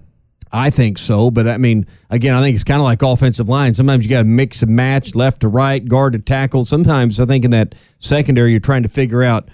I 0.53 0.71
think 0.71 0.97
so, 0.99 1.33
but 1.33 1.49
I 1.49 1.57
mean, 1.57 1.89
again, 2.09 2.37
I 2.37 2.41
think 2.41 2.55
it's 2.55 2.63
kind 2.63 2.79
of 2.79 2.85
like 2.85 3.03
offensive 3.03 3.49
line. 3.49 3.75
Sometimes 3.75 4.05
you 4.05 4.11
got 4.11 4.19
to 4.19 4.25
mix 4.29 4.63
and 4.63 4.71
match, 4.71 5.17
left 5.17 5.41
to 5.41 5.49
right, 5.49 5.85
guard 5.85 6.13
to 6.13 6.21
tackle. 6.21 6.65
Sometimes 6.65 7.19
I 7.19 7.27
think 7.27 7.45
in 7.45 7.51
that 7.51 7.75
secondary, 7.99 8.53
you're 8.53 8.61
trying 8.61 8.85
to 8.85 8.89
figure 8.89 9.25
out 9.25 9.49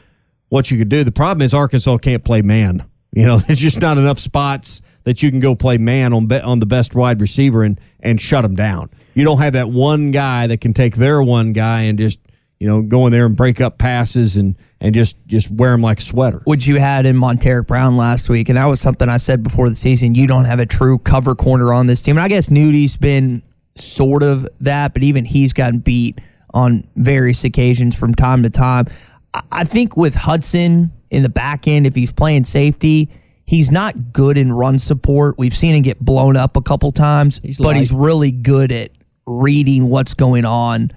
what 0.50 0.70
you 0.70 0.76
could 0.76 0.90
do. 0.90 1.02
The 1.02 1.12
problem 1.12 1.46
is 1.46 1.54
Arkansas 1.54 1.96
can't 1.96 2.22
play 2.22 2.42
man. 2.42 2.86
You 3.12 3.24
know, 3.24 3.38
there's 3.46 3.58
just 3.58 3.80
not 3.80 3.96
enough 3.96 4.18
spots 4.18 4.82
that 5.04 5.22
you 5.22 5.30
can 5.30 5.40
go 5.40 5.54
play 5.54 5.78
man 5.78 6.12
on 6.12 6.26
be, 6.26 6.38
on 6.42 6.58
the 6.58 6.66
best 6.66 6.94
wide 6.94 7.22
receiver 7.22 7.62
and 7.62 7.80
and 8.00 8.20
shut 8.20 8.42
them 8.42 8.54
down. 8.54 8.90
You 9.14 9.24
don't 9.24 9.38
have 9.38 9.54
that 9.54 9.70
one 9.70 10.10
guy 10.10 10.46
that 10.48 10.60
can 10.60 10.74
take 10.74 10.96
their 10.96 11.22
one 11.22 11.54
guy 11.54 11.84
and 11.84 11.98
just 11.98 12.18
you 12.62 12.68
know 12.68 12.80
go 12.80 13.06
in 13.06 13.12
there 13.12 13.26
and 13.26 13.34
break 13.36 13.60
up 13.60 13.76
passes 13.76 14.36
and 14.36 14.54
and 14.80 14.94
just 14.94 15.16
just 15.26 15.50
wear 15.50 15.72
them 15.72 15.82
like 15.82 15.98
a 15.98 16.02
sweater. 16.02 16.42
Which 16.44 16.68
you 16.68 16.78
had 16.78 17.06
in 17.06 17.16
Montaric 17.16 17.66
Brown 17.66 17.96
last 17.96 18.28
week, 18.28 18.48
and 18.48 18.56
that 18.56 18.66
was 18.66 18.80
something 18.80 19.08
I 19.08 19.16
said 19.16 19.42
before 19.42 19.68
the 19.68 19.74
season. 19.74 20.14
You 20.14 20.28
don't 20.28 20.44
have 20.44 20.60
a 20.60 20.66
true 20.66 20.98
cover 20.98 21.34
corner 21.34 21.72
on 21.72 21.88
this 21.88 22.00
team, 22.02 22.16
and 22.16 22.22
I 22.22 22.28
guess 22.28 22.50
Nudi's 22.50 22.96
been 22.96 23.42
sort 23.74 24.22
of 24.22 24.48
that, 24.60 24.94
but 24.94 25.02
even 25.02 25.24
he's 25.24 25.52
gotten 25.52 25.80
beat 25.80 26.20
on 26.54 26.86
various 26.94 27.42
occasions 27.42 27.96
from 27.96 28.14
time 28.14 28.44
to 28.44 28.50
time. 28.50 28.86
I- 29.34 29.42
I 29.50 29.64
think 29.64 29.96
with 29.96 30.14
Hudson 30.14 30.92
in 31.10 31.24
the 31.24 31.28
back 31.28 31.66
end, 31.66 31.84
if 31.84 31.96
he's 31.96 32.12
playing 32.12 32.44
safety, 32.44 33.08
he's 33.44 33.72
not 33.72 34.12
good 34.12 34.38
in 34.38 34.52
run 34.52 34.78
support. 34.78 35.34
We've 35.36 35.56
seen 35.56 35.74
him 35.74 35.82
get 35.82 35.98
blown 35.98 36.36
up 36.36 36.56
a 36.56 36.62
couple 36.62 36.92
times, 36.92 37.40
but 37.40 37.58
light. 37.58 37.76
he's 37.78 37.90
really 37.90 38.30
good 38.30 38.70
at 38.70 38.90
reading 39.26 39.88
what's 39.88 40.14
going 40.14 40.44
on 40.44 40.92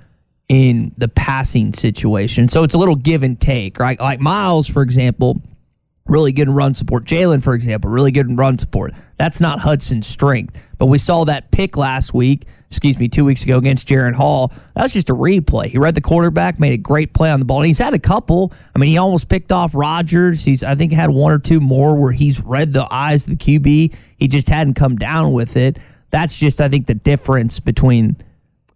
in 0.47 0.93
the 0.97 1.07
passing 1.07 1.73
situation. 1.73 2.47
So 2.47 2.63
it's 2.63 2.73
a 2.73 2.77
little 2.77 2.95
give 2.95 3.23
and 3.23 3.39
take, 3.39 3.79
right? 3.79 3.99
Like 3.99 4.19
Miles, 4.19 4.67
for 4.67 4.81
example, 4.81 5.41
really 6.07 6.31
good 6.31 6.47
in 6.47 6.53
run 6.53 6.73
support. 6.73 7.05
Jalen, 7.05 7.43
for 7.43 7.55
example, 7.55 7.89
really 7.89 8.11
good 8.11 8.27
in 8.27 8.35
run 8.35 8.57
support. 8.57 8.93
That's 9.17 9.39
not 9.39 9.59
Hudson's 9.59 10.07
strength. 10.07 10.61
But 10.77 10.87
we 10.87 10.97
saw 10.97 11.23
that 11.23 11.51
pick 11.51 11.77
last 11.77 12.13
week, 12.13 12.45
excuse 12.69 12.99
me, 12.99 13.07
two 13.07 13.25
weeks 13.25 13.43
ago 13.43 13.57
against 13.57 13.87
Jaren 13.87 14.13
Hall. 14.13 14.53
That 14.75 14.83
was 14.83 14.93
just 14.93 15.09
a 15.09 15.15
replay. 15.15 15.67
He 15.67 15.77
read 15.77 15.95
the 15.95 16.01
quarterback, 16.01 16.59
made 16.59 16.73
a 16.73 16.77
great 16.77 17.13
play 17.13 17.31
on 17.31 17.39
the 17.39 17.45
ball. 17.45 17.59
And 17.59 17.67
he's 17.67 17.79
had 17.79 17.93
a 17.93 17.99
couple. 17.99 18.53
I 18.75 18.79
mean, 18.79 18.89
he 18.89 18.97
almost 18.97 19.29
picked 19.29 19.51
off 19.51 19.73
Rogers. 19.73 20.45
He's, 20.45 20.63
I 20.63 20.75
think, 20.75 20.91
had 20.91 21.09
one 21.09 21.31
or 21.31 21.39
two 21.39 21.59
more 21.59 21.99
where 21.99 22.11
he's 22.11 22.39
read 22.41 22.73
the 22.73 22.87
eyes 22.93 23.27
of 23.27 23.37
the 23.37 23.43
QB. 23.59 23.95
He 24.17 24.27
just 24.27 24.49
hadn't 24.49 24.75
come 24.75 24.97
down 24.97 25.31
with 25.31 25.57
it. 25.57 25.79
That's 26.11 26.37
just, 26.37 26.61
I 26.61 26.69
think, 26.69 26.85
the 26.85 26.93
difference 26.93 27.59
between 27.59 28.17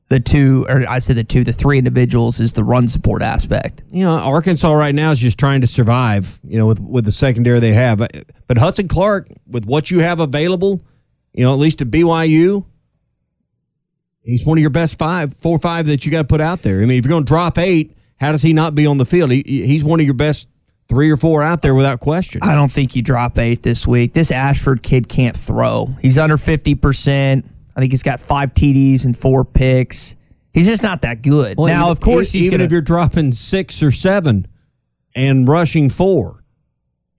the 0.09 0.19
two, 0.19 0.65
or 0.67 0.87
I 0.89 0.99
said 0.99 1.15
the 1.15 1.23
two, 1.23 1.43
the 1.43 1.53
three 1.53 1.77
individuals 1.77 2.39
is 2.39 2.53
the 2.53 2.63
run 2.63 2.87
support 2.87 3.21
aspect. 3.21 3.83
You 3.91 4.03
know, 4.05 4.15
Arkansas 4.15 4.71
right 4.73 4.93
now 4.93 5.11
is 5.11 5.19
just 5.19 5.37
trying 5.37 5.61
to 5.61 5.67
survive. 5.67 6.39
You 6.43 6.57
know, 6.57 6.65
with 6.65 6.79
with 6.79 7.05
the 7.05 7.11
secondary 7.11 7.59
they 7.59 7.73
have, 7.73 7.99
but, 7.99 8.11
but 8.47 8.57
Hudson 8.57 8.87
Clark, 8.87 9.29
with 9.47 9.65
what 9.65 9.91
you 9.91 9.99
have 9.99 10.19
available, 10.19 10.81
you 11.33 11.43
know, 11.43 11.53
at 11.53 11.59
least 11.59 11.81
at 11.81 11.89
BYU, 11.89 12.65
he's 14.23 14.45
one 14.45 14.57
of 14.57 14.61
your 14.61 14.71
best 14.71 14.97
five, 14.97 15.33
four 15.33 15.55
or 15.55 15.59
five 15.59 15.85
that 15.87 16.05
you 16.05 16.11
got 16.11 16.23
to 16.23 16.27
put 16.27 16.41
out 16.41 16.63
there. 16.63 16.81
I 16.81 16.85
mean, 16.85 16.97
if 16.97 17.05
you're 17.05 17.11
going 17.11 17.25
to 17.25 17.29
drop 17.29 17.59
eight, 17.59 17.95
how 18.19 18.31
does 18.31 18.41
he 18.41 18.51
not 18.51 18.73
be 18.73 18.87
on 18.87 18.97
the 18.97 19.05
field? 19.05 19.31
He, 19.31 19.43
he's 19.45 19.83
one 19.83 19.99
of 19.99 20.05
your 20.05 20.15
best 20.15 20.47
three 20.87 21.11
or 21.11 21.17
four 21.17 21.43
out 21.43 21.61
there 21.61 21.75
without 21.75 21.99
question. 21.99 22.41
I 22.43 22.55
don't 22.55 22.71
think 22.71 22.95
you 22.95 23.03
drop 23.03 23.37
eight 23.37 23.61
this 23.61 23.85
week. 23.85 24.13
This 24.13 24.31
Ashford 24.31 24.81
kid 24.81 25.07
can't 25.07 25.37
throw. 25.37 25.95
He's 26.01 26.17
under 26.17 26.35
50%. 26.35 27.43
I 27.75 27.79
think 27.79 27.91
he's 27.91 28.03
got 28.03 28.19
five 28.19 28.53
TDs 28.53 29.05
and 29.05 29.15
four 29.17 29.45
picks. 29.45 30.15
He's 30.53 30.65
just 30.67 30.83
not 30.83 31.01
that 31.03 31.21
good. 31.21 31.57
Well, 31.57 31.67
now, 31.67 31.83
even- 31.85 31.91
of 31.91 31.99
course, 32.01 32.31
he's 32.31 32.43
even 32.47 32.51
gonna, 32.57 32.63
if 32.65 32.71
you're 32.71 32.81
dropping 32.81 33.33
six 33.33 33.81
or 33.83 33.91
seven 33.91 34.47
and 35.15 35.47
rushing 35.47 35.89
four, 35.89 36.38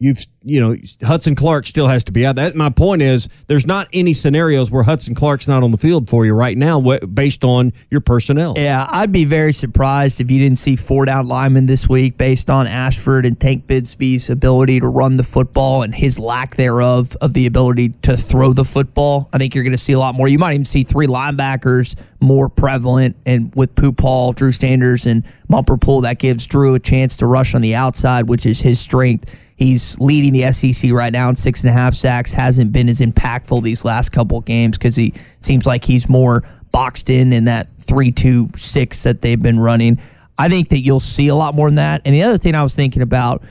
you've 0.00 0.26
you 0.42 0.58
know 0.58 0.74
Hudson 1.06 1.34
Clark 1.36 1.66
still 1.66 1.86
has 1.86 2.02
to 2.04 2.12
be 2.12 2.26
out. 2.26 2.36
That 2.36 2.56
my 2.56 2.70
point 2.70 3.02
is, 3.02 3.28
there's 3.46 3.66
not 3.66 3.86
any 3.92 4.14
scenarios 4.14 4.70
where 4.70 4.82
Hudson 4.82 5.14
Clark's 5.14 5.46
not 5.46 5.62
on 5.62 5.70
the 5.70 5.78
field 5.78 6.08
for 6.08 6.26
you 6.26 6.34
right 6.34 6.56
now, 6.56 6.80
wh- 6.80 7.06
based 7.14 7.44
on 7.44 7.72
your 7.90 8.00
personnel. 8.00 8.54
Yeah, 8.56 8.86
I'd 8.88 9.12
be 9.12 9.26
very 9.26 9.52
surprised 9.52 10.20
if 10.20 10.30
you 10.30 10.40
didn't 10.40 10.58
see 10.58 10.74
four 10.74 11.04
down 11.04 11.28
linemen 11.28 11.66
this 11.66 11.88
week 11.88 12.16
based 12.16 12.50
on 12.50 12.66
Ashford 12.66 13.26
and 13.26 13.38
Tank 13.38 13.66
Bigsby's 13.66 14.28
ability 14.30 14.80
to 14.80 14.88
run 14.88 15.18
the 15.18 15.22
football 15.22 15.82
and 15.82 15.94
his 15.94 16.18
lack 16.18 16.56
thereof 16.56 17.16
of 17.20 17.34
the 17.34 17.46
ability 17.46 17.90
to 18.02 18.16
throw 18.16 18.52
the 18.52 18.64
football. 18.64 19.28
I 19.32 19.38
think 19.38 19.54
you're 19.54 19.64
going 19.64 19.72
to 19.72 19.78
see 19.78 19.92
a 19.92 19.98
lot 19.98 20.14
more. 20.14 20.26
You 20.26 20.38
might 20.38 20.54
even 20.54 20.64
see 20.64 20.82
three 20.82 21.06
linebackers 21.06 21.96
more 22.20 22.48
prevalent, 22.48 23.16
and 23.26 23.54
with 23.54 23.74
Pooh 23.74 23.92
Paul, 23.92 24.32
Drew 24.32 24.52
Sanders, 24.52 25.06
and 25.06 25.24
Bumper 25.48 25.76
Pool, 25.76 26.02
that 26.02 26.18
gives 26.18 26.46
Drew 26.46 26.74
a 26.74 26.80
chance 26.80 27.16
to 27.18 27.26
rush 27.26 27.54
on 27.54 27.62
the 27.62 27.74
outside, 27.74 28.28
which 28.28 28.46
is 28.46 28.60
his 28.60 28.78
strength. 28.80 29.34
He's 29.60 29.98
leading 29.98 30.32
the 30.32 30.50
SEC 30.52 30.90
right 30.90 31.12
now 31.12 31.28
in 31.28 31.36
six 31.36 31.60
and 31.60 31.68
a 31.68 31.72
half 31.74 31.92
sacks. 31.92 32.32
Hasn't 32.32 32.72
been 32.72 32.88
as 32.88 33.00
impactful 33.00 33.62
these 33.62 33.84
last 33.84 34.10
couple 34.10 34.40
games 34.40 34.78
because 34.78 34.96
he 34.96 35.12
seems 35.40 35.66
like 35.66 35.84
he's 35.84 36.08
more 36.08 36.44
boxed 36.72 37.10
in 37.10 37.30
in 37.34 37.44
that 37.44 37.68
three 37.78 38.10
two 38.10 38.48
six 38.56 39.02
that 39.02 39.20
they've 39.20 39.42
been 39.42 39.60
running. 39.60 40.00
I 40.38 40.48
think 40.48 40.70
that 40.70 40.78
you'll 40.78 40.98
see 40.98 41.28
a 41.28 41.34
lot 41.34 41.54
more 41.54 41.68
than 41.68 41.74
that. 41.74 42.00
And 42.06 42.14
the 42.14 42.22
other 42.22 42.38
thing 42.38 42.54
I 42.54 42.62
was 42.62 42.74
thinking 42.74 43.02
about, 43.02 43.42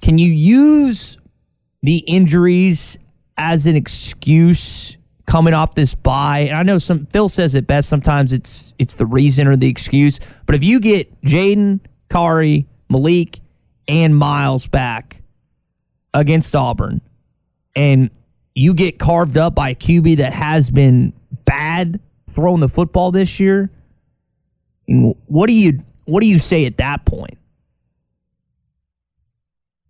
can 0.00 0.18
you 0.18 0.30
use 0.30 1.18
the 1.82 1.96
injuries 2.06 2.96
as 3.36 3.66
an 3.66 3.74
excuse 3.74 4.96
coming 5.26 5.52
off 5.52 5.74
this 5.74 5.96
bye? 5.96 6.46
And 6.48 6.56
I 6.56 6.62
know 6.62 6.78
some 6.78 7.06
Phil 7.06 7.28
says 7.28 7.56
it 7.56 7.66
best. 7.66 7.88
Sometimes 7.88 8.32
it's 8.32 8.72
it's 8.78 8.94
the 8.94 9.06
reason 9.06 9.48
or 9.48 9.56
the 9.56 9.68
excuse. 9.68 10.20
But 10.46 10.54
if 10.54 10.62
you 10.62 10.78
get 10.78 11.22
Jaden, 11.22 11.80
Kari, 12.08 12.68
Malik, 12.88 13.40
and 13.88 14.16
Miles 14.16 14.68
back 14.68 15.22
against 16.16 16.56
Auburn, 16.56 17.00
and 17.76 18.10
you 18.54 18.74
get 18.74 18.98
carved 18.98 19.36
up 19.36 19.54
by 19.54 19.70
a 19.70 19.74
QB 19.74 20.16
that 20.16 20.32
has 20.32 20.70
been 20.70 21.12
bad 21.44 22.00
throwing 22.34 22.60
the 22.60 22.68
football 22.68 23.12
this 23.12 23.38
year, 23.38 23.70
what 24.86 25.46
do 25.46 25.52
you 25.52 25.82
what 26.06 26.20
do 26.20 26.26
you 26.26 26.38
say 26.38 26.64
at 26.66 26.78
that 26.78 27.04
point? 27.04 27.38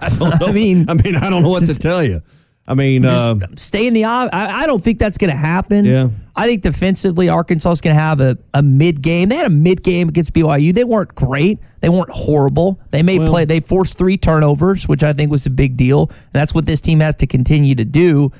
I 0.00 0.08
don't 0.08 0.20
know. 0.40 0.46
I 0.46 0.52
mean, 0.52 0.88
I 0.88 0.94
mean, 0.94 1.16
I 1.16 1.30
don't 1.30 1.42
know 1.42 1.50
what 1.50 1.66
to 1.66 1.74
tell 1.78 2.02
you. 2.02 2.22
I 2.68 2.74
mean, 2.74 3.06
uh, 3.06 3.34
stay 3.56 3.86
in 3.86 3.94
the. 3.94 4.04
I, 4.04 4.28
I 4.30 4.66
don't 4.66 4.84
think 4.84 4.98
that's 4.98 5.16
going 5.16 5.30
to 5.30 5.36
happen. 5.36 5.86
Yeah. 5.86 6.10
I 6.36 6.46
think 6.46 6.62
defensively, 6.62 7.30
Arkansas 7.30 7.70
is 7.72 7.80
going 7.80 7.96
to 7.96 8.00
have 8.00 8.20
a, 8.20 8.36
a 8.52 8.62
mid 8.62 9.00
game. 9.00 9.30
They 9.30 9.36
had 9.36 9.46
a 9.46 9.50
mid 9.50 9.82
game 9.82 10.10
against 10.10 10.34
BYU. 10.34 10.74
They 10.74 10.84
weren't 10.84 11.14
great. 11.14 11.58
They 11.80 11.88
weren't 11.88 12.10
horrible. 12.10 12.78
They 12.90 13.02
made 13.02 13.20
Well- 13.20 13.30
play. 13.30 13.46
They 13.46 13.60
forced 13.60 13.96
three 13.96 14.18
turnovers, 14.18 14.86
which 14.86 15.02
I 15.02 15.14
think 15.14 15.30
was 15.30 15.46
a 15.46 15.50
big 15.50 15.78
deal. 15.78 16.08
And 16.10 16.32
that's 16.32 16.52
what 16.52 16.66
this 16.66 16.82
team 16.82 17.00
has 17.00 17.14
to 17.16 17.26
continue 17.26 17.74
to 17.74 17.86
do. 17.86 18.32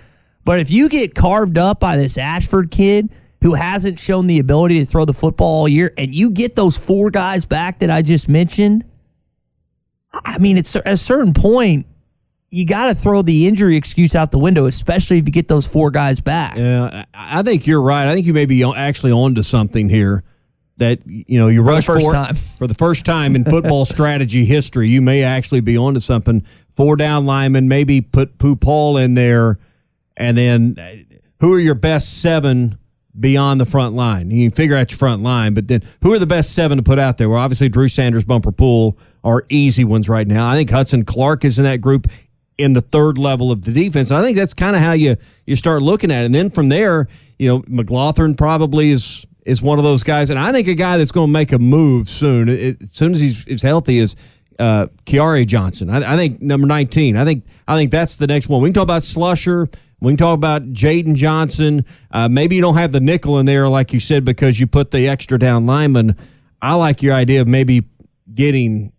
But 0.45 0.61
if 0.61 0.71
you 0.71 0.91
get 0.91 1.15
carved 1.15 1.57
up 1.57 1.81
by 1.81 1.97
this 1.97 2.19
Ashford 2.19 2.71
kid 2.71 3.09
who 3.41 3.55
hasn't 3.55 3.99
shown 3.99 4.27
the 4.27 4.39
ability 4.41 4.79
to 4.81 4.85
throw 4.85 5.07
the 5.07 5.15
football 5.15 5.61
all 5.61 5.69
year, 5.69 5.95
and 5.97 6.15
you 6.15 6.31
get 6.31 6.55
those 6.55 6.77
four 6.77 7.11
guys 7.11 7.47
back 7.47 7.79
that 7.79 7.91
I 7.91 8.03
just 8.03 8.29
mentioned, 8.29 8.85
I 10.13 10.39
mean, 10.39 10.59
it's 10.59 10.77
at 10.77 10.87
a 10.87 10.97
certain 10.97 11.33
point. 11.33 11.87
You 12.51 12.65
got 12.65 12.87
to 12.87 12.95
throw 12.95 13.21
the 13.23 13.47
injury 13.47 13.77
excuse 13.77 14.15
out 14.15 14.31
the 14.31 14.39
window, 14.39 14.65
especially 14.65 15.19
if 15.19 15.27
you 15.27 15.33
get 15.33 15.49
those 15.49 15.67
four 15.67 15.91
guys 15.91 16.21
back. 16.21 16.57
Yeah, 16.57 17.05
I 17.13 17.43
think 17.43 17.67
you're 17.67 17.83
right. 17.83 18.09
I 18.09 18.15
think 18.15 18.27
you 18.27 18.33
may 18.33 18.47
be 18.47 18.63
on- 18.63 18.77
actually 18.77 19.13
onto 19.13 19.43
something 19.43 19.89
here. 19.89 20.25
That 20.79 21.01
you 21.07 21.39
know 21.39 21.49
you 21.49 21.63
the 21.63 21.71
rush 21.71 21.87
first 21.87 22.07
for 22.07 22.13
time. 22.13 22.37
for 22.37 22.67
the 22.69 22.75
first 22.75 23.05
time 23.05 23.35
in 23.35 23.45
football 23.45 23.85
strategy 23.85 24.45
history. 24.45 24.89
You 24.89 25.03
may 25.03 25.25
actually 25.25 25.61
be 25.61 25.77
onto 25.77 26.01
something. 26.01 26.45
Four 26.77 26.97
down 26.97 27.27
linemen, 27.27 27.67
maybe 27.67 28.01
put 28.01 28.39
Pooh 28.39 28.55
Paul 28.55 28.97
in 28.97 29.15
there, 29.15 29.59
and 30.17 30.39
then 30.39 30.77
uh, 30.79 31.17
who 31.41 31.53
are 31.53 31.59
your 31.59 31.75
best 31.75 32.23
seven 32.23 32.79
beyond 33.19 33.61
the 33.61 33.67
front 33.67 33.95
line? 33.95 34.31
You 34.31 34.49
can 34.49 34.55
figure 34.55 34.77
out 34.77 34.93
your 34.93 34.99
front 34.99 35.23
line, 35.23 35.55
but 35.55 35.67
then 35.67 35.83
who 36.03 36.13
are 36.13 36.21
the 36.21 36.27
best 36.27 36.55
seven 36.55 36.79
to 36.79 36.85
put 36.85 37.01
out 37.01 37.19
there? 37.19 37.29
Well, 37.29 37.41
obviously 37.41 37.69
Drew 37.69 37.89
Sanders, 37.89 38.23
Bumper 38.23 38.53
Pool 38.53 38.97
are 39.25 39.45
easy 39.49 39.83
ones 39.83 40.09
right 40.09 40.27
now. 40.27 40.49
I 40.49 40.55
think 40.55 40.71
Hudson 40.71 41.05
Clark 41.05 41.45
is 41.45 41.59
in 41.59 41.65
that 41.65 41.81
group 41.81 42.07
in 42.59 42.73
the 42.73 42.81
third 42.83 43.17
level 43.17 43.51
of 43.51 43.63
the 43.63 43.73
defense. 43.73 44.11
I 44.11 44.21
think 44.21 44.37
that's 44.37 44.53
kind 44.53 44.77
of 44.77 44.83
how 44.83 44.93
you 44.93 45.17
you 45.47 45.57
start 45.57 45.81
looking 45.81 46.11
at 46.11 46.23
it. 46.23 46.27
And 46.27 46.35
then 46.35 46.51
from 46.51 46.69
there, 46.69 47.09
you 47.39 47.49
know, 47.49 47.63
McGlothern 47.63 48.37
probably 48.37 48.91
is 48.91 49.25
is 49.47 49.63
one 49.63 49.79
of 49.79 49.85
those 49.85 50.03
guys, 50.03 50.29
and 50.29 50.39
I 50.39 50.53
think 50.53 50.69
a 50.69 50.75
guy 50.75 50.99
that's 50.99 51.13
going 51.13 51.29
to 51.29 51.33
make 51.33 51.53
a 51.53 51.59
move 51.59 52.11
soon, 52.11 52.51
it, 52.51 52.83
as 52.83 52.91
soon 52.93 53.13
as 53.15 53.21
he's 53.21 53.47
is 53.47 53.63
healthy, 53.63 53.99
is 53.99 54.15
uh, 54.59 54.89
Kiari 55.07 55.47
Johnson. 55.47 55.89
I, 55.89 56.15
I 56.15 56.17
think 56.17 56.43
number 56.43 56.67
nineteen. 56.67 57.17
I 57.17 57.25
think 57.25 57.45
I 57.67 57.77
think 57.77 57.91
that's 57.91 58.17
the 58.17 58.27
next 58.27 58.49
one. 58.49 58.61
We 58.61 58.69
can 58.69 58.75
talk 58.75 58.83
about 58.83 59.03
Slusher. 59.03 59.73
We 60.01 60.13
can 60.13 60.17
talk 60.17 60.35
about 60.35 60.63
Jaden 60.73 61.15
Johnson. 61.15 61.85
Uh, 62.11 62.29
maybe 62.29 62.55
you 62.57 62.63
don't 62.63 62.77
have 62.77 62.93
the 62.93 63.01
nickel 63.01 63.39
in 63.39 63.47
there, 63.47 63.69
like 63.69 63.93
you 63.93 64.01
said, 64.01 64.25
because 64.25 64.61
you 64.61 64.67
put 64.67 64.91
the 64.91 65.09
extra 65.09 65.39
down 65.39 65.67
lineman. 65.67 66.17
I 66.63 66.75
like 66.75 67.03
your 67.03 67.15
idea 67.15 67.41
of 67.41 67.49
maybe 67.49 67.85
getting 68.33 68.93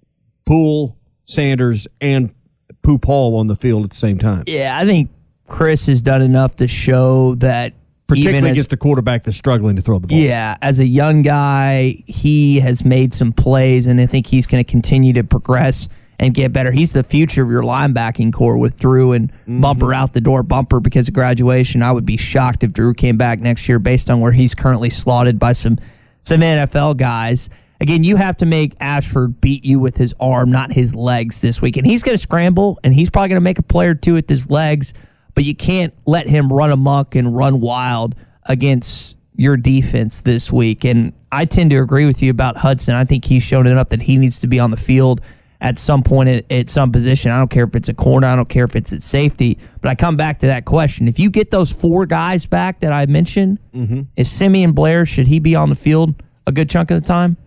Pool, 0.46 0.98
Sanders, 1.26 1.88
and 2.02 2.34
Pooh 2.82 2.98
Paul 2.98 3.38
on 3.38 3.48
the 3.48 3.56
field 3.56 3.84
at 3.84 3.92
the 3.92 3.98
same 3.98 4.18
time. 4.18 4.44
Yeah, 4.48 4.78
I 4.78 4.86
think 4.86 5.10
Chris 5.48 5.88
has 5.88 6.02
done 6.02 6.22
enough 6.22 6.56
to 6.58 6.68
show 6.68 7.36
that 7.36 7.74
Particularly 8.08 8.50
as- 8.50 8.52
against 8.52 8.74
a 8.74 8.78
quarterback 8.78 9.24
that's 9.24 9.38
struggling 9.38 9.76
to 9.76 9.82
throw 9.82 10.00
the 10.00 10.08
ball. 10.08 10.18
Yeah, 10.18 10.58
as 10.62 10.80
a 10.80 10.86
young 10.86 11.22
guy, 11.22 12.04
he 12.08 12.60
has 12.60 12.84
made 12.84 13.14
some 13.14 13.32
plays, 13.32 13.86
and 13.86 14.02
I 14.02 14.08
think 14.08 14.28
he's 14.28 14.48
going 14.48 14.64
to 14.64 14.70
continue 14.70 15.14
to 15.14 15.24
progress 15.24 15.88
and 16.20 16.34
get 16.34 16.52
better. 16.52 16.72
He's 16.72 16.92
the 16.92 17.04
future 17.04 17.44
of 17.44 17.50
your 17.50 17.62
linebacking 17.62 18.34
core 18.34 18.58
with 18.58 18.78
Drew 18.78 19.14
and 19.14 19.32
mm-hmm. 19.32 19.62
Bumper 19.62 19.94
out 19.94 20.14
the 20.14 20.22
door. 20.22 20.44
Bumper 20.44 20.80
because 20.80 21.08
of 21.08 21.14
graduation. 21.14 21.82
I 21.82 21.92
would 21.92 22.06
be 22.06 22.18
shocked 22.18 22.64
if 22.64 22.74
Drew 22.74 22.94
came 22.94 23.18
back 23.18 23.40
next 23.40 23.70
year 23.70 23.80
based 23.80 24.10
on 24.10 24.20
where 24.20 24.34
he's 24.34 24.54
currently 24.54 24.90
slotted 24.90 25.40
by 25.40 25.54
some 25.54 25.78
some 26.24 26.42
NFL 26.42 26.98
guys. 26.98 27.50
Again, 27.82 28.04
you 28.04 28.18
have 28.18 28.38
to 28.38 28.46
make 28.46 28.76
Ashford 28.80 29.40
beat 29.40 29.64
you 29.64 29.80
with 29.80 29.96
his 29.96 30.14
arm, 30.20 30.52
not 30.52 30.74
his 30.74 30.94
legs 30.94 31.40
this 31.40 31.62
week. 31.62 31.78
And 31.78 31.88
he's 31.88 32.04
going 32.04 32.16
to 32.16 32.22
scramble, 32.22 32.78
and 32.84 32.94
he's 32.94 33.10
probably 33.10 33.30
going 33.30 33.38
to 33.38 33.44
make 33.44 33.60
a 33.60 33.64
play 33.64 33.88
or 33.88 33.96
two 33.96 34.14
with 34.14 34.30
his 34.30 34.50
legs, 34.50 34.94
but 35.34 35.46
you 35.46 35.56
can't 35.56 35.94
let 36.06 36.28
him 36.28 36.52
run 36.52 36.72
amok 36.72 37.16
and 37.16 37.36
run 37.36 37.62
wild 37.62 38.16
against 38.46 39.16
your 39.36 39.56
defense 39.56 40.20
this 40.22 40.52
week. 40.52 40.84
And 40.84 41.14
I 41.32 41.46
tend 41.46 41.72
to 41.72 41.78
agree 41.78 42.06
with 42.06 42.22
you 42.22 42.32
about 42.32 42.58
Hudson. 42.58 42.96
I 42.96 43.06
think 43.06 43.24
he's 43.24 43.44
shown 43.44 43.66
enough 43.66 43.90
that 43.90 44.02
he 44.02 44.18
needs 44.18 44.42
to 44.42 44.48
be 44.48 44.60
on 44.60 44.72
the 44.72 44.78
field 44.78 45.22
at 45.62 45.78
some 45.78 46.04
point 46.04 46.28
at, 46.28 46.52
at 46.52 46.70
some 46.70 46.92
position. 46.92 47.32
I 47.32 47.38
don't 47.38 47.50
care 47.50 47.64
if 47.64 47.76
it's 47.76 47.88
a 47.88 47.94
corner, 47.94 48.28
I 48.28 48.36
don't 48.36 48.50
care 48.50 48.66
if 48.66 48.76
it's 48.76 48.92
at 48.92 49.02
safety, 49.02 49.58
but 49.82 49.90
I 49.90 49.96
come 49.96 50.18
back 50.18 50.40
to 50.40 50.48
that 50.48 50.66
question. 50.66 51.08
If 51.08 51.20
you 51.20 51.30
get 51.30 51.52
those 51.52 51.72
four 51.72 52.06
guys 52.06 52.46
back 52.46 52.82
that 52.82 52.92
I 52.92 53.06
mentioned, 53.06 53.60
mm-hmm. 53.74 54.02
is 54.18 54.30
Simeon 54.30 54.74
Blair, 54.74 55.06
should 55.06 55.28
he 55.28 55.40
be 55.40 55.56
on 55.56 55.70
the 55.70 55.76
field 55.76 56.22
a 56.46 56.52
good 56.52 56.70
chunk 56.70 56.92
of 56.92 57.02
the 57.02 57.08
time? 57.08 57.38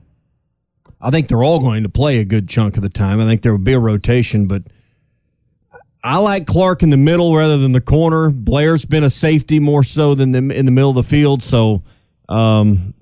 I 1.02 1.10
think 1.10 1.26
they're 1.26 1.42
all 1.42 1.58
going 1.58 1.82
to 1.82 1.88
play 1.88 2.18
a 2.18 2.24
good 2.24 2.48
chunk 2.48 2.76
of 2.76 2.82
the 2.82 2.88
time. 2.88 3.20
I 3.20 3.24
think 3.24 3.42
there 3.42 3.52
will 3.52 3.58
be 3.58 3.72
a 3.72 3.78
rotation, 3.78 4.46
but 4.46 4.62
I 6.04 6.18
like 6.18 6.46
Clark 6.46 6.82
in 6.82 6.90
the 6.90 6.96
middle 6.96 7.34
rather 7.34 7.58
than 7.58 7.72
the 7.72 7.80
corner. 7.80 8.30
Blair's 8.30 8.84
been 8.84 9.02
a 9.02 9.10
safety 9.10 9.58
more 9.58 9.82
so 9.82 10.14
than 10.14 10.30
the, 10.30 10.38
in 10.38 10.64
the 10.64 10.72
middle 10.72 10.90
of 10.90 10.96
the 10.96 11.02
field, 11.02 11.42
so 11.42 11.82
um, 12.28 12.94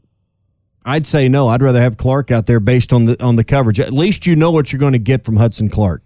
I'd 0.84 1.06
say 1.06 1.28
no. 1.28 1.48
I'd 1.48 1.62
rather 1.62 1.80
have 1.80 1.98
Clark 1.98 2.30
out 2.30 2.46
there 2.46 2.58
based 2.58 2.92
on 2.92 3.04
the 3.04 3.22
on 3.22 3.36
the 3.36 3.44
coverage. 3.44 3.80
At 3.80 3.92
least 3.92 4.26
you 4.26 4.34
know 4.34 4.50
what 4.50 4.72
you're 4.72 4.80
going 4.80 4.94
to 4.94 4.98
get 4.98 5.24
from 5.24 5.36
Hudson 5.36 5.68
Clark. 5.68 6.02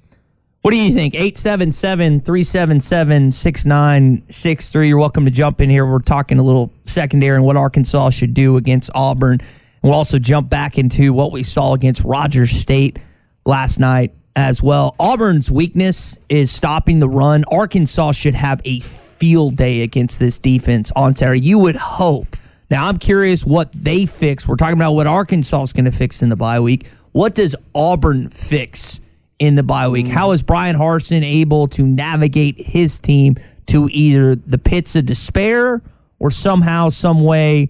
What 0.62 0.70
do 0.70 0.78
you 0.78 0.92
think? 0.94 1.14
877 1.14 2.20
377 2.20 3.32
6963. 3.32 4.88
You're 4.88 4.98
welcome 4.98 5.26
to 5.26 5.30
jump 5.30 5.60
in 5.60 5.68
here. 5.68 5.84
We're 5.84 5.98
talking 5.98 6.38
a 6.38 6.42
little 6.42 6.72
secondary 6.86 7.36
and 7.36 7.44
what 7.44 7.56
Arkansas 7.56 8.10
should 8.10 8.34
do 8.34 8.56
against 8.56 8.90
Auburn. 8.94 9.40
We'll 9.84 9.92
also 9.92 10.18
jump 10.18 10.48
back 10.48 10.78
into 10.78 11.12
what 11.12 11.30
we 11.30 11.42
saw 11.42 11.74
against 11.74 12.04
Rogers 12.04 12.50
State 12.50 12.98
last 13.44 13.78
night 13.78 14.14
as 14.34 14.62
well. 14.62 14.96
Auburn's 14.98 15.50
weakness 15.50 16.18
is 16.30 16.50
stopping 16.50 17.00
the 17.00 17.08
run. 17.08 17.44
Arkansas 17.52 18.12
should 18.12 18.34
have 18.34 18.62
a 18.64 18.80
field 18.80 19.56
day 19.56 19.82
against 19.82 20.18
this 20.18 20.38
defense 20.38 20.90
on 20.96 21.14
Saturday. 21.14 21.42
You 21.42 21.58
would 21.58 21.76
hope. 21.76 22.34
Now, 22.70 22.88
I'm 22.88 22.96
curious 22.96 23.44
what 23.44 23.72
they 23.74 24.06
fix. 24.06 24.48
We're 24.48 24.56
talking 24.56 24.78
about 24.78 24.92
what 24.92 25.06
Arkansas 25.06 25.64
is 25.64 25.74
going 25.74 25.84
to 25.84 25.92
fix 25.92 26.22
in 26.22 26.30
the 26.30 26.36
bye 26.36 26.60
week. 26.60 26.86
What 27.12 27.34
does 27.34 27.54
Auburn 27.74 28.30
fix 28.30 29.00
in 29.38 29.54
the 29.54 29.62
bye 29.62 29.88
week? 29.88 30.08
How 30.08 30.30
is 30.30 30.42
Bryan 30.42 30.76
Harsin 30.76 31.22
able 31.22 31.68
to 31.68 31.86
navigate 31.86 32.58
his 32.58 32.98
team 32.98 33.36
to 33.66 33.90
either 33.92 34.34
the 34.34 34.56
pits 34.56 34.96
of 34.96 35.04
despair 35.04 35.82
or 36.18 36.30
somehow, 36.30 36.88
some 36.88 37.22
way 37.22 37.68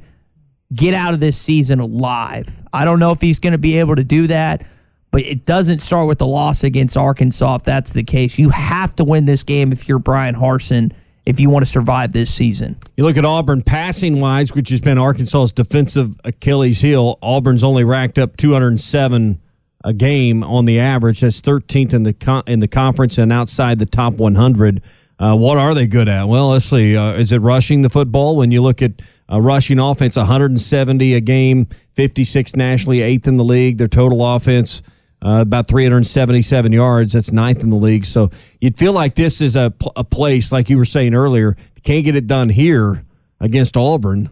get 0.74 0.94
out 0.94 1.14
of 1.14 1.20
this 1.20 1.36
season 1.36 1.80
alive? 1.80 2.48
I 2.72 2.84
don't 2.84 2.98
know 2.98 3.12
if 3.12 3.20
he's 3.20 3.38
going 3.38 3.52
to 3.52 3.58
be 3.58 3.78
able 3.78 3.96
to 3.96 4.04
do 4.04 4.26
that, 4.26 4.66
but 5.10 5.22
it 5.22 5.44
doesn't 5.44 5.80
start 5.80 6.08
with 6.08 6.18
the 6.18 6.26
loss 6.26 6.64
against 6.64 6.96
Arkansas 6.96 7.56
if 7.56 7.62
that's 7.64 7.92
the 7.92 8.04
case. 8.04 8.38
You 8.38 8.50
have 8.50 8.96
to 8.96 9.04
win 9.04 9.26
this 9.26 9.42
game 9.42 9.72
if 9.72 9.88
you're 9.88 9.98
Bryan 9.98 10.34
Harsin 10.34 10.92
if 11.26 11.40
you 11.40 11.48
want 11.48 11.64
to 11.64 11.70
survive 11.70 12.12
this 12.12 12.32
season. 12.32 12.76
You 12.96 13.04
look 13.04 13.16
at 13.16 13.24
Auburn 13.24 13.62
passing 13.62 14.20
wise, 14.20 14.52
which 14.52 14.68
has 14.68 14.80
been 14.80 14.98
Arkansas's 14.98 15.52
defensive 15.52 16.20
Achilles 16.24 16.80
heel. 16.80 17.18
Auburn's 17.22 17.64
only 17.64 17.84
racked 17.84 18.18
up 18.18 18.36
207 18.36 19.40
a 19.84 19.92
game 19.92 20.42
on 20.42 20.64
the 20.64 20.80
average. 20.80 21.20
That's 21.20 21.40
13th 21.40 21.92
in 21.92 22.02
the 22.02 22.12
con- 22.14 22.42
in 22.46 22.60
the 22.60 22.68
conference 22.68 23.18
and 23.18 23.32
outside 23.32 23.78
the 23.78 23.86
top 23.86 24.14
100. 24.14 24.82
Uh, 25.18 25.36
what 25.36 25.58
are 25.58 25.74
they 25.74 25.86
good 25.86 26.08
at? 26.08 26.24
Well, 26.24 26.48
let's 26.48 26.64
see. 26.64 26.96
Uh, 26.96 27.12
is 27.12 27.32
it 27.32 27.38
rushing 27.38 27.82
the 27.82 27.90
football? 27.90 28.36
When 28.36 28.50
you 28.50 28.62
look 28.62 28.82
at 28.82 28.92
uh, 29.30 29.40
rushing 29.40 29.78
offense, 29.78 30.16
170 30.16 31.14
a 31.14 31.20
game, 31.20 31.66
56 31.94 32.56
nationally, 32.56 33.02
eighth 33.02 33.26
in 33.26 33.36
the 33.36 33.44
league. 33.44 33.78
Their 33.78 33.88
total 33.88 34.24
offense. 34.34 34.82
Uh, 35.22 35.40
about 35.40 35.66
377 35.68 36.70
yards. 36.70 37.14
That's 37.14 37.32
ninth 37.32 37.62
in 37.62 37.70
the 37.70 37.76
league. 37.76 38.04
So 38.04 38.28
you'd 38.60 38.76
feel 38.76 38.92
like 38.92 39.14
this 39.14 39.40
is 39.40 39.56
a, 39.56 39.72
a 39.96 40.04
place, 40.04 40.52
like 40.52 40.68
you 40.68 40.76
were 40.76 40.84
saying 40.84 41.14
earlier, 41.14 41.56
can't 41.84 42.04
get 42.04 42.16
it 42.16 42.26
done 42.26 42.48
here 42.48 43.04
against 43.40 43.76
Auburn, 43.76 44.30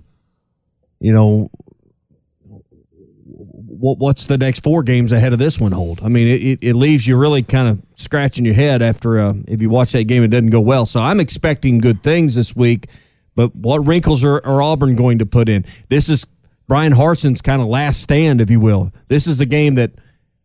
you 1.00 1.12
know, 1.12 1.50
what, 3.82 3.98
what's 3.98 4.26
the 4.26 4.38
next 4.38 4.62
four 4.62 4.82
games 4.82 5.12
ahead 5.12 5.32
of 5.32 5.38
this 5.38 5.60
one 5.60 5.72
hold? 5.72 6.02
I 6.02 6.08
mean, 6.08 6.28
it, 6.28 6.58
it 6.62 6.74
leaves 6.74 7.06
you 7.06 7.16
really 7.16 7.42
kind 7.42 7.68
of 7.68 7.82
scratching 7.94 8.44
your 8.44 8.54
head 8.54 8.80
after 8.80 9.20
uh, 9.20 9.34
if 9.46 9.60
you 9.60 9.68
watch 9.68 9.92
that 9.92 10.04
game, 10.04 10.22
it 10.22 10.28
doesn't 10.28 10.50
go 10.50 10.60
well. 10.60 10.86
So 10.86 11.00
I'm 11.00 11.20
expecting 11.20 11.78
good 11.78 12.02
things 12.02 12.34
this 12.34 12.56
week, 12.56 12.86
but 13.34 13.54
what 13.54 13.86
wrinkles 13.86 14.24
are, 14.24 14.44
are 14.46 14.62
Auburn 14.62 14.96
going 14.96 15.18
to 15.18 15.26
put 15.26 15.48
in? 15.48 15.64
This 15.88 16.08
is 16.08 16.26
Bryan 16.68 16.92
Harsin's 16.92 17.40
kind 17.40 17.60
of 17.60 17.68
last 17.68 18.02
stand, 18.02 18.40
if 18.40 18.50
you 18.50 18.60
will. 18.60 18.92
This 19.08 19.26
is 19.26 19.40
a 19.40 19.46
game 19.46 19.74
that 19.76 19.92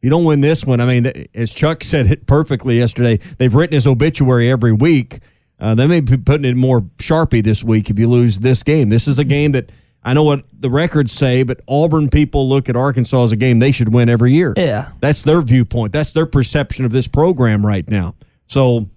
you 0.02 0.10
don't 0.10 0.26
win 0.26 0.42
this 0.42 0.66
one. 0.66 0.80
I 0.80 0.86
mean, 0.86 1.28
as 1.34 1.54
Chuck 1.54 1.84
said 1.84 2.06
it 2.08 2.28
perfectly 2.28 2.78
yesterday, 2.78 3.18
they've 3.38 3.54
written 3.54 3.74
his 3.74 3.88
obituary 3.88 4.50
every 4.50 4.72
week. 4.72 5.20
Uh, 5.60 5.74
they 5.74 5.88
may 5.88 6.02
be 6.02 6.18
putting 6.18 6.46
it 6.46 6.56
more 6.56 6.82
sharpie 6.98 7.44
this 7.44 7.64
week 7.64 7.90
if 7.90 7.98
you 7.98 8.08
lose 8.08 8.40
this 8.40 8.64
game. 8.64 8.90
This 8.90 9.08
is 9.08 9.18
a 9.18 9.24
game 9.24 9.54
that 9.54 9.72
I 10.04 10.14
know 10.14 10.24
what 10.24 10.46
the 10.58 10.70
records 10.70 11.12
say, 11.12 11.44
but 11.44 11.62
Auburn 11.68 12.10
people 12.10 12.48
look 12.48 12.70
at 12.70 12.76
Arkansas 12.76 13.24
as 13.24 13.32
a 13.32 13.36
game 13.36 13.60
they 13.60 13.72
should 13.72 13.94
win 13.94 14.08
every 14.08 14.32
year. 14.32 14.54
Yeah. 14.56 14.92
That's 15.02 15.24
their 15.24 15.42
viewpoint. 15.42 15.92
That's 15.92 16.14
their 16.14 16.26
perception 16.26 16.86
of 16.86 16.92
this 16.92 17.08
program 17.08 17.66
right 17.66 17.88
now. 17.90 18.16
So, 18.46 18.90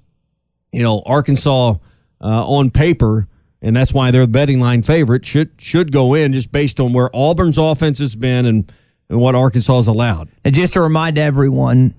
you 0.70 0.82
know, 0.82 1.03
Arkansas 1.05 1.74
uh, 2.20 2.47
on 2.47 2.70
paper, 2.70 3.26
and 3.63 3.77
that's 3.77 3.93
why 3.93 4.11
they're 4.11 4.23
the 4.23 4.29
betting 4.29 4.61
line 4.61 4.83
favorite, 4.83 5.25
should 5.25 5.51
should 5.59 5.93
go 5.93 6.15
in 6.15 6.33
just 6.33 6.53
based 6.53 6.81
on 6.81 6.93
where 6.93 7.11
Auburn's 7.13 7.59
offense 7.59 7.99
has 7.99 8.17
been 8.17 8.47
and, 8.47 8.73
and 9.09 9.21
what 9.21 9.35
Arkansas 9.35 9.77
has 9.77 9.87
allowed. 9.87 10.29
And 10.45 10.55
just 10.55 10.73
to 10.75 10.81
remind 10.81 11.19
everyone, 11.19 11.95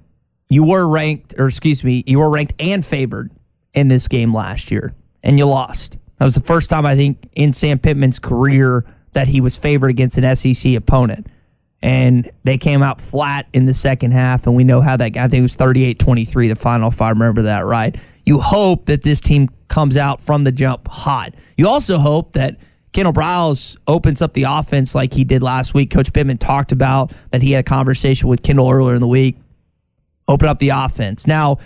you 0.49 0.64
were 0.64 0.88
ranked, 0.88 1.36
or 1.38 1.47
excuse 1.47 1.84
me, 1.84 2.03
you 2.07 2.20
were 2.20 2.30
ranked 2.30 2.53
and 2.59 2.86
favored 2.86 3.32
in 3.74 3.88
this 3.88 4.07
game 4.07 4.34
last 4.34 4.72
year, 4.72 4.93
and 5.24 5.38
you 5.38 5.45
lost. 5.45 5.97
That 6.18 6.26
was 6.26 6.36
the 6.36 6.41
first 6.41 6.70
time 6.70 6.86
I 6.86 6.95
think 6.95 7.30
in 7.34 7.53
Sam 7.53 7.80
Pittman's 7.80 8.20
career 8.20 8.86
that 9.14 9.28
he 9.28 9.41
was 9.41 9.57
favored 9.57 9.89
against 9.89 10.18
an 10.18 10.36
SEC 10.36 10.74
opponent. 10.74 11.28
And 11.84 12.32
they 12.43 12.57
came 12.57 12.84
out 12.84 13.01
flat 13.01 13.47
in 13.53 13.65
the 13.65 13.73
second 13.73 14.11
half, 14.11 14.45
and 14.45 14.55
we 14.55 14.63
know 14.63 14.82
how 14.82 14.97
that 14.97 15.17
I 15.17 15.27
think 15.27 15.39
it 15.39 15.41
was 15.41 15.55
38 15.55 15.97
23, 15.97 16.47
the 16.49 16.55
final, 16.55 16.89
if 16.89 17.01
I 17.01 17.09
remember 17.09 17.43
that 17.43 17.65
right. 17.65 17.95
You 18.25 18.39
hope 18.39 18.86
that 18.86 19.01
this 19.01 19.19
team 19.19 19.49
comes 19.67 19.97
out 19.97 20.21
from 20.21 20.43
the 20.43 20.51
jump 20.51 20.88
hot. 20.88 21.34
You 21.57 21.67
also 21.67 21.97
hope 21.97 22.34
that 22.34 22.57
Kendall 22.93 23.13
Briles 23.13 23.77
opens 23.88 24.21
up 24.21 24.34
the 24.34 24.43
offense 24.43 24.93
like 24.93 25.13
he 25.13 25.23
did 25.23 25.41
last 25.41 25.73
week. 25.73 25.91
Coach 25.91 26.11
Pittman 26.13 26.38
talked 26.38 26.71
about 26.71 27.13
that 27.32 27.41
he 27.41 27.53
had 27.53 27.61
a 27.61 27.67
conversation 27.67 28.27
with 28.27 28.43
Kendall 28.43 28.69
earlier 28.69 28.95
in 28.95 29.01
the 29.01 29.07
week. 29.07 29.38
Open 30.27 30.47
up 30.47 30.59
the 30.59 30.69
offense. 30.69 31.25
Now, 31.25 31.57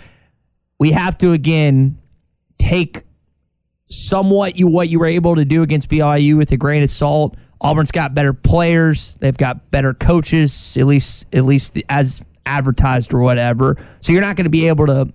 we 0.78 0.92
have 0.92 1.18
to 1.18 1.32
again 1.32 1.98
take 2.58 3.02
somewhat 3.88 4.56
you 4.56 4.66
what 4.66 4.88
you 4.88 4.98
were 4.98 5.06
able 5.06 5.36
to 5.36 5.44
do 5.44 5.62
against 5.62 5.88
BYU 5.88 6.36
with 6.36 6.50
a 6.52 6.56
grain 6.56 6.82
of 6.82 6.90
salt. 6.90 7.36
Auburn's 7.60 7.90
got 7.90 8.14
better 8.14 8.32
players. 8.32 9.14
They've 9.20 9.36
got 9.36 9.70
better 9.70 9.94
coaches, 9.94 10.76
at 10.76 10.86
least 10.86 11.24
at 11.32 11.44
least 11.44 11.78
as 11.88 12.22
advertised 12.44 13.14
or 13.14 13.20
whatever. 13.20 13.76
So 14.00 14.12
you're 14.12 14.22
not 14.22 14.36
going 14.36 14.44
to 14.44 14.50
be 14.50 14.68
able 14.68 14.86
to 14.86 15.12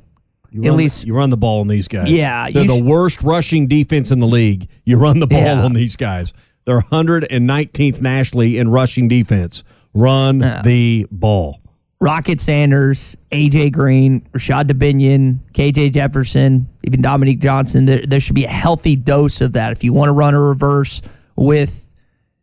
You 0.51 0.63
at 0.63 0.69
run, 0.69 0.77
least 0.77 1.05
you 1.05 1.13
run 1.13 1.29
the 1.29 1.37
ball 1.37 1.61
on 1.61 1.67
these 1.67 1.87
guys. 1.87 2.11
Yeah, 2.11 2.49
they're 2.49 2.65
the 2.65 2.79
sh- 2.79 2.81
worst 2.81 3.21
rushing 3.23 3.67
defense 3.67 4.09
in 4.11 4.19
the 4.19 4.27
league. 4.27 4.67
You 4.85 4.97
run 4.97 5.19
the 5.19 5.27
ball 5.27 5.39
Yeah. 5.39 5.63
on 5.63 5.73
these 5.73 5.95
guys. 5.95 6.33
They're 6.65 6.81
119th 6.81 8.01
nationally 8.01 8.57
in 8.57 8.69
rushing 8.69 9.07
defense. 9.07 9.63
Run 9.93 10.39
the 10.63 11.05
ball. 11.11 11.60
Rocket 12.01 12.41
Sanders, 12.41 13.15
AJ 13.31 13.73
Green, 13.73 14.27
Rashod 14.33 14.67
Dubinion, 14.67 15.37
KJ 15.53 15.93
Jefferson, 15.93 16.67
even 16.83 16.99
Dominique 17.03 17.39
Johnson. 17.39 17.85
There, 17.85 18.01
there 18.01 18.19
should 18.19 18.33
be 18.33 18.45
a 18.45 18.49
healthy 18.49 18.95
dose 18.95 19.39
of 19.39 19.53
that. 19.53 19.71
If 19.71 19.83
you 19.83 19.93
want 19.93 20.09
to 20.09 20.13
run 20.13 20.33
a 20.33 20.41
reverse 20.41 21.03
with 21.35 21.87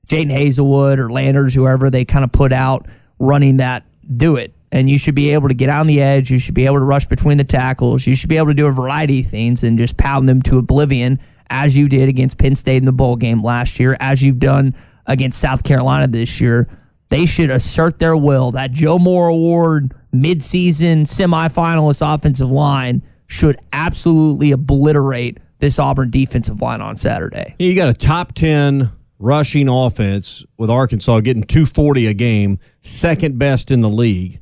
Jadon 0.07 0.33
Haselwood 0.33 0.99
or 0.99 1.11
Landers, 1.11 1.55
whoever 1.55 1.91
they 1.91 2.05
kind 2.05 2.25
of 2.25 2.31
put 2.31 2.53
out 2.53 2.87
running 3.19 3.57
that, 3.57 3.83
do 4.17 4.37
it. 4.37 4.55
And 4.71 4.89
you 4.89 4.97
should 4.97 5.17
be 5.17 5.31
able 5.31 5.49
to 5.49 5.55
get 5.55 5.71
on 5.71 5.89
the 5.89 6.01
edge. 6.01 6.31
You 6.31 6.39
should 6.39 6.55
be 6.55 6.67
able 6.67 6.77
to 6.77 6.85
rush 6.85 7.07
between 7.07 7.37
the 7.37 7.45
tackles. 7.45 8.07
You 8.07 8.15
should 8.15 8.29
be 8.29 8.37
able 8.37 8.49
to 8.49 8.55
do 8.55 8.67
a 8.67 8.73
variety 8.73 9.23
of 9.23 9.27
things 9.27 9.65
and 9.65 9.77
just 9.77 9.97
pound 9.97 10.29
them 10.29 10.41
to 10.43 10.59
oblivion 10.59 11.19
as 11.51 11.77
you 11.77 11.89
did 11.89 12.09
against 12.09 12.39
Penn 12.39 12.55
State 12.55 12.77
in 12.77 12.85
the 12.85 12.93
bowl 12.93 13.17
game 13.17 13.43
last 13.43 13.81
year, 13.81 13.97
as 13.99 14.23
you've 14.23 14.39
done 14.39 14.77
against 15.05 15.41
South 15.41 15.65
Carolina 15.65 16.07
this 16.07 16.41
year. 16.41 16.69
They 17.11 17.27
should 17.27 17.51
assert 17.51 17.99
their 17.99 18.17
will. 18.17 18.53
That 18.53 18.73
Joe 18.73 18.99
Moore 18.99 19.29
Award 19.29 19.95
midseason 20.15 21.03
semifinalist 21.03 22.15
offensive 22.15 22.51
line 22.51 23.03
should 23.27 23.59
absolutely 23.73 24.53
obliterate 24.53 25.39
this 25.59 25.79
Auburn 25.79 26.11
defensive 26.11 26.61
line 26.61 26.81
on 26.81 26.97
Saturday. 26.97 27.55
You 27.59 27.75
got 27.75 27.89
a 27.89 27.95
top 27.95 28.33
10 28.35 28.91
rushing 29.19 29.69
offense 29.69 30.45
with 30.57 30.71
Arkansas 30.71 31.21
getting 31.21 31.43
240 31.43 32.07
a 32.07 32.15
game, 32.15 32.59
second 32.81 33.39
best 33.39 33.71
in 33.71 33.81
the 33.81 33.89
league 33.89 34.41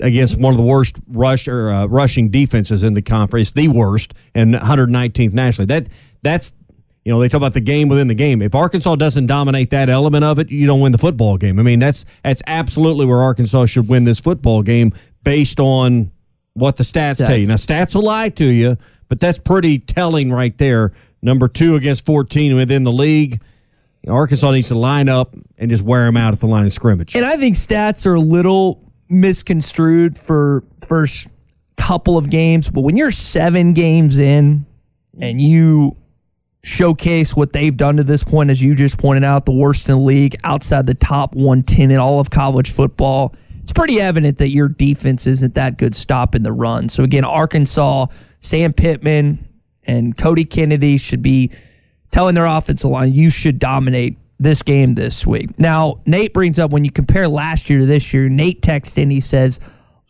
against 0.00 0.38
one 0.38 0.52
of 0.52 0.58
the 0.58 0.64
worst 0.64 0.96
rush 1.08 1.48
or 1.48 1.70
uh, 1.70 1.86
rushing 1.86 2.28
defenses 2.28 2.82
in 2.82 2.94
the 2.94 3.02
conference, 3.02 3.52
the 3.52 3.68
worst, 3.68 4.14
and 4.34 4.54
119th 4.54 5.32
nationally. 5.32 5.66
That 5.66 5.88
that's 6.22 6.52
you 7.04 7.12
know 7.12 7.20
they 7.20 7.28
talk 7.28 7.38
about 7.38 7.54
the 7.54 7.60
game 7.60 7.88
within 7.88 8.08
the 8.08 8.14
game. 8.14 8.42
If 8.42 8.54
Arkansas 8.54 8.96
doesn't 8.96 9.26
dominate 9.26 9.70
that 9.70 9.88
element 9.88 10.24
of 10.24 10.38
it, 10.38 10.50
you 10.50 10.66
don't 10.66 10.80
win 10.80 10.92
the 10.92 10.98
football 10.98 11.36
game. 11.36 11.58
I 11.58 11.62
mean 11.62 11.78
that's 11.78 12.04
that's 12.22 12.42
absolutely 12.46 13.06
where 13.06 13.22
Arkansas 13.22 13.66
should 13.66 13.88
win 13.88 14.04
this 14.04 14.20
football 14.20 14.62
game 14.62 14.92
based 15.24 15.60
on 15.60 16.10
what 16.54 16.76
the 16.76 16.84
stats, 16.84 17.24
tell 17.24 17.36
you. 17.36 17.46
Now 17.46 17.54
stats 17.54 17.94
will 17.94 18.02
lie 18.02 18.28
to 18.30 18.44
you, 18.44 18.76
but 19.08 19.20
that's 19.20 19.38
pretty 19.38 19.78
telling 19.78 20.32
right 20.32 20.56
there. 20.58 20.92
Number 21.22 21.48
two 21.48 21.76
against 21.76 22.04
14 22.04 22.56
within 22.56 22.84
the 22.84 22.92
league. 22.92 23.40
Arkansas 24.08 24.50
needs 24.50 24.68
to 24.68 24.74
line 24.74 25.08
up 25.08 25.34
and 25.58 25.70
just 25.70 25.84
wear 25.84 26.04
them 26.06 26.16
out 26.16 26.32
at 26.32 26.40
the 26.40 26.48
line 26.48 26.66
of 26.66 26.72
scrimmage. 26.72 27.14
And 27.14 27.24
I 27.24 27.36
think 27.36 27.54
stats 27.54 28.04
are 28.04 28.14
a 28.14 28.20
little 28.20 28.92
misconstrued 29.08 30.18
for 30.18 30.64
first 30.86 31.28
couple 31.76 32.18
of 32.18 32.28
games, 32.30 32.68
but 32.70 32.80
when 32.80 32.96
you're 32.96 33.12
seven 33.12 33.72
games 33.74 34.18
in 34.18 34.66
and 35.20 35.40
you 35.40 35.96
showcase 36.64 37.34
what 37.34 37.52
they've 37.52 37.76
done 37.76 37.96
to 37.96 38.04
this 38.04 38.22
point, 38.22 38.50
as 38.50 38.62
you 38.62 38.74
just 38.74 38.98
pointed 38.98 39.24
out, 39.24 39.46
the 39.46 39.52
worst 39.52 39.88
in 39.88 39.96
the 39.96 40.00
league, 40.00 40.36
outside 40.44 40.86
the 40.86 40.94
top 40.94 41.34
110 41.34 41.90
in 41.90 41.98
all 41.98 42.20
of 42.20 42.30
college 42.30 42.70
football, 42.70 43.34
it's 43.62 43.72
pretty 43.72 44.00
evident 44.00 44.38
that 44.38 44.48
your 44.48 44.68
defense 44.68 45.26
isn't 45.26 45.54
that 45.54 45.78
good 45.78 45.94
stopping 45.94 46.42
the 46.42 46.52
run. 46.52 46.88
So 46.88 47.02
again, 47.02 47.24
Arkansas, 47.24 48.06
Sam 48.40 48.72
Pittman, 48.72 49.48
and 49.84 50.16
Cody 50.16 50.44
Kennedy 50.44 50.98
should 50.98 51.22
be 51.22 51.50
telling 52.10 52.34
their 52.34 52.46
offensive 52.46 52.90
line, 52.90 53.12
you 53.12 53.30
should 53.30 53.58
dominate 53.58 54.18
this 54.38 54.62
game 54.62 54.94
this 54.94 55.26
week. 55.26 55.58
Now, 55.58 56.00
Nate 56.06 56.32
brings 56.34 56.58
up 56.58 56.70
when 56.70 56.84
you 56.84 56.90
compare 56.90 57.28
last 57.28 57.70
year 57.70 57.80
to 57.80 57.86
this 57.86 58.12
year, 58.12 58.28
Nate 58.28 58.62
texts 58.62 58.98
in, 58.98 59.10
he 59.10 59.20
says, 59.20 59.60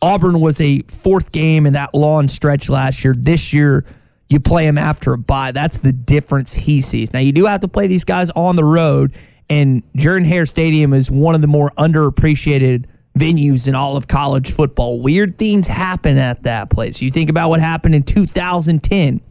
Auburn 0.01 0.41
was 0.41 0.59
a 0.59 0.81
fourth 0.81 1.31
game 1.31 1.65
in 1.65 1.73
that 1.73 1.93
long 1.93 2.27
stretch 2.27 2.69
last 2.69 3.03
year. 3.05 3.15
This 3.17 3.53
year, 3.53 3.85
you 4.33 4.39
play 4.39 4.65
them 4.65 4.77
after 4.77 5.13
a 5.13 5.17
bye. 5.17 5.51
That's 5.51 5.77
the 5.77 5.93
difference 5.93 6.53
he 6.53 6.81
sees. 6.81 7.13
Now, 7.13 7.19
you 7.19 7.31
do 7.31 7.45
have 7.45 7.61
to 7.61 7.67
play 7.67 7.87
these 7.87 8.03
guys 8.03 8.29
on 8.31 8.55
the 8.55 8.65
road, 8.65 9.13
and 9.49 9.83
Jordan 9.95 10.27
Hare 10.27 10.45
Stadium 10.45 10.93
is 10.93 11.09
one 11.09 11.35
of 11.35 11.41
the 11.41 11.47
more 11.47 11.71
underappreciated 11.77 12.85
venues 13.17 13.67
in 13.67 13.75
all 13.75 13.95
of 13.95 14.07
college 14.07 14.51
football. 14.51 14.99
Weird 14.99 15.37
things 15.37 15.67
happen 15.67 16.17
at 16.17 16.43
that 16.43 16.69
place. 16.69 17.01
You 17.01 17.11
think 17.11 17.29
about 17.29 17.49
what 17.49 17.59
happened 17.59 17.93
in 17.93 18.03
2010 18.03 19.21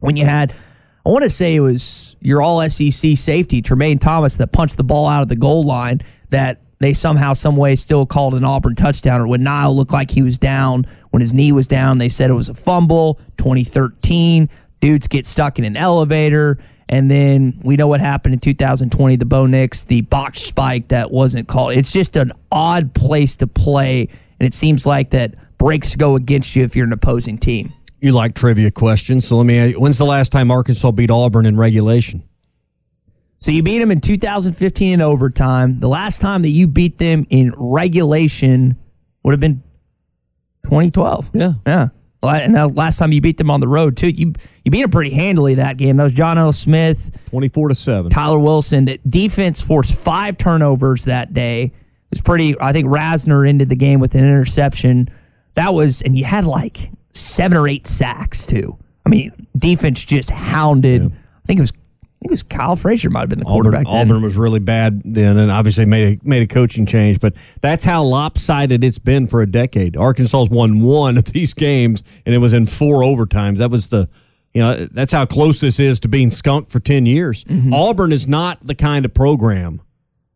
when 0.00 0.16
you 0.16 0.24
had 0.24 0.54
I 1.06 1.10
want 1.10 1.22
to 1.22 1.30
say 1.30 1.54
it 1.54 1.60
was 1.60 2.16
your 2.20 2.42
all 2.42 2.60
SEC 2.68 3.16
safety, 3.16 3.62
Tramain 3.62 3.98
Thomas, 3.98 4.36
that 4.36 4.52
punched 4.52 4.76
the 4.76 4.84
ball 4.84 5.06
out 5.06 5.22
of 5.22 5.28
the 5.28 5.36
goal 5.36 5.62
line 5.62 6.02
that 6.28 6.60
they 6.80 6.92
somehow, 6.92 7.32
some 7.32 7.56
way 7.56 7.74
still 7.76 8.06
called 8.06 8.34
an 8.34 8.44
Auburn 8.44 8.74
touchdown. 8.74 9.20
Or 9.20 9.26
when 9.26 9.42
Knile 9.42 9.74
looked 9.74 9.92
like 9.92 10.10
he 10.10 10.22
was 10.22 10.38
down, 10.38 10.86
when 11.10 11.20
his 11.20 11.34
knee 11.34 11.52
was 11.52 11.66
down, 11.66 11.98
they 11.98 12.08
said 12.08 12.30
it 12.30 12.34
was 12.34 12.48
a 12.48 12.54
fumble. 12.54 13.18
2013, 13.38 14.48
dudes 14.80 15.06
get 15.06 15.26
stuck 15.26 15.58
in 15.58 15.64
an 15.64 15.76
elevator. 15.76 16.58
And 16.88 17.10
then 17.10 17.60
we 17.62 17.76
know 17.76 17.86
what 17.86 18.00
happened 18.00 18.34
in 18.34 18.40
2020, 18.40 19.16
the 19.16 19.26
Bo 19.26 19.46
Nix, 19.46 19.84
the 19.84 20.02
box 20.02 20.40
spike 20.40 20.88
that 20.88 21.10
wasn't 21.10 21.48
called. 21.48 21.74
It's 21.74 21.92
just 21.92 22.16
an 22.16 22.32
odd 22.50 22.94
place 22.94 23.36
to 23.36 23.46
play. 23.46 24.08
And 24.40 24.46
it 24.46 24.54
seems 24.54 24.86
like 24.86 25.10
that 25.10 25.34
breaks 25.58 25.96
go 25.96 26.14
against 26.16 26.56
you 26.56 26.64
if 26.64 26.76
you're 26.76 26.86
an 26.86 26.92
opposing 26.92 27.38
team. 27.38 27.72
You 28.00 28.12
like 28.12 28.34
trivia 28.34 28.70
questions, 28.70 29.26
so 29.26 29.36
let 29.38 29.46
me 29.46 29.72
when's 29.72 29.98
the 29.98 30.04
last 30.04 30.30
time 30.30 30.52
Arkansas 30.52 30.92
beat 30.92 31.10
Auburn 31.10 31.46
in 31.46 31.56
regulation? 31.56 32.22
So 33.38 33.52
you 33.52 33.62
beat 33.62 33.78
them 33.78 33.90
in 33.90 34.00
2015 34.00 34.94
in 34.94 35.00
overtime. 35.00 35.78
The 35.80 35.88
last 35.88 36.20
time 36.20 36.42
that 36.42 36.48
you 36.48 36.66
beat 36.66 36.98
them 36.98 37.26
in 37.30 37.54
regulation 37.56 38.76
would 39.22 39.32
have 39.32 39.40
been 39.40 39.62
2012. 40.64 41.28
Yeah. 41.34 41.52
Yeah. 41.66 41.88
And 42.22 42.54
the 42.54 42.66
last 42.66 42.98
time 42.98 43.12
you 43.12 43.20
beat 43.20 43.38
them 43.38 43.50
on 43.50 43.60
the 43.60 43.68
road 43.68 43.96
too, 43.96 44.08
you 44.08 44.32
you 44.64 44.70
beat 44.70 44.82
them 44.82 44.90
pretty 44.90 45.10
handily 45.10 45.54
that 45.54 45.76
game. 45.76 45.98
That 45.98 46.04
was 46.04 46.12
John 46.12 46.36
L. 46.36 46.52
Smith, 46.52 47.16
twenty 47.30 47.48
four 47.48 47.68
to 47.68 47.76
seven. 47.76 48.10
Tyler 48.10 48.40
Wilson. 48.40 48.86
That 48.86 49.08
defense 49.08 49.62
forced 49.62 49.94
five 49.94 50.36
turnovers 50.36 51.04
that 51.04 51.32
day. 51.32 51.62
It 51.64 51.72
was 52.10 52.20
pretty. 52.20 52.56
I 52.60 52.72
think 52.72 52.88
Rasner 52.88 53.48
ended 53.48 53.68
the 53.68 53.76
game 53.76 54.00
with 54.00 54.16
an 54.16 54.24
interception. 54.24 55.08
That 55.54 55.74
was, 55.74 56.02
and 56.02 56.18
you 56.18 56.24
had 56.24 56.44
like 56.44 56.90
seven 57.12 57.56
or 57.56 57.68
eight 57.68 57.86
sacks 57.86 58.46
too. 58.46 58.76
I 59.06 59.10
mean, 59.10 59.46
defense 59.56 60.04
just 60.04 60.30
hounded. 60.30 61.02
Yeah. 61.02 61.08
I 61.08 61.46
think 61.46 61.58
it 61.58 61.62
was 61.62 61.72
I 62.18 62.26
think 62.26 62.30
it 62.30 62.32
was 62.32 62.42
Kiehl 62.42 62.76
Frazier 62.76 63.10
might 63.10 63.20
have 63.20 63.28
been 63.28 63.38
the 63.38 63.44
quarterback. 63.44 63.86
Auburn, 63.86 64.10
Auburn, 64.10 64.22
was 64.22 64.36
really 64.36 64.58
bad 64.58 65.02
then, 65.04 65.38
and 65.38 65.52
obviously 65.52 65.86
made 65.86 66.18
a 66.18 66.28
made 66.28 66.42
a 66.42 66.48
coaching 66.48 66.84
change. 66.84 67.20
But 67.20 67.34
that's 67.60 67.84
how 67.84 68.02
lopsided 68.02 68.82
it's 68.82 68.98
been 68.98 69.28
for 69.28 69.40
a 69.40 69.46
decade. 69.46 69.96
Arkansas's 69.96 70.50
won 70.50 70.80
one 70.80 71.16
of 71.16 71.26
these 71.26 71.54
games, 71.54 72.02
and 72.26 72.34
it 72.34 72.38
was 72.38 72.52
in 72.52 72.66
four 72.66 73.02
overtimes. 73.02 73.58
That 73.58 73.70
was 73.70 73.86
the, 73.86 74.08
you 74.52 74.60
know, 74.60 74.88
that's 74.90 75.12
how 75.12 75.26
close 75.26 75.60
this 75.60 75.78
is 75.78 76.00
to 76.00 76.08
being 76.08 76.30
skunked 76.30 76.72
for 76.72 76.80
ten 76.80 77.06
years. 77.06 77.44
Mm-hmm. 77.44 77.72
Auburn 77.72 78.10
is 78.10 78.26
not 78.26 78.62
the 78.62 78.74
kind 78.74 79.04
of 79.04 79.14
program 79.14 79.80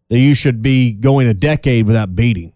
that 0.08 0.20
you 0.20 0.36
should 0.36 0.62
be 0.62 0.92
going 0.92 1.26
a 1.26 1.34
decade 1.34 1.88
without 1.88 2.14
beating. 2.14 2.52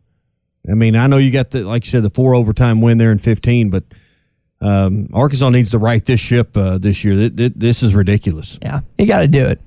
I 0.70 0.74
mean, 0.74 0.95
I 0.95 1.09
know 1.09 1.16
you 1.16 1.33
got 1.33 1.51
the 1.51 1.64
like 1.64 1.85
you 1.85 1.91
said 1.91 2.05
the 2.05 2.11
four 2.11 2.37
overtime 2.37 2.81
win 2.81 2.99
there 2.99 3.11
in 3.11 3.18
fifteen, 3.18 3.70
but 3.70 3.83
um, 4.61 5.09
Arkansas 5.12 5.50
needs 5.50 5.70
to 5.70 5.78
right 5.78 6.04
this 6.04 6.20
ship 6.20 6.57
uh, 6.57 6.78
this 6.78 7.04
year. 7.04 7.28
This 7.28 7.82
is 7.82 7.94
ridiculous. 7.94 8.59
Yeah, 8.62 8.80
you 8.98 9.07
got 9.07 9.20
to 9.20 9.28
do 9.28 9.46
it. 9.46 9.61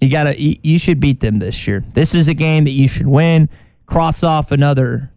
You 0.00 0.10
got 0.10 0.24
to. 0.24 0.40
You 0.40 0.78
should 0.78 1.00
beat 1.00 1.20
them 1.20 1.38
this 1.38 1.66
year. 1.66 1.84
This 1.94 2.14
is 2.14 2.28
a 2.28 2.34
game 2.34 2.64
that 2.64 2.70
you 2.70 2.88
should 2.88 3.06
win. 3.06 3.48
Cross 3.86 4.22
off 4.22 4.52
another 4.52 5.10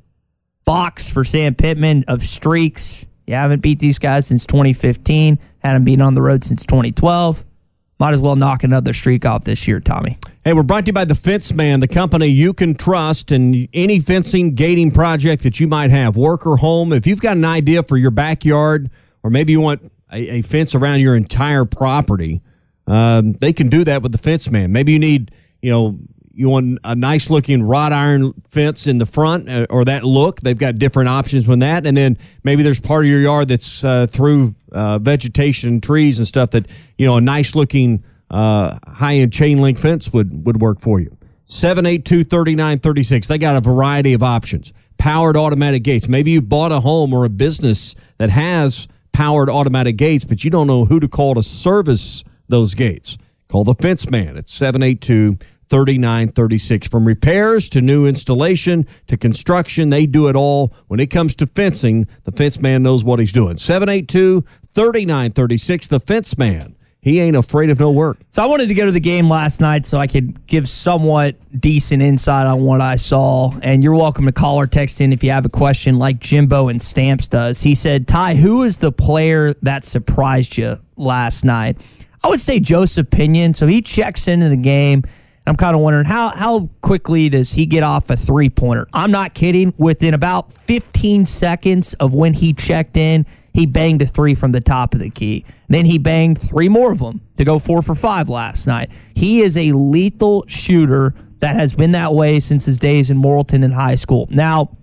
box 0.65 1.09
for 1.09 1.23
Sam 1.23 1.55
Pittman 1.55 2.05
of 2.07 2.23
streaks. 2.23 3.05
You 3.27 3.35
haven't 3.35 3.61
beat 3.61 3.79
these 3.79 3.99
guys 3.99 4.25
since 4.27 4.45
2015. 4.45 5.37
Hadn't 5.59 5.83
been 5.83 6.01
on 6.01 6.15
the 6.15 6.21
road 6.21 6.43
since 6.43 6.65
2012. 6.65 7.43
Might 7.99 8.13
as 8.13 8.21
well 8.21 8.35
knock 8.35 8.63
another 8.63 8.93
streak 8.93 9.25
off 9.25 9.43
this 9.43 9.67
year, 9.67 9.79
Tommy. 9.79 10.17
Hey, 10.45 10.53
we're 10.53 10.63
brought 10.63 10.85
to 10.85 10.89
you 10.89 10.93
by 10.93 11.05
the 11.05 11.15
Fence 11.15 11.53
Man, 11.53 11.81
the 11.81 11.87
company 11.87 12.27
you 12.27 12.53
can 12.53 12.73
trust 12.73 13.31
in 13.31 13.67
any 13.73 13.99
fencing, 13.99 14.55
gating 14.55 14.91
project 14.91 15.43
that 15.43 15.59
you 15.59 15.67
might 15.67 15.91
have, 15.91 16.15
work 16.15 16.47
or 16.47 16.55
home. 16.55 16.93
If 16.93 17.05
you've 17.05 17.21
got 17.21 17.35
an 17.35 17.43
idea 17.43 17.83
for 17.83 17.97
your 17.97 18.11
backyard 18.11 18.89
or 19.23 19.29
maybe 19.29 19.51
you 19.51 19.61
want 19.61 19.91
a, 20.11 20.37
a 20.37 20.41
fence 20.41 20.75
around 20.75 20.99
your 20.99 21.15
entire 21.15 21.65
property, 21.65 22.41
um, 22.87 23.33
they 23.33 23.53
can 23.53 23.69
do 23.69 23.83
that 23.83 24.01
with 24.01 24.11
the 24.11 24.17
fence 24.17 24.49
man. 24.49 24.71
Maybe 24.71 24.93
you 24.93 24.99
need, 24.99 25.31
you 25.61 25.71
know, 25.71 25.99
you 26.39 26.47
want 26.47 26.79
a 26.85 26.95
nice 26.95 27.29
looking 27.29 27.61
wrought 27.61 27.91
iron 27.91 28.33
fence 28.49 28.87
in 28.87 28.97
the 28.97 29.05
front 29.05 29.49
uh, 29.49 29.67
or 29.69 29.83
that 29.85 30.05
look. 30.05 30.39
They've 30.39 30.57
got 30.57 30.79
different 30.79 31.09
options 31.09 31.47
with 31.47 31.59
that. 31.59 31.85
And 31.85 31.97
then 31.97 32.17
maybe 32.43 32.63
there's 32.63 32.79
part 32.79 33.03
of 33.03 33.11
your 33.11 33.19
yard 33.19 33.49
that's 33.49 33.83
uh, 33.83 34.07
through 34.07 34.55
uh, 34.71 34.99
vegetation, 34.99 35.81
trees 35.81 36.17
and 36.17 36.25
stuff 36.25 36.51
that, 36.51 36.67
you 36.97 37.05
know, 37.05 37.17
a 37.17 37.21
nice 37.21 37.55
looking 37.55 38.05
uh, 38.31 38.79
high 38.87 39.15
end 39.15 39.33
chain 39.33 39.59
link 39.59 39.77
fence 39.77 40.13
would, 40.13 40.45
would 40.45 40.61
work 40.61 40.79
for 40.79 41.01
you. 41.01 41.15
782 41.43 42.23
3936. 42.23 43.27
They 43.27 43.37
got 43.37 43.57
a 43.57 43.61
variety 43.61 44.13
of 44.13 44.23
options. 44.23 44.71
Powered 44.97 45.35
automatic 45.35 45.83
gates. 45.83 46.07
Maybe 46.07 46.31
you 46.31 46.41
bought 46.41 46.71
a 46.71 46.79
home 46.79 47.13
or 47.13 47.25
a 47.25 47.29
business 47.29 47.95
that 48.17 48.29
has 48.29 48.87
powered 49.19 49.49
automatic 49.49 49.97
gates, 49.97 50.23
but 50.23 50.45
you 50.45 50.49
don't 50.49 50.65
know 50.65 50.85
who 50.85 50.97
to 50.97 51.09
call 51.09 51.35
to 51.35 51.43
service 51.43 52.23
those 52.47 52.73
gates. 52.73 53.17
Call 53.49 53.65
the 53.65 53.75
fence 53.75 54.09
man 54.09 54.37
at 54.37 54.47
782 54.47 55.37
3936. 55.67 56.87
From 56.87 57.05
repairs 57.05 57.67
to 57.71 57.81
new 57.81 58.05
installation 58.05 58.87
to 59.07 59.17
construction, 59.17 59.89
they 59.89 60.05
do 60.05 60.29
it 60.29 60.37
all. 60.37 60.73
When 60.87 61.01
it 61.01 61.07
comes 61.07 61.35
to 61.35 61.47
fencing, 61.47 62.07
the 62.23 62.31
fence 62.31 62.61
man 62.61 62.81
knows 62.81 63.03
what 63.03 63.19
he's 63.19 63.33
doing. 63.33 63.57
782 63.57 64.39
3936, 64.73 65.87
the 65.87 65.99
fence 65.99 66.37
man. 66.37 66.77
He 67.01 67.21
ain't 67.21 67.37
afraid 67.37 67.69
of 67.69 67.79
no 67.79 67.91
work. 67.91 68.17
So 68.29 68.43
I 68.43 68.45
wanted 68.45 68.67
to 68.67 68.73
go 68.73 68.85
to 68.85 68.91
the 68.91 68.99
game 68.99 69.29
last 69.29 69.61
night 69.61 69.85
so 69.85 69.97
I 69.97 70.07
could 70.07 70.45
give 70.47 70.67
somewhat 70.67 71.37
decent 71.59 72.03
insight 72.03 72.45
on 72.45 72.61
what 72.61 72.81
I 72.81 72.97
saw. 72.97 73.53
And 73.63 73.83
you're 73.83 73.95
welcome 73.95 74.25
to 74.25 74.33
call 74.33 74.59
or 74.59 74.67
text 74.67 74.99
in 74.99 75.13
if 75.13 75.23
you 75.23 75.31
have 75.31 75.45
a 75.45 75.49
question 75.49 75.97
like 75.97 76.19
Jimbo 76.19 76.67
and 76.67 76.81
Stamps 76.81 77.29
does. 77.29 77.61
He 77.61 77.73
said, 77.73 78.05
Ty, 78.05 78.35
who 78.35 78.63
is 78.63 78.79
the 78.79 78.91
player 78.91 79.53
that 79.61 79.85
surprised 79.85 80.57
you 80.57 80.77
last 80.97 81.45
night? 81.45 81.77
I 82.21 82.27
would 82.27 82.41
say 82.41 82.59
Joseph 82.59 83.09
Pinion. 83.09 83.53
So 83.53 83.65
he 83.65 83.81
checks 83.81 84.27
into 84.27 84.49
the 84.49 84.57
game. 84.57 85.03
I'm 85.47 85.55
kind 85.55 85.75
of 85.75 85.81
wondering 85.81 86.05
how 86.05 86.29
how 86.29 86.69
quickly 86.81 87.27
does 87.29 87.53
he 87.53 87.65
get 87.65 87.81
off 87.81 88.09
a 88.09 88.15
three 88.15 88.49
pointer? 88.49 88.87
I'm 88.93 89.09
not 89.09 89.33
kidding. 89.33 89.73
Within 89.77 90.13
about 90.13 90.53
15 90.53 91.25
seconds 91.25 91.95
of 91.95 92.13
when 92.13 92.33
he 92.35 92.53
checked 92.53 92.97
in, 92.97 93.25
he 93.53 93.65
banged 93.65 94.01
a 94.01 94.05
three 94.05 94.35
from 94.35 94.51
the 94.51 94.61
top 94.61 94.93
of 94.93 94.99
the 94.99 95.09
key. 95.09 95.45
Then 95.67 95.85
he 95.85 95.97
banged 95.97 96.39
three 96.39 96.69
more 96.69 96.91
of 96.91 96.99
them 96.99 97.21
to 97.37 97.45
go 97.45 97.59
four 97.59 97.81
for 97.81 97.95
five 97.95 98.29
last 98.29 98.67
night. 98.67 98.91
He 99.15 99.41
is 99.41 99.57
a 99.57 99.71
lethal 99.71 100.45
shooter 100.47 101.13
that 101.39 101.55
has 101.55 101.73
been 101.73 101.91
that 101.91 102.13
way 102.13 102.39
since 102.39 102.65
his 102.65 102.79
days 102.79 103.09
in 103.09 103.21
Morrilton 103.21 103.63
in 103.63 103.71
high 103.71 103.95
school. 103.95 104.27
Now, 104.29 104.77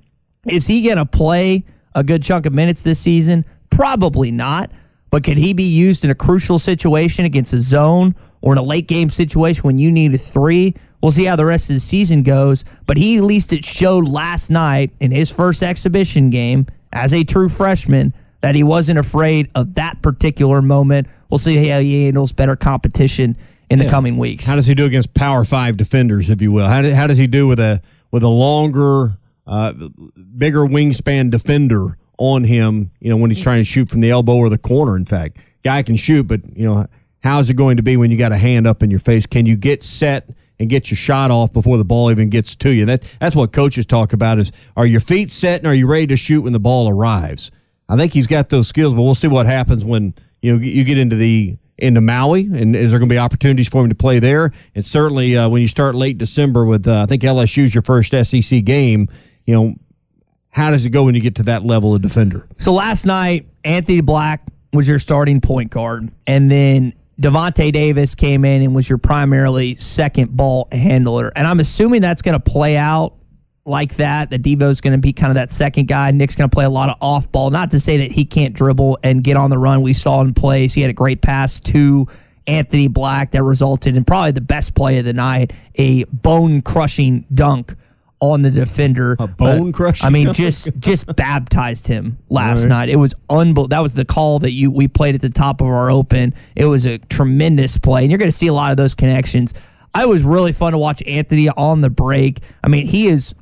is 0.46 0.66
he 0.66 0.82
going 0.82 0.96
to 0.96 1.06
play 1.06 1.64
a 1.94 2.02
good 2.02 2.22
chunk 2.22 2.46
of 2.46 2.52
minutes 2.52 2.82
this 2.82 2.98
season? 2.98 3.44
Probably 3.70 4.30
not. 4.30 4.70
But 5.10 5.24
could 5.24 5.38
he 5.38 5.52
be 5.52 5.64
used 5.64 6.04
in 6.04 6.10
a 6.10 6.14
crucial 6.14 6.58
situation 6.58 7.24
against 7.24 7.52
a 7.52 7.60
zone 7.60 8.14
or 8.40 8.52
in 8.52 8.58
a 8.58 8.62
late 8.62 8.88
game 8.88 9.10
situation 9.10 9.62
when 9.62 9.78
you 9.78 9.90
need 9.90 10.14
a 10.14 10.18
three? 10.18 10.74
We'll 11.02 11.12
see 11.12 11.24
how 11.24 11.36
the 11.36 11.44
rest 11.44 11.70
of 11.70 11.76
the 11.76 11.80
season 11.80 12.22
goes. 12.22 12.64
But 12.86 12.96
he 12.96 13.16
at 13.16 13.24
least 13.24 13.52
it 13.52 13.64
showed 13.64 14.08
last 14.08 14.50
night 14.50 14.92
in 15.00 15.10
his 15.10 15.30
first 15.30 15.62
exhibition 15.62 16.30
game 16.30 16.66
as 16.92 17.12
a 17.12 17.24
true 17.24 17.48
freshman 17.48 18.14
that 18.40 18.54
he 18.54 18.62
wasn't 18.62 18.98
afraid 18.98 19.50
of 19.54 19.74
that 19.74 20.02
particular 20.02 20.62
moment. 20.62 21.08
We'll 21.30 21.38
see 21.38 21.68
how 21.68 21.80
he 21.80 22.04
handles 22.04 22.32
better 22.32 22.56
competition 22.56 23.36
in 23.70 23.78
the 23.78 23.88
coming 23.88 24.18
weeks. 24.18 24.46
How 24.46 24.54
does 24.54 24.66
he 24.66 24.74
do 24.74 24.84
against 24.84 25.14
Power 25.14 25.44
Five 25.44 25.76
defenders, 25.76 26.30
if 26.30 26.40
you 26.40 26.52
will? 26.52 26.68
How, 26.68 26.82
do, 26.82 26.94
how 26.94 27.06
does 27.06 27.18
he 27.18 27.26
do 27.26 27.46
with 27.48 27.58
a 27.58 27.82
with 28.10 28.22
a 28.22 28.28
longer, 28.28 29.16
uh, 29.46 29.72
bigger 30.38 30.60
wingspan 30.60 31.30
defender 31.30 31.98
on 32.18 32.44
him? 32.44 32.90
You 33.00 33.10
know, 33.10 33.16
when 33.16 33.30
he's 33.30 33.42
trying 33.42 33.60
to 33.60 33.64
shoot 33.64 33.88
from 33.88 34.00
the 34.00 34.10
elbow 34.10 34.36
or 34.36 34.48
the 34.48 34.58
corner. 34.58 34.96
In 34.96 35.04
fact, 35.04 35.38
guy 35.64 35.82
can 35.82 35.96
shoot, 35.96 36.28
but 36.28 36.40
you 36.56 36.66
know, 36.66 36.86
how 37.20 37.40
is 37.40 37.50
it 37.50 37.54
going 37.54 37.78
to 37.78 37.82
be 37.82 37.96
when 37.96 38.10
you 38.10 38.18
got 38.18 38.32
a 38.32 38.38
hand 38.38 38.66
up 38.66 38.82
in 38.82 38.90
your 38.90 39.00
face? 39.00 39.26
Can 39.26 39.46
you 39.46 39.56
get 39.56 39.82
set? 39.82 40.30
and 40.58 40.70
get 40.70 40.90
your 40.90 40.96
shot 40.96 41.30
off 41.30 41.52
before 41.52 41.76
the 41.76 41.84
ball 41.84 42.10
even 42.10 42.30
gets 42.30 42.56
to 42.56 42.70
you. 42.70 42.86
That 42.86 43.02
that's 43.20 43.36
what 43.36 43.52
coaches 43.52 43.84
talk 43.84 44.14
about 44.14 44.38
is 44.38 44.52
are 44.74 44.86
your 44.86 45.00
feet 45.00 45.30
set 45.30 45.60
and 45.60 45.66
are 45.66 45.74
you 45.74 45.86
ready 45.86 46.06
to 46.06 46.16
shoot 46.16 46.40
when 46.42 46.54
the 46.54 46.58
ball 46.58 46.88
arrives? 46.88 47.50
I 47.88 47.96
think 47.96 48.12
he's 48.12 48.26
got 48.26 48.48
those 48.48 48.68
skills, 48.68 48.94
but 48.94 49.02
we'll 49.02 49.14
see 49.14 49.28
what 49.28 49.46
happens 49.46 49.84
when 49.84 50.14
you 50.42 50.56
know 50.56 50.62
you 50.62 50.84
get 50.84 50.98
into 50.98 51.16
the 51.16 51.56
into 51.78 52.00
Maui, 52.00 52.46
and 52.46 52.74
is 52.74 52.90
there 52.90 52.98
going 52.98 53.08
to 53.08 53.14
be 53.14 53.18
opportunities 53.18 53.68
for 53.68 53.82
him 53.82 53.90
to 53.90 53.94
play 53.94 54.18
there? 54.18 54.52
And 54.74 54.84
certainly 54.84 55.36
uh, 55.36 55.48
when 55.48 55.60
you 55.60 55.68
start 55.68 55.94
late 55.94 56.18
December 56.18 56.64
with 56.64 56.88
uh, 56.88 57.02
I 57.02 57.06
think 57.06 57.22
LSU's 57.22 57.74
your 57.74 57.82
first 57.82 58.12
SEC 58.12 58.64
game, 58.64 59.08
you 59.44 59.54
know 59.54 59.74
how 60.50 60.70
does 60.70 60.86
it 60.86 60.90
go 60.90 61.04
when 61.04 61.14
you 61.14 61.20
get 61.20 61.34
to 61.36 61.42
that 61.44 61.64
level 61.64 61.94
of 61.94 62.02
defender? 62.02 62.48
So 62.56 62.72
last 62.72 63.04
night, 63.04 63.46
Anthony 63.62 64.00
Black 64.00 64.42
was 64.72 64.88
your 64.88 64.98
starting 64.98 65.40
point 65.40 65.70
guard, 65.70 66.10
and 66.26 66.50
then 66.50 66.94
Davonte 67.20 67.72
Davis 67.72 68.14
came 68.14 68.44
in 68.44 68.62
and 68.62 68.74
was 68.74 68.88
your 68.88 68.98
primarily 68.98 69.74
second 69.76 70.36
ball 70.36 70.68
handler. 70.70 71.32
And 71.34 71.46
I'm 71.46 71.60
assuming 71.60 72.00
that's 72.00 72.22
going 72.22 72.34
to 72.34 72.40
play 72.40 72.76
out 72.76 73.14
like 73.66 73.96
that, 73.96 74.30
that 74.30 74.42
Devo's 74.42 74.80
going 74.80 74.92
to 74.92 74.98
be 74.98 75.12
kind 75.12 75.30
of 75.30 75.34
that 75.34 75.50
second 75.52 75.88
guy. 75.88 76.10
Nick's 76.12 76.34
going 76.34 76.48
to 76.48 76.54
play 76.54 76.64
a 76.64 76.70
lot 76.70 76.88
of 76.88 76.96
off 77.00 77.30
ball. 77.32 77.50
Not 77.50 77.70
to 77.72 77.80
say 77.80 77.96
that 77.98 78.12
he 78.12 78.24
can't 78.24 78.54
dribble 78.54 78.98
and 79.02 79.22
get 79.24 79.36
on 79.36 79.50
the 79.50 79.58
run. 79.58 79.82
We 79.82 79.92
saw 79.92 80.20
in 80.20 80.34
plays. 80.34 80.72
He 80.74 80.80
had 80.80 80.90
a 80.90 80.94
great 80.94 81.20
pass 81.20 81.58
to 81.60 82.06
Anthony 82.46 82.88
Black 82.88 83.32
that 83.32 83.42
resulted 83.42 83.96
in 83.96 84.04
probably 84.04 84.30
the 84.30 84.40
best 84.40 84.74
play 84.74 84.98
of 84.98 85.04
the 85.04 85.12
night, 85.12 85.52
a 85.74 86.04
bone 86.04 86.62
crushing 86.62 87.26
dunk 87.34 87.74
on 88.20 88.42
the 88.42 88.50
defender. 88.50 89.16
A 89.18 89.26
bone 89.26 89.72
crushing 89.72 90.06
I 90.06 90.10
mean, 90.10 90.32
just 90.32 90.70
just 90.78 91.04
baptized 91.16 91.86
him 91.88 92.18
last 92.30 92.60
Right. 92.62 92.68
night. 92.68 92.88
It 92.88 92.96
was 92.96 93.14
unbelievable. 93.28 93.68
That 93.68 93.82
was 93.82 93.94
the 93.94 94.04
call 94.04 94.38
that 94.38 94.52
you 94.52 94.70
we 94.70 94.86
played 94.88 95.14
at 95.16 95.20
the 95.20 95.28
top 95.28 95.60
of 95.60 95.66
our 95.66 95.90
open. 95.90 96.34
It 96.54 96.64
was 96.66 96.86
a 96.86 96.98
tremendous 96.98 97.76
play, 97.78 98.02
and 98.02 98.10
you're 98.10 98.18
going 98.18 98.30
to 98.30 98.36
see 98.36 98.46
a 98.46 98.54
lot 98.54 98.70
of 98.70 98.76
those 98.76 98.94
connections. 98.94 99.52
I 99.92 100.06
was 100.06 100.22
really 100.22 100.52
fun 100.52 100.72
to 100.72 100.78
watch 100.78 101.02
Anthony 101.06 101.48
on 101.48 101.80
the 101.80 101.90
break. 101.90 102.40
I 102.62 102.68
mean, 102.68 102.86
he 102.86 103.08
is 103.08 103.34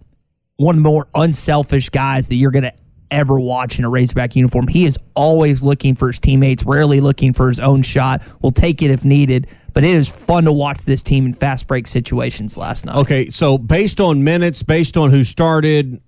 one 0.57 0.77
of 0.77 0.83
the 0.83 0.89
more 0.89 1.09
unselfish 1.15 1.89
guys 1.89 2.29
that 2.29 2.37
you're 2.37 2.51
going 2.51 2.65
to 2.65 2.73
ever 3.11 3.39
watch 3.39 3.79
in 3.79 3.85
a 3.85 3.89
Razorback 3.89 4.37
uniform. 4.37 4.67
He 4.69 4.85
is 4.85 4.99
always 5.15 5.63
looking 5.63 5.95
for 5.95 6.09
his 6.09 6.19
teammates, 6.19 6.65
rarely 6.65 7.01
looking 7.01 7.33
for 7.33 7.49
his 7.49 7.61
own 7.61 7.83
shot. 7.83 8.23
Will 8.43 8.51
take 8.51 8.83
it 8.83 8.91
if 8.91 9.05
needed. 9.05 9.47
But 9.73 9.85
it 9.85 9.91
is 9.91 10.09
fun 10.09 10.45
to 10.45 10.53
watch 10.53 10.83
this 10.83 11.03
team 11.03 11.27
in 11.27 11.35
fast 11.35 11.67
break 11.67 11.89
situations 11.89 12.57
last 12.57 12.87
night. 12.87 12.97
Okay, 12.97 13.27
so 13.27 13.59
based 13.59 14.01
on 14.01 14.23
minutes, 14.23 14.63
based 14.63 14.97
on 14.97 15.11
who 15.11 15.25
started, 15.25 16.01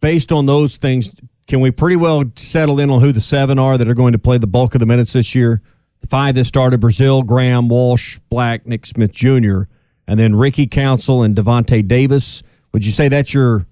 based 0.00 0.30
on 0.30 0.44
those 0.44 0.76
things, 0.76 1.14
can 1.46 1.60
we 1.60 1.70
pretty 1.70 1.96
well 1.96 2.24
settle 2.36 2.80
in 2.80 2.90
on 2.90 3.00
who 3.00 3.12
the 3.12 3.22
seven 3.22 3.58
are 3.58 3.78
that 3.78 3.88
are 3.88 3.94
going 3.94 4.12
to 4.12 4.18
play 4.18 4.36
the 4.36 4.46
bulk 4.46 4.74
of 4.74 4.80
the 4.80 4.86
minutes 4.86 5.14
this 5.14 5.34
year? 5.34 5.62
The 6.02 6.06
five 6.06 6.34
that 6.34 6.44
started 6.44 6.82
Brazile, 6.82 7.24
Graham, 7.24 7.68
Walsh, 7.68 8.18
Black, 8.28 8.66
Nick 8.66 8.84
Smith 8.84 9.12
Jr., 9.12 9.62
and 10.06 10.20
then 10.20 10.34
Ricky 10.34 10.66
Council 10.66 11.22
and 11.22 11.34
Davonte 11.34 11.88
Davis. 11.88 12.42
Would 12.72 12.84
you 12.84 12.92
say 12.92 13.08
that's 13.08 13.32
your 13.32 13.64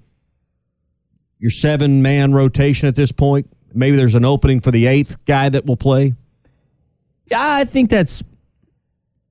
your 1.43 1.51
seven 1.51 2.01
man 2.01 2.33
rotation 2.33 2.89
at 2.89 2.95
this 2.95 3.13
point? 3.13 3.47
Maybe 3.75 3.97
there's 3.97 4.15
an 4.15 4.25
opening 4.25 4.61
for 4.61 4.71
the 4.71 4.87
eighth 4.87 5.25
guy 5.27 5.49
that 5.51 5.67
will 5.67 5.77
play. 5.77 6.15
Yeah, 7.31 7.41
I 7.55 7.65
think 7.65 7.91
that's 7.91 8.23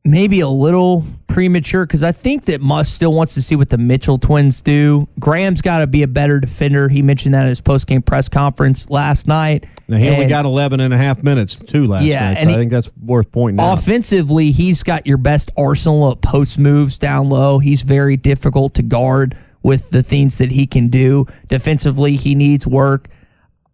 maybe 0.04 0.40
a 0.40 0.48
little 0.50 1.06
premature 1.28 1.86
because 1.86 2.02
I 2.04 2.12
think 2.12 2.46
that 2.46 2.60
Muss 2.60 2.90
still 2.90 3.14
wants 3.14 3.36
to 3.36 3.42
see 3.42 3.56
what 3.56 3.70
the 3.70 3.78
Mitchell 3.78 4.18
twins 4.18 4.62
do. 4.62 5.08
Graham's 5.20 5.62
got 5.62 5.80
to 5.80 5.88
be 5.88 6.02
a 6.04 6.08
better 6.08 6.40
defender. 6.40 6.90
He 6.90 7.02
mentioned 7.02 7.34
that 7.36 7.44
at 7.44 7.50
his 7.50 7.62
post 7.62 7.86
game 7.88 8.02
press 8.02 8.28
conference 8.28 8.90
last 8.90 9.28
night. 9.28 9.66
Now, 9.88 9.98
he 9.98 10.10
only 10.10 10.22
And 10.24 10.30
got 10.30 10.46
11 10.46 10.80
and 10.80 10.94
a 10.94 10.98
half 10.98 11.22
minutes, 11.24 11.56
too, 11.56 11.86
last 11.88 12.04
Yeah, 12.04 12.34
night. 12.34 12.44
So 12.44 12.50
I 12.50 12.54
think 12.56 12.72
that's 12.72 12.92
worth 12.98 13.32
pointing 13.32 13.64
out. 13.64 13.78
Offensively, 13.78 14.52
he's 14.52 14.84
got 14.84 15.06
your 15.06 15.18
best 15.18 15.52
arsenal 15.56 16.12
of 16.12 16.20
post 16.20 16.58
moves 16.58 16.98
down 16.98 17.30
low. 17.30 17.60
He's 17.60 17.84
very 17.84 18.18
difficult 18.18 18.74
to 18.74 18.82
guard 18.82 19.38
with 19.64 19.90
the 19.92 20.04
things 20.04 20.38
that 20.38 20.52
he 20.52 20.66
can 20.66 20.88
do. 20.90 21.28
Defensively, 21.48 22.16
he 22.16 22.36
needs 22.36 22.66
work. 22.66 23.08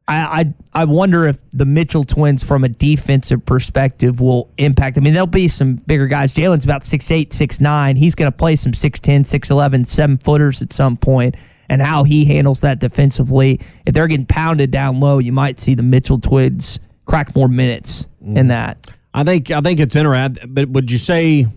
I, 0.08 0.54
I 0.74 0.82
I 0.82 0.86
wonder 0.86 1.28
if 1.28 1.40
the 1.52 1.66
Mitchell 1.66 2.04
twins, 2.04 2.44
from 2.44 2.64
a 2.64 2.70
defensive 2.70 3.46
perspective, 3.46 4.22
will 4.22 4.52
impact. 4.58 4.98
I 4.98 5.02
mean, 5.02 5.14
there'll 5.14 5.28
be 5.28 5.48
some 5.48 5.76
bigger 5.76 6.08
guys. 6.08 6.34
Jalen's 6.34 6.64
about 6.64 6.84
6'8, 6.84 7.30
6'9. 7.30 7.98
He's 7.98 8.16
going 8.16 8.32
to 8.32 8.38
play 8.38 8.56
some 8.56 8.72
6'10, 8.72 9.22
6'11, 9.22 9.86
7 9.86 10.18
footers 10.20 10.62
at 10.62 10.72
some 10.72 10.96
point, 10.96 11.36
and 11.68 11.82
how 11.82 12.04
he 12.04 12.26
handles 12.26 12.62
that 12.62 12.80
defensively. 12.80 13.60
If 13.86 13.94
they're 13.94 14.08
getting 14.08 14.26
pounded 14.26 14.72
down 14.72 15.00
low, 15.00 15.18
you 15.18 15.34
might 15.34 15.60
see 15.60 15.76
the 15.76 15.84
Mitchell 15.84 16.20
twins 16.20 16.80
crack 17.06 17.36
more 17.36 17.50
minutes 17.50 18.08
in 18.22 18.46
mm. 18.46 18.48
that. 18.50 18.90
I 19.14 19.24
think 19.24 19.52
I 19.52 19.62
think 19.62 19.80
it's 19.80 19.96
interesting. 19.96 20.54
But 20.54 20.70
would 20.70 20.92
you 20.92 21.00
say? 21.00 21.48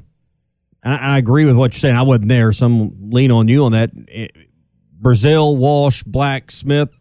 And 0.82 0.94
I, 0.94 1.14
I 1.14 1.18
agree 1.18 1.44
with 1.44 1.56
what 1.56 1.74
you're 1.74 1.80
saying. 1.80 1.96
I 1.96 2.02
wasn't 2.02 2.28
there, 2.28 2.52
so 2.52 2.66
I'm 2.66 3.10
lean 3.10 3.30
on 3.30 3.48
you 3.48 3.64
on 3.64 3.72
that. 3.72 3.90
Eh, 4.08 4.28
Brazile, 5.00 5.56
Walsh, 5.56 6.02
Black, 6.02 6.50
Smith. 6.50 6.96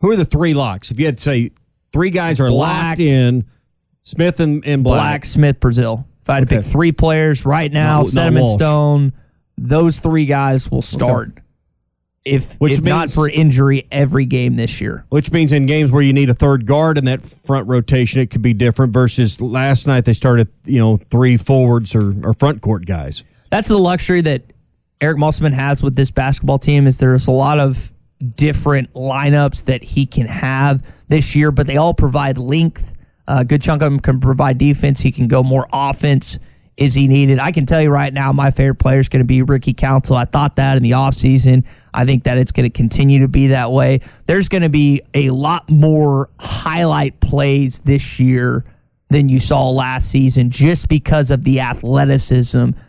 Who 0.00 0.10
are 0.10 0.16
the 0.16 0.24
three 0.24 0.54
locks? 0.54 0.90
If 0.90 0.98
you 0.98 1.06
had 1.06 1.16
to 1.18 1.22
say 1.22 1.50
three 1.92 2.10
guys 2.10 2.40
are 2.40 2.48
Black. 2.48 2.90
locked 2.92 3.00
in, 3.00 3.44
Smith 4.02 4.40
and, 4.40 4.64
and 4.66 4.82
Black, 4.82 4.98
Black. 5.00 5.24
Smith, 5.24 5.60
Brazile. 5.60 6.04
If 6.22 6.30
I 6.30 6.34
had 6.34 6.48
to 6.48 6.56
pick 6.56 6.64
three 6.64 6.92
players 6.92 7.44
right 7.44 7.72
now, 7.72 7.98
Not- 7.98 8.06
set 8.06 8.24
them 8.24 8.36
in 8.36 8.46
stone. 8.56 9.12
Those 9.58 10.00
three 10.00 10.26
guys 10.26 10.70
will 10.70 10.82
start. 10.82 11.38
If, 12.24 12.54
Which 12.60 12.74
if 12.74 12.82
not 12.82 13.10
for 13.10 13.28
injury 13.28 13.88
every 13.90 14.26
game 14.26 14.54
this 14.54 14.80
year. 14.80 15.04
Which 15.08 15.32
means 15.32 15.50
in 15.50 15.66
games 15.66 15.90
where 15.90 16.02
you 16.02 16.12
need 16.12 16.30
a 16.30 16.34
third 16.34 16.66
guard 16.66 16.96
in 16.96 17.06
that 17.06 17.24
front 17.24 17.66
rotation, 17.66 18.20
it 18.20 18.30
could 18.30 18.42
be 18.42 18.54
different. 18.54 18.92
Versus 18.92 19.40
last 19.40 19.88
night, 19.88 20.04
they 20.04 20.12
started 20.12 20.48
you 20.64 20.78
know 20.78 20.98
three 21.10 21.36
forwards 21.36 21.94
or, 21.96 22.14
or 22.24 22.32
front 22.32 22.62
court 22.62 22.86
guys. 22.86 23.24
That's 23.50 23.68
the 23.68 23.78
luxury 23.78 24.20
that 24.20 24.52
Eric 25.00 25.18
Musselman 25.18 25.52
has 25.52 25.82
with 25.82 25.96
this 25.96 26.12
basketball 26.12 26.60
team 26.60 26.86
is 26.86 26.98
there's 26.98 27.26
a 27.26 27.32
lot 27.32 27.58
of 27.58 27.92
different 28.36 28.92
lineups 28.94 29.64
that 29.64 29.82
he 29.82 30.06
can 30.06 30.26
have 30.26 30.80
this 31.08 31.34
year, 31.34 31.50
but 31.50 31.66
they 31.66 31.76
all 31.76 31.92
provide 31.92 32.38
length. 32.38 32.94
A 33.26 33.44
good 33.44 33.62
chunk 33.62 33.82
of 33.82 33.90
them 33.90 34.00
can 34.00 34.20
provide 34.20 34.58
defense. 34.58 35.00
He 35.00 35.10
can 35.10 35.26
go 35.26 35.42
more 35.42 35.66
offense 35.72 36.38
is 36.76 36.94
he 36.94 37.06
needed. 37.06 37.38
I 37.38 37.52
can 37.52 37.66
tell 37.66 37.82
you 37.82 37.90
right 37.90 38.12
now, 38.12 38.32
my 38.32 38.50
favorite 38.50 38.76
player 38.76 38.98
is 38.98 39.08
going 39.08 39.20
to 39.20 39.26
be 39.26 39.42
Ricky 39.42 39.74
Council. 39.74 40.16
I 40.16 40.24
thought 40.24 40.56
that 40.56 40.76
in 40.76 40.82
the 40.82 40.92
offseason. 40.92 41.64
I 41.92 42.04
think 42.04 42.24
that 42.24 42.38
it's 42.38 42.52
going 42.52 42.64
to 42.64 42.70
continue 42.70 43.20
to 43.20 43.28
be 43.28 43.48
that 43.48 43.70
way. 43.70 44.00
There's 44.26 44.48
going 44.48 44.62
to 44.62 44.70
be 44.70 45.02
a 45.12 45.30
lot 45.30 45.68
more 45.68 46.30
highlight 46.38 47.20
plays 47.20 47.80
this 47.80 48.18
year 48.18 48.64
than 49.10 49.28
you 49.28 49.38
saw 49.38 49.70
last 49.70 50.10
season 50.10 50.50
just 50.50 50.88
because 50.88 51.30
of 51.30 51.44
the 51.44 51.60
athleticism 51.60 52.70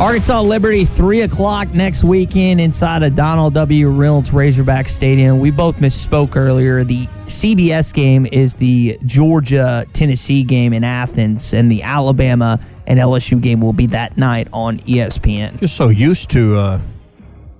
Arkansas 0.00 0.40
Liberty, 0.40 0.86
3 0.86 1.20
o'clock 1.20 1.68
next 1.74 2.04
weekend 2.04 2.58
inside 2.58 3.02
of 3.02 3.14
Donald 3.14 3.52
W. 3.52 3.90
Reynolds 3.90 4.32
Razorback 4.32 4.88
Stadium. 4.88 5.40
We 5.40 5.50
both 5.50 5.76
misspoke 5.76 6.36
earlier. 6.36 6.84
The 6.84 7.04
CBS 7.26 7.92
game 7.92 8.24
is 8.24 8.56
the 8.56 8.98
Georgia 9.04 9.86
Tennessee 9.92 10.42
game 10.42 10.72
in 10.72 10.84
Athens, 10.84 11.52
and 11.52 11.70
the 11.70 11.82
Alabama 11.82 12.58
and 12.86 12.98
LSU 12.98 13.42
game 13.42 13.60
will 13.60 13.74
be 13.74 13.84
that 13.88 14.16
night 14.16 14.48
on 14.54 14.78
ESPN. 14.80 15.60
Just 15.60 15.76
so 15.76 15.90
used 15.90 16.30
to 16.30 16.56
uh, 16.56 16.80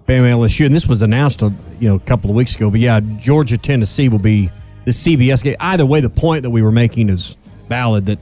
Bama 0.08 0.30
LSU, 0.30 0.64
and 0.64 0.74
this 0.74 0.86
was 0.86 1.02
announced 1.02 1.42
a 1.42 1.52
you 1.78 1.90
know 1.90 1.96
a 1.96 2.00
couple 2.00 2.30
of 2.30 2.36
weeks 2.36 2.54
ago. 2.54 2.70
But 2.70 2.80
yeah, 2.80 3.00
Georgia 3.18 3.58
Tennessee 3.58 4.08
will 4.08 4.18
be 4.18 4.48
the 4.86 4.92
CBS 4.92 5.44
game. 5.44 5.56
Either 5.60 5.84
way, 5.84 6.00
the 6.00 6.08
point 6.08 6.44
that 6.44 6.50
we 6.50 6.62
were 6.62 6.72
making 6.72 7.10
is 7.10 7.36
valid 7.68 8.06
that 8.06 8.18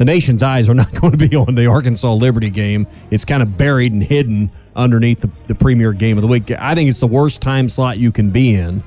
the 0.00 0.06
nation's 0.06 0.42
eyes 0.42 0.66
are 0.70 0.74
not 0.74 0.90
going 1.00 1.12
to 1.12 1.28
be 1.28 1.36
on 1.36 1.54
the 1.54 1.66
Arkansas 1.66 2.10
Liberty 2.10 2.48
game. 2.48 2.86
It's 3.10 3.26
kind 3.26 3.42
of 3.42 3.58
buried 3.58 3.92
and 3.92 4.02
hidden 4.02 4.50
underneath 4.74 5.20
the, 5.20 5.30
the 5.46 5.54
premier 5.54 5.92
game 5.92 6.16
of 6.16 6.22
the 6.22 6.28
week. 6.28 6.50
I 6.50 6.74
think 6.74 6.88
it's 6.88 7.00
the 7.00 7.06
worst 7.06 7.42
time 7.42 7.68
slot 7.68 7.98
you 7.98 8.10
can 8.10 8.30
be 8.30 8.54
in 8.54 8.82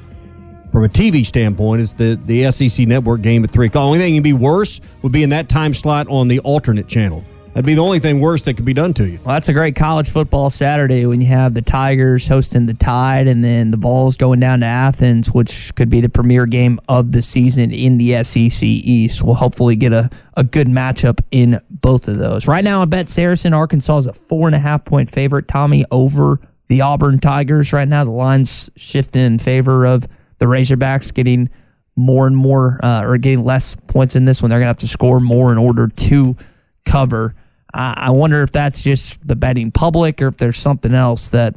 from 0.72 0.86
a 0.86 0.90
TV 0.90 1.24
standpoint 1.24 1.82
is 1.82 1.94
the, 1.94 2.20
the 2.26 2.52
SEC 2.52 2.88
network 2.88 3.22
game 3.22 3.44
at 3.44 3.52
3 3.52 3.68
o'clock. 3.68 3.84
Only 3.84 4.00
thing 4.00 4.14
that 4.14 4.18
can 4.18 4.24
be 4.24 4.34
worse 4.34 4.82
would 5.04 5.12
be 5.12 5.22
in 5.22 5.30
that 5.30 5.48
time 5.48 5.72
slot 5.76 6.08
on 6.08 6.28
the 6.28 6.40
alternate 6.40 6.88
channel. 6.88 7.24
That'd 7.54 7.68
be 7.68 7.76
the 7.76 7.84
only 7.84 8.00
thing 8.00 8.20
worse 8.20 8.42
that 8.44 8.56
could 8.56 8.66
be 8.66 8.74
done 8.74 8.96
to 8.96 9.08
you. 9.08 9.20
Well, 9.24 9.36
that's 9.36 9.48
a 9.48 9.54
great 9.54 9.76
college 9.76 10.10
football 10.10 10.50
Saturday 10.50 11.06
when 11.06 11.22
you 11.22 11.28
have 11.28 11.54
the 11.54 11.62
Tigers 11.62 12.28
hosting 12.28 12.66
the 12.66 12.74
Tide 12.74 13.28
and 13.28 13.44
then 13.44 13.70
the 13.70 13.78
Vols 13.78 14.18
going 14.18 14.40
down 14.40 14.62
to 14.62 14.66
Athens, 14.66 15.32
which 15.32 15.76
could 15.76 15.88
be 15.88 16.02
the 16.02 16.10
premier 16.10 16.48
game 16.48 16.80
of 16.90 17.12
the 17.12 17.22
season 17.22 17.72
in 17.72 18.00
the 18.00 18.24
SEC 18.24 18.64
East. 18.64 19.22
We'll 19.22 19.36
hopefully 19.36 19.76
get 19.76 19.94
a, 19.94 20.10
a 20.36 20.44
good 20.44 20.68
matchup 20.68 21.20
in 21.30 21.62
both 21.70 22.08
of 22.08 22.18
those. 22.18 22.48
Right 22.48 22.64
now, 22.64 22.82
I 22.82 22.86
bet 22.86 23.08
Saracen, 23.08 23.54
Arkansas 23.54 24.00
is 24.00 24.08
a 24.08 24.14
four 24.14 24.48
and 24.48 24.56
a 24.56 24.60
half 24.60 24.84
point 24.84 25.12
favorite. 25.12 25.48
Tommy 25.48 25.86
over 25.92 26.40
the 26.70 26.82
Auburn 26.82 27.20
Tigers 27.20 27.72
right 27.72 27.88
now. 27.88 28.04
The 28.04 28.10
line's 28.10 28.72
shifting 28.76 29.22
in 29.22 29.38
favor 29.38 29.86
of 29.86 30.08
the 30.40 30.46
Razorbacks 30.46 31.14
getting 31.14 31.52
more 31.96 32.26
and 32.26 32.36
more 32.36 32.80
uh, 32.84 33.04
or 33.04 33.20
getting 33.20 33.46
less 33.46 33.76
points 33.86 34.16
in 34.16 34.26
this 34.26 34.42
one. 34.42 34.50
They're 34.50 34.58
going 34.58 34.66
to 34.66 34.70
have 34.70 34.78
to 34.78 34.88
score 34.88 35.20
more 35.20 35.52
in 35.52 35.60
order 35.60 35.88
to 35.88 36.36
cover. 36.84 37.36
I 37.74 38.12
wonder 38.12 38.44
if 38.44 38.52
that's 38.52 38.84
just 38.84 39.26
the 39.28 39.36
betting 39.36 39.72
public 39.72 40.22
or 40.22 40.28
if 40.28 40.38
there's 40.38 40.58
something 40.58 40.94
else 40.94 41.30
that 41.30 41.56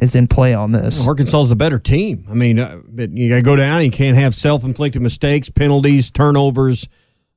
is 0.00 0.14
in 0.14 0.26
play 0.26 0.54
on 0.54 0.72
this. 0.72 1.06
Arkansas 1.06 1.42
is 1.42 1.48
the 1.50 1.56
better 1.56 1.78
team. 1.78 2.24
I 2.30 2.34
mean, 2.34 2.58
uh, 2.58 2.80
you 2.96 3.28
got 3.28 3.36
to 3.36 3.42
go 3.42 3.56
down. 3.56 3.84
You 3.84 3.90
can't 3.90 4.16
have 4.16 4.34
self-inflicted 4.34 5.02
mistakes, 5.02 5.50
penalties, 5.50 6.10
turnovers, 6.10 6.88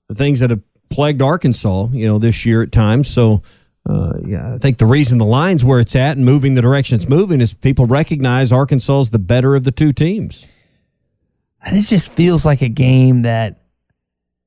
the 0.07 0.15
things 0.15 0.39
that 0.39 0.49
have 0.49 0.61
plagued 0.89 1.21
Arkansas, 1.21 1.87
you 1.91 2.07
know, 2.07 2.19
this 2.19 2.45
year 2.45 2.61
at 2.61 2.71
times. 2.71 3.09
So, 3.09 3.43
uh, 3.89 4.13
yeah, 4.25 4.55
I 4.55 4.57
think 4.59 4.77
the 4.77 4.85
reason 4.85 5.17
the 5.17 5.25
line's 5.25 5.65
where 5.65 5.81
it's 5.81 5.95
at 5.95 6.15
and 6.15 6.25
moving 6.25 6.55
the 6.55 6.61
direction 6.61 6.95
it's 6.95 7.09
moving 7.09 7.41
is 7.41 7.53
people 7.53 7.85
recognize 7.85 8.53
Arkansas 8.53 9.01
is 9.01 9.09
the 9.09 9.19
better 9.19 9.55
of 9.55 9.65
the 9.65 9.71
two 9.71 9.91
teams. 9.91 10.47
This 11.69 11.89
just 11.89 12.13
feels 12.13 12.45
like 12.45 12.61
a 12.61 12.69
game 12.69 13.23
that 13.23 13.59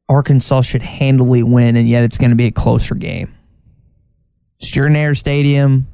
Arkansas 0.08 0.62
should 0.62 0.82
handily 0.82 1.42
win, 1.42 1.76
and 1.76 1.88
yet 1.88 2.04
it's 2.04 2.16
going 2.16 2.30
to 2.30 2.36
be 2.36 2.46
a 2.46 2.52
closer 2.52 2.94
game. 2.94 3.35
Jordan 4.60 5.14
Stadium. 5.14 5.86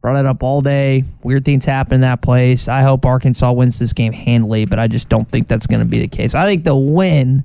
Brought 0.00 0.18
it 0.18 0.26
up 0.26 0.42
all 0.42 0.62
day. 0.62 1.04
Weird 1.22 1.44
things 1.44 1.66
happen 1.66 1.94
in 1.94 2.00
that 2.00 2.22
place. 2.22 2.68
I 2.68 2.80
hope 2.80 3.04
Arkansas 3.04 3.52
wins 3.52 3.78
this 3.78 3.92
game 3.92 4.14
handily, 4.14 4.64
but 4.64 4.78
I 4.78 4.86
just 4.88 5.10
don't 5.10 5.28
think 5.28 5.46
that's 5.46 5.66
going 5.66 5.80
to 5.80 5.86
be 5.86 6.00
the 6.00 6.08
case. 6.08 6.34
I 6.34 6.44
think 6.44 6.64
they'll 6.64 6.82
win. 6.82 7.44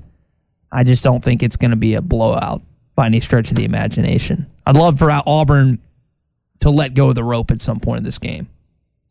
I 0.72 0.86
just 0.86 1.04
don't 1.04 1.22
think 1.22 1.44
it's 1.44 1.58
going 1.58 1.72
to 1.72 1.78
be 1.78 1.96
a 1.96 2.02
blowout 2.02 2.62
by 2.96 3.08
any 3.08 3.20
stretch 3.20 3.50
of 3.50 3.58
the 3.58 3.66
imagination. 3.66 4.46
I'd 4.66 4.78
love 4.78 5.00
for 5.00 5.12
Auburn 5.12 5.80
to 6.60 6.70
let 6.70 6.94
go 6.94 7.10
of 7.10 7.16
the 7.16 7.24
rope 7.26 7.52
at 7.52 7.60
some 7.60 7.82
point 7.82 8.00
in 8.00 8.04
this 8.06 8.18
game. 8.18 8.48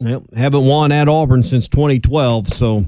Yep, 0.00 0.22
haven't 0.34 0.64
won 0.64 0.90
at 0.90 1.08
Auburn 1.08 1.42
since 1.42 1.68
2012, 1.68 2.48
so 2.48 2.86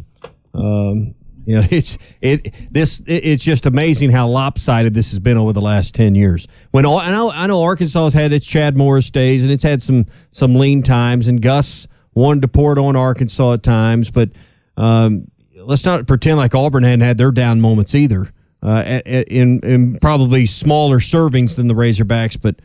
um, 0.55 1.15
you 1.47 1.55
know, 1.55 1.63
it's 1.71 1.97
it 2.21 2.53
this 2.71 3.01
it's 3.07 3.43
just 3.43 3.65
amazing 3.65 4.11
how 4.11 4.29
lopsided 4.29 4.93
this 4.93 5.11
has 5.13 5.19
been 5.19 5.39
over 5.39 5.55
the 5.55 5.63
last 5.63 5.95
ten 5.95 6.15
years. 6.15 6.47
When 6.73 6.85
I 6.85 7.11
know 7.11 7.31
I 7.31 7.47
know 7.47 7.63
Arkansas 7.63 8.05
has 8.05 8.13
had 8.13 8.33
its 8.33 8.47
Chad 8.47 8.77
Morris 8.77 9.11
days 9.11 9.43
and 9.43 9.51
it's 9.51 9.63
had 9.63 9.81
some 9.81 10.07
some 10.31 10.57
lean 10.57 10.83
times, 10.83 11.29
and 11.29 11.41
Gus 11.41 11.89
wanted 12.15 12.43
to 12.43 12.49
pour 12.49 12.73
it 12.73 12.79
on 12.79 12.97
Arkansas 12.97 13.55
at 13.55 13.63
times, 13.63 14.11
but 14.11 14.31
um, 14.77 15.31
let's 15.55 15.85
not 15.85 16.07
pretend 16.07 16.37
like 16.39 16.55
Auburn 16.55 16.83
hadn't 16.83 17.01
had 17.01 17.17
their 17.17 17.31
down 17.31 17.61
moments 17.61 17.95
either. 17.95 18.27
Uh, 18.63 19.01
in 19.07 19.61
in 19.61 19.99
probably 20.01 20.47
smaller 20.47 20.99
servings 20.99 21.55
than 21.55 21.69
the 21.69 21.75
Razorbacks, 21.75 22.41
but 22.41 22.57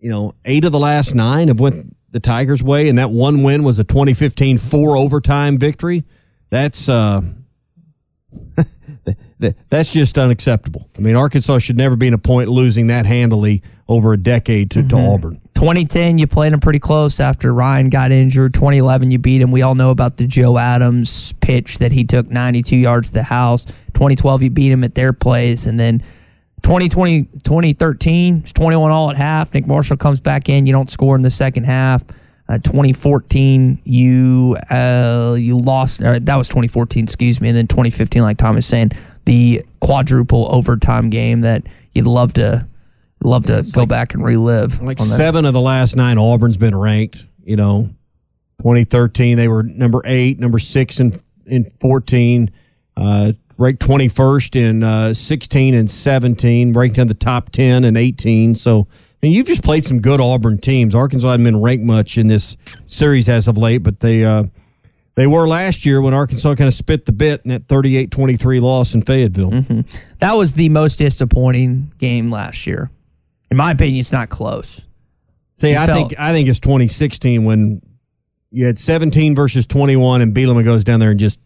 you 0.00 0.10
know, 0.10 0.34
eight 0.44 0.64
of 0.64 0.72
the 0.72 0.78
last 0.78 1.14
nine 1.14 1.48
have 1.48 1.60
went 1.60 1.94
the 2.10 2.18
Tigers' 2.18 2.62
way, 2.62 2.88
and 2.88 2.98
that 2.98 3.10
one 3.10 3.42
win 3.42 3.62
was 3.62 3.78
a 3.78 3.84
2015 3.84 4.58
four 4.58 4.96
overtime 4.96 5.58
victory. 5.58 6.04
That's 6.50 6.88
uh, 6.88 7.20
that's 9.68 9.92
just 9.92 10.18
unacceptable. 10.18 10.88
I 10.96 11.00
mean, 11.00 11.16
Arkansas 11.16 11.58
should 11.58 11.76
never 11.76 11.96
be 11.96 12.06
in 12.06 12.14
a 12.14 12.18
point 12.18 12.48
losing 12.48 12.88
that 12.88 13.06
handily 13.06 13.62
over 13.88 14.12
a 14.12 14.16
decade 14.16 14.70
to, 14.72 14.80
mm-hmm. 14.80 14.88
to 14.88 14.96
Auburn. 14.96 15.40
2010, 15.54 16.18
you 16.18 16.26
played 16.26 16.52
them 16.52 16.60
pretty 16.60 16.78
close 16.78 17.18
after 17.18 17.52
Ryan 17.52 17.88
got 17.88 18.12
injured. 18.12 18.52
2011, 18.52 19.10
you 19.10 19.18
beat 19.18 19.40
him. 19.40 19.52
We 19.52 19.62
all 19.62 19.74
know 19.74 19.90
about 19.90 20.18
the 20.18 20.26
Joe 20.26 20.58
Adams 20.58 21.32
pitch 21.40 21.78
that 21.78 21.92
he 21.92 22.04
took 22.04 22.28
92 22.28 22.76
yards 22.76 23.08
to 23.08 23.14
the 23.14 23.22
house. 23.22 23.64
2012, 23.64 24.42
you 24.42 24.50
beat 24.50 24.70
him 24.70 24.84
at 24.84 24.94
their 24.94 25.12
place. 25.12 25.66
And 25.66 25.80
then 25.80 26.00
2020, 26.62 27.22
2013, 27.42 28.38
it's 28.38 28.52
21 28.52 28.90
all 28.90 29.10
at 29.10 29.16
half. 29.16 29.54
Nick 29.54 29.66
Marshall 29.66 29.96
comes 29.96 30.20
back 30.20 30.48
in. 30.48 30.66
You 30.66 30.72
don't 30.72 30.90
score 30.90 31.16
in 31.16 31.22
the 31.22 31.30
second 31.30 31.64
half. 31.64 32.04
Uh, 32.48 32.58
2014, 32.58 33.80
you 33.84 34.56
uh, 34.70 35.34
you 35.38 35.58
lost. 35.58 36.00
That 36.00 36.36
was 36.36 36.46
2014, 36.48 37.04
excuse 37.04 37.40
me. 37.40 37.48
And 37.48 37.56
then 37.56 37.66
2015, 37.66 38.22
like 38.22 38.36
Tom 38.36 38.56
is 38.56 38.66
saying, 38.66 38.92
the 39.24 39.64
quadruple 39.80 40.46
overtime 40.50 41.10
game 41.10 41.40
that 41.40 41.64
you'd 41.92 42.06
love 42.06 42.34
to 42.34 42.66
love 43.22 43.46
to 43.46 43.68
go 43.74 43.80
like, 43.80 43.88
back 43.88 44.14
and 44.14 44.24
relive. 44.24 44.80
Like 44.80 44.98
seven 45.00 45.44
of 45.44 45.54
the 45.54 45.60
last 45.60 45.96
nine, 45.96 46.18
Auburn's 46.18 46.56
been 46.56 46.76
ranked. 46.76 47.26
You 47.44 47.56
know, 47.56 47.90
2013 48.58 49.36
they 49.36 49.48
were 49.48 49.62
number 49.62 50.02
eight, 50.04 50.38
number 50.38 50.58
six 50.58 51.00
in 51.00 51.12
in 51.46 51.64
14. 51.80 52.50
Uh, 52.96 53.32
ranked 53.58 53.82
21st 53.86 54.56
in 54.56 54.82
uh, 54.82 55.14
16 55.14 55.74
and 55.74 55.90
17, 55.90 56.72
ranked 56.72 56.98
in 56.98 57.08
the 57.08 57.14
top 57.14 57.50
10 57.50 57.84
and 57.84 57.96
18. 57.96 58.54
So 58.54 58.86
and 59.26 59.34
you've 59.34 59.48
just 59.48 59.64
played 59.64 59.84
some 59.84 60.00
good 60.00 60.20
Auburn 60.20 60.56
teams. 60.56 60.94
Arkansas 60.94 61.28
hadn't 61.28 61.42
been 61.42 61.60
ranked 61.60 61.84
much 61.84 62.16
in 62.16 62.28
this 62.28 62.56
series 62.86 63.28
as 63.28 63.48
of 63.48 63.58
late, 63.58 63.78
but 63.78 63.98
they 63.98 64.24
uh, 64.24 64.44
they 65.16 65.26
were 65.26 65.48
last 65.48 65.84
year 65.84 66.00
when 66.00 66.14
Arkansas 66.14 66.54
kind 66.54 66.68
of 66.68 66.74
spit 66.74 67.06
the 67.06 67.12
bit 67.12 67.40
in 67.44 67.50
that 67.50 67.66
38-23 67.66 68.60
loss 68.60 68.94
in 68.94 69.02
Fayetteville. 69.02 69.50
Mm-hmm. 69.50 69.80
That 70.20 70.34
was 70.34 70.52
the 70.52 70.68
most 70.68 71.00
disappointing 71.00 71.92
game 71.98 72.30
last 72.30 72.68
year. 72.68 72.88
In 73.50 73.56
my 73.56 73.72
opinion, 73.72 73.98
it's 73.98 74.12
not 74.12 74.28
close. 74.28 74.86
See, 75.56 75.74
I 75.74 75.86
felt, 75.86 76.10
think 76.10 76.20
I 76.20 76.30
think 76.30 76.48
it's 76.48 76.60
2016 76.60 77.42
when 77.42 77.82
you 78.52 78.66
had 78.66 78.78
17 78.78 79.34
versus 79.34 79.66
21, 79.66 80.20
and 80.20 80.32
Bielema 80.32 80.62
goes 80.62 80.84
down 80.84 81.00
there 81.00 81.10
and 81.10 81.18
just 81.18 81.40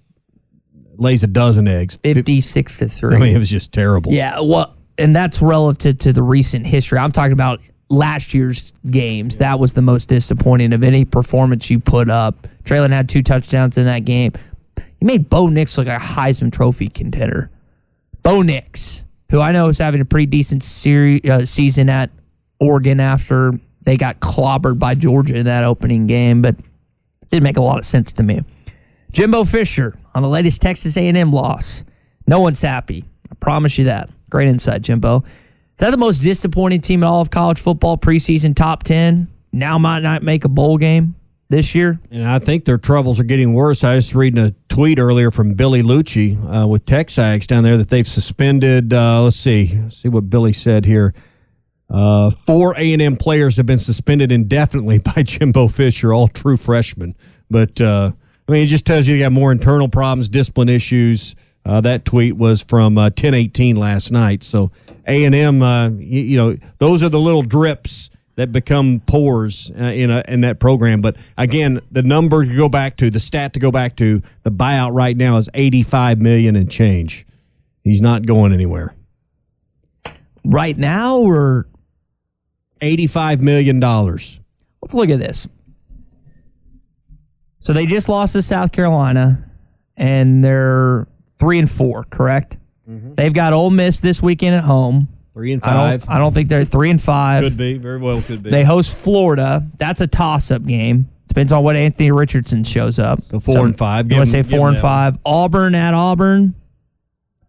lays 0.99 1.23
a 1.23 1.29
dozen 1.29 1.67
eggs. 1.67 1.99
56 2.05 2.77
to 2.77 2.89
three. 2.89 3.17
I 3.17 3.19
mean, 3.19 3.35
it 3.35 3.39
was 3.39 3.49
just 3.49 3.73
terrible. 3.73 4.13
Yeah, 4.13 4.41
well, 4.41 4.77
and 4.99 5.17
that's 5.17 5.41
relative 5.41 5.97
to 6.01 6.13
the 6.13 6.23
recent 6.23 6.67
history. 6.67 6.99
I'm 6.99 7.11
talking 7.11 7.33
about 7.33 7.61
last 7.91 8.33
year's 8.33 8.73
games. 8.91 9.37
That 9.39 9.59
was 9.59 9.75
the 9.75 9.83
most 9.83 10.09
disappointing 10.09 10.73
of 10.73 10.83
any 10.83 11.05
performance 11.05 11.69
you 11.69 11.81
put 11.81 12.09
up. 12.09 12.47
Treylon 12.65 12.91
had 12.91 13.09
two 13.09 13.23
touchdowns 13.23 13.77
in 13.77 13.85
that 13.87 14.05
game. 14.05 14.33
He 14.77 15.07
made 15.07 15.29
Bo 15.29 15.49
Nix 15.49 15.77
look 15.77 15.89
like 15.89 16.01
a 16.01 16.05
Heisman 16.05 16.53
Trophy 16.53 16.89
contender. 16.89 17.51
Bo 18.23 18.43
Nix, 18.43 19.05
who 19.31 19.41
I 19.41 19.53
know 19.53 19.69
is 19.69 19.79
having 19.79 20.01
a 20.01 20.05
pretty 20.05 20.27
decent 20.27 20.63
series, 20.63 21.29
uh, 21.29 21.45
season 21.45 21.89
at 21.89 22.11
Oregon 22.61 23.01
after 23.01 23.53
they 23.83 23.97
got 23.97 24.21
clobbered 24.21 24.79
by 24.79 24.95
Georgia 24.95 25.37
in 25.37 25.47
that 25.47 25.65
opening 25.65 26.07
game, 26.07 26.43
but 26.43 26.55
it 26.59 27.31
didn't 27.31 27.45
make 27.45 27.57
a 27.57 27.63
lot 27.63 27.79
of 27.79 27.85
sense 27.85 28.13
to 28.15 28.23
me. 28.23 28.43
Jimbo 29.13 29.45
Fisher 29.45 29.99
on 30.15 30.23
the 30.23 30.29
latest 30.29 30.63
Texas 30.63 30.97
A&M 30.97 31.33
loss. 31.33 31.85
No 32.27 32.41
one's 32.41 32.63
happy. 32.63 33.05
I 33.31 33.35
promise 33.37 33.79
you 33.79 33.85
that. 33.87 34.11
Great 34.29 34.49
insight, 34.49 34.83
Jimbo. 34.83 35.25
Is 35.81 35.87
that 35.87 35.93
the 35.93 35.97
most 35.97 36.19
disappointing 36.19 36.83
team 36.83 37.03
in 37.03 37.09
all 37.09 37.23
of 37.23 37.31
college 37.31 37.59
football 37.59 37.97
preseason 37.97 38.55
top 38.55 38.83
10? 38.83 39.29
Now 39.51 39.79
might 39.79 40.01
not 40.01 40.23
make 40.23 40.45
a 40.45 40.49
bowl 40.51 40.77
game 40.77 41.15
this 41.49 41.75
year. 41.75 41.99
And 42.11 42.29
I 42.29 42.39
think 42.39 42.67
their 42.67 42.77
troubles 42.77 43.19
are 43.19 43.25
getting 43.25 43.55
worse. 43.55 43.83
I 43.83 43.95
was 43.95 44.15
reading 44.15 44.45
a 44.45 44.51
tweet 44.69 44.99
earlier 44.99 45.31
from 45.31 45.55
Billy 45.55 45.81
Liucci 45.81 46.37
uh, 46.37 46.69
with 46.69 46.85
Texags 46.85 47.47
down 47.47 47.65
there 47.65 47.79
that 47.79 47.89
they've 47.89 48.07
suspended. 48.07 48.93
Uh, 48.93 49.23
let's 49.23 49.37
see, 49.37 49.75
let's 49.75 49.97
see 49.97 50.11
what 50.11 50.29
Billy 50.29 50.53
said 50.53 50.85
here. 50.85 51.15
Uh, 51.89 52.29
four 52.29 52.75
A 52.77 52.93
and 52.93 53.01
M 53.01 53.17
players 53.17 53.57
have 53.57 53.65
been 53.65 53.79
suspended 53.79 54.31
indefinitely 54.31 54.99
by 55.15 55.23
Jimbo 55.23 55.69
Fisher, 55.69 56.13
all 56.13 56.29
true 56.29 56.59
freshmen. 56.59 57.17
But 57.49 57.81
uh, 57.81 58.13
I 58.47 58.53
mean, 58.53 58.65
it 58.65 58.67
just 58.67 58.85
tells 58.85 59.07
you 59.07 59.15
they 59.15 59.21
got 59.21 59.33
more 59.33 59.51
internal 59.51 59.89
problems, 59.89 60.29
discipline 60.29 60.69
issues. 60.69 61.35
Uh, 61.65 61.81
that 61.81 62.05
tweet 62.05 62.37
was 62.37 62.63
from 62.63 62.97
uh, 62.97 63.05
1018 63.05 63.77
last 63.77 64.11
night. 64.11 64.43
So 64.43 64.71
A&M, 65.07 65.63
uh, 65.63 65.91
you, 65.91 66.21
you, 66.23 66.37
know, 66.37 66.57
those 66.79 67.03
are 67.03 67.09
the 67.09 67.21
little 67.21 67.43
drips 67.43 68.11
that 68.37 68.53
become 68.53 69.01
pores 69.01 69.71
uh, 69.79 69.85
in 69.85 70.11
a, 70.11 70.23
in 70.27 70.41
that 70.41 70.59
program. 70.59 71.01
But 71.03 71.17
again, 71.37 71.81
the 71.91 72.03
number 72.03 72.45
to 72.45 72.57
go 72.57 72.69
back 72.69 72.97
to, 72.99 73.11
the 73.11 73.21
stat 73.21 73.53
to 73.53 73.61
go 73.61 73.71
back 73.71 73.97
to, 73.97 74.23
the 74.43 74.51
buyout 74.51 74.95
right 74.95 75.17
now 75.17 75.37
is 75.37 75.49
85 75.53 76.21
million 76.21 76.57
and 76.57 76.71
change. 76.71 77.27
He's 77.85 78.01
not 78.01 78.25
going 78.25 78.53
anywhere. 78.53 78.95
Right 80.45 80.79
now, 80.79 81.19
or 81.19 81.67
85 82.81 83.43
million 83.43 83.81
dollars. 83.81 84.41
Let's 84.81 84.95
look 84.95 85.11
at 85.11 85.19
this. 85.19 85.47
So 87.59 87.75
they 87.75 87.85
just 87.85 88.09
lost 88.09 88.33
to 88.33 88.43
South 88.43 88.73
Carolina, 88.73 89.51
and 89.97 90.43
they're 90.43 91.07
three 91.41 91.59
and 91.59 91.69
four, 91.71 92.05
correct? 92.05 92.57
Mm-hmm. 92.89 93.15
They've 93.17 93.33
got 93.35 93.53
Ole 93.53 93.71
Miss 93.71 93.99
this 94.01 94.23
weekend 94.23 94.55
at 94.55 94.63
home. 94.65 95.09
Three 95.35 95.53
and 95.53 95.63
I 95.65 95.73
don't, 95.91 96.01
five. 96.03 96.09
I 96.15 96.19
don't 96.19 96.35
think 96.35 96.49
they're 96.49 96.65
three 96.65 96.91
and 96.91 97.01
five. 97.03 97.43
Could 97.43 97.57
be. 97.57 97.79
Very 97.79 97.99
well 97.99 98.21
could 98.21 98.43
be. 98.43 98.51
They 98.51 98.63
host 98.65 98.97
Florida. 98.97 99.67
That's 99.79 100.01
a 100.01 100.07
toss-up 100.07 100.65
game. 100.67 101.09
Depends 101.29 101.53
on 101.53 101.63
what 101.63 101.77
Anthony 101.77 102.11
Richardson 102.11 102.65
shows 102.65 102.99
up. 102.99 103.23
So 103.31 103.39
four 103.41 103.65
and 103.65 103.77
five. 103.79 104.07
You 104.07 104.11
Give 104.11 104.19
want 104.19 104.27
to 104.27 104.31
say 104.33 104.43
four 104.43 104.69
and 104.69 104.77
that 104.77 104.83
five? 104.83 105.19
Auburn 105.25 105.75
at 105.77 105.95
Auburn. 105.95 106.55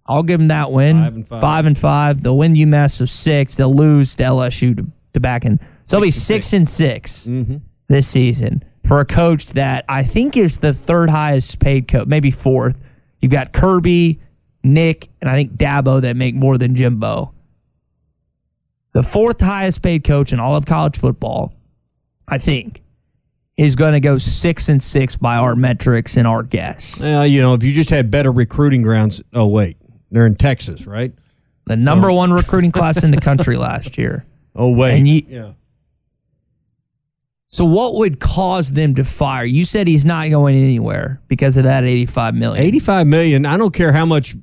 I'll 0.06 0.24
give 0.24 0.40
them 0.40 0.50
that 0.50 0.72
win. 0.72 0.98
Five 0.98 1.16
and 1.16 1.28
five. 1.28 1.66
and 1.66 1.78
five. 1.78 2.24
They'll 2.24 2.38
win 2.38 2.54
UMass 2.54 3.02
of 3.02 3.10
six. 3.10 3.56
They'll 3.56 3.74
lose 3.74 4.14
to 4.16 4.24
LSU 4.24 4.76
to, 4.78 4.86
to 5.14 5.20
back 5.20 5.46
in. 5.46 5.60
So 5.86 5.96
they'll 5.98 6.02
be 6.06 6.12
six 6.12 6.54
and 6.54 6.68
6 6.70 7.26
Mm-hmm. 7.28 7.58
this 7.88 8.08
season 8.08 8.64
for 8.86 9.00
a 9.00 9.06
coach 9.06 9.48
that 9.54 9.86
I 9.90 10.04
think 10.04 10.38
is 10.38 10.60
the 10.60 10.74
third 10.74 11.10
highest 11.10 11.60
paid 11.60 11.88
coach, 11.88 12.08
maybe 12.08 12.30
fourth. 12.32 12.80
You've 13.22 13.32
got 13.32 13.54
Kirby, 13.54 14.20
Nick, 14.64 15.10
and 15.22 15.30
I 15.30 15.36
think 15.36 15.54
Dabo 15.54 16.02
that 16.02 16.16
make 16.16 16.36
more 16.36 16.58
than 16.58 16.76
Jimbo. 16.76 17.34
The 18.94 19.04
fourth 19.04 19.40
highest 19.40 19.82
paid 19.82 20.04
coach 20.04 20.34
in 20.34 20.40
all 20.40 20.56
of 20.56 20.66
college 20.66 20.98
football, 20.98 21.54
I 22.28 22.38
think, 22.38 22.82
is 23.56 23.76
going 23.76 23.94
to 23.94 24.00
go 24.00 24.18
six 24.18 24.68
and 24.70 24.82
six 24.82 25.16
by 25.16 25.38
our 25.38 25.56
metrics 25.56 26.18
and 26.18 26.28
our 26.28 26.44
guess. 26.44 27.02
Uh, 27.02 27.26
you 27.28 27.42
know, 27.42 27.54
if 27.54 27.64
you 27.64 27.72
just 27.72 27.90
had 27.90 28.12
better 28.12 28.32
recruiting 28.32 28.82
grounds. 28.82 29.22
Oh 29.34 29.48
wait, 29.48 29.78
they're 30.10 30.26
in 30.26 30.36
Texas, 30.36 30.88
right? 30.88 31.14
The 31.68 31.78
number 31.78 32.12
one 32.12 32.34
recruiting 32.34 32.72
class 32.72 33.04
in 33.04 33.12
the 33.12 33.22
country 33.22 33.56
last 33.58 33.98
year. 33.98 34.26
Oh 34.56 34.70
wait, 34.70 34.98
And 34.98 35.08
you, 35.08 35.24
yeah. 35.28 35.52
So 37.52 37.66
what 37.66 37.96
would 37.96 38.22
cause 38.22 38.72
them 38.72 38.96
to 38.96 39.04
fire? 39.04 39.44
You 39.44 39.66
said 39.66 39.86
he's 39.86 40.06
not 40.06 40.30
going 40.30 40.56
anywhere 40.56 41.22
because 41.28 41.58
of 41.58 41.66
that 41.66 41.84
85 41.84 42.34
million. 42.34 42.64
85 42.64 43.08
million. 43.08 43.46
I 43.46 43.58
don't 43.58 43.74
care 43.74 43.92
how 43.92 44.06
much 44.06 44.36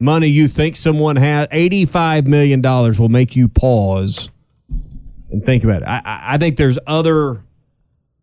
money 0.00 0.26
you 0.26 0.48
think 0.48 0.74
someone 0.74 1.14
has. 1.14 1.46
85 1.52 2.26
million 2.26 2.60
dollars 2.60 2.98
will 2.98 3.08
make 3.08 3.36
you 3.36 3.46
pause 3.46 4.30
and 5.30 5.44
think 5.46 5.62
about 5.62 5.82
it. 5.82 5.88
I, 5.88 6.34
I, 6.34 6.38
think 6.38 6.56
there's 6.56 6.80
other 6.86 7.44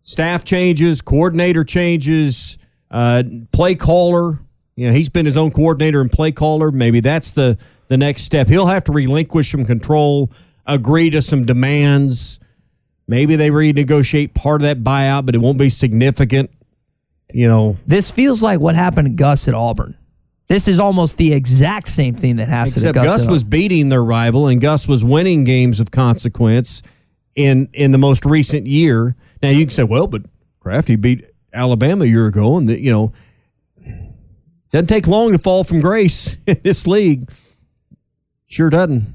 staff 0.01 0.43
changes, 0.43 1.01
coordinator 1.01 1.63
changes, 1.63 2.57
uh, 2.91 3.23
play 3.53 3.75
caller. 3.75 4.41
You 4.75 4.87
know, 4.87 4.93
he's 4.93 5.07
been 5.07 5.25
his 5.25 5.37
own 5.37 5.51
coordinator 5.51 6.01
and 6.01 6.11
play 6.11 6.33
caller. 6.33 6.71
Maybe 6.71 6.99
that's 6.99 7.31
the 7.31 7.57
the 7.87 7.95
next 7.95 8.23
step. 8.23 8.49
He'll 8.49 8.65
have 8.65 8.83
to 8.85 8.91
relinquish 8.91 9.51
some 9.51 9.63
control, 9.63 10.29
agree 10.65 11.09
to 11.11 11.21
some 11.21 11.45
demands. 11.45 12.41
Maybe 13.07 13.35
they 13.35 13.49
renegotiate 13.49 14.33
part 14.33 14.61
of 14.61 14.63
that 14.63 14.83
buyout, 14.83 15.25
but 15.25 15.35
it 15.35 15.39
won't 15.39 15.57
be 15.57 15.69
significant. 15.69 16.49
You 17.33 17.47
know, 17.47 17.77
This 17.85 18.11
feels 18.11 18.41
like 18.41 18.59
what 18.59 18.75
happened 18.75 19.07
to 19.07 19.13
Gus 19.13 19.47
at 19.47 19.53
Auburn. 19.53 19.97
This 20.47 20.67
is 20.67 20.79
almost 20.79 21.17
the 21.17 21.33
exact 21.33 21.89
same 21.89 22.15
thing 22.15 22.35
that 22.35 22.47
happened 22.47 22.73
to 22.73 22.79
Except 22.79 22.95
Gus. 22.95 23.05
Gus 23.05 23.25
at 23.25 23.31
was 23.31 23.43
beating 23.43 23.89
their 23.89 24.03
rival, 24.03 24.47
and 24.47 24.61
Gus 24.61 24.87
was 24.87 25.03
winning 25.03 25.43
games 25.43 25.79
of 25.79 25.91
consequence 25.91 26.83
in 27.35 27.67
in 27.73 27.91
the 27.91 27.97
most 27.97 28.25
recent 28.25 28.67
year. 28.67 29.15
Now 29.41 29.49
you 29.49 29.65
can 29.65 29.71
say, 29.71 29.83
well, 29.83 30.07
but 30.07 30.21
Crafty 30.59 30.95
beat 30.95 31.25
Alabama 31.51 32.03
a 32.05 32.07
year 32.07 32.27
ago, 32.27 32.57
and 32.57 32.69
the, 32.69 32.79
you 32.79 32.91
know 32.91 33.13
doesn't 34.71 34.87
take 34.87 35.07
long 35.07 35.31
to 35.31 35.37
fall 35.37 35.63
from 35.63 35.79
grace 35.79 36.35
in 36.47 36.59
this 36.63 36.85
league. 36.85 37.31
Sure 38.45 38.69
doesn't. 38.69 39.14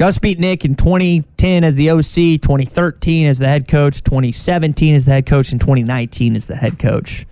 Gus 0.00 0.16
beat 0.16 0.38
Nick 0.38 0.64
in 0.64 0.76
2010 0.76 1.62
as 1.62 1.76
the 1.76 1.90
OC, 1.90 2.40
2013 2.40 3.26
as 3.26 3.38
the 3.38 3.46
head 3.46 3.68
coach, 3.68 4.02
2017 4.02 4.94
as 4.94 5.04
the 5.04 5.10
head 5.10 5.26
coach, 5.26 5.52
and 5.52 5.60
2019 5.60 6.34
as 6.36 6.46
the 6.46 6.56
head 6.56 6.78
coach. 6.78 7.26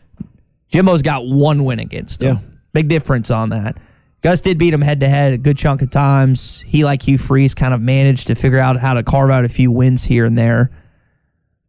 Jimbo's 0.69 1.01
got 1.01 1.27
one 1.27 1.64
win 1.64 1.79
against 1.79 2.21
him. 2.21 2.37
Yeah. 2.37 2.43
Big 2.75 2.89
difference 2.89 3.31
on 3.31 3.49
that. 3.49 3.79
Gus 4.21 4.43
did 4.43 4.59
beat 4.59 4.75
him 4.75 4.83
head 4.83 5.01
to 5.01 5.09
head 5.09 5.33
a 5.33 5.39
good 5.39 5.57
chunk 5.57 5.81
of 5.81 5.89
times. 5.89 6.61
He, 6.61 6.85
like 6.85 7.01
Hugh 7.09 7.16
Freeze, 7.16 7.55
kind 7.55 7.73
of 7.73 7.81
managed 7.81 8.27
to 8.27 8.35
figure 8.35 8.59
out 8.59 8.77
how 8.77 8.93
to 8.93 9.03
carve 9.03 9.31
out 9.31 9.47
a 9.47 9.49
few 9.49 9.71
wins 9.71 10.05
here 10.05 10.27
and 10.27 10.37
there. 10.37 10.71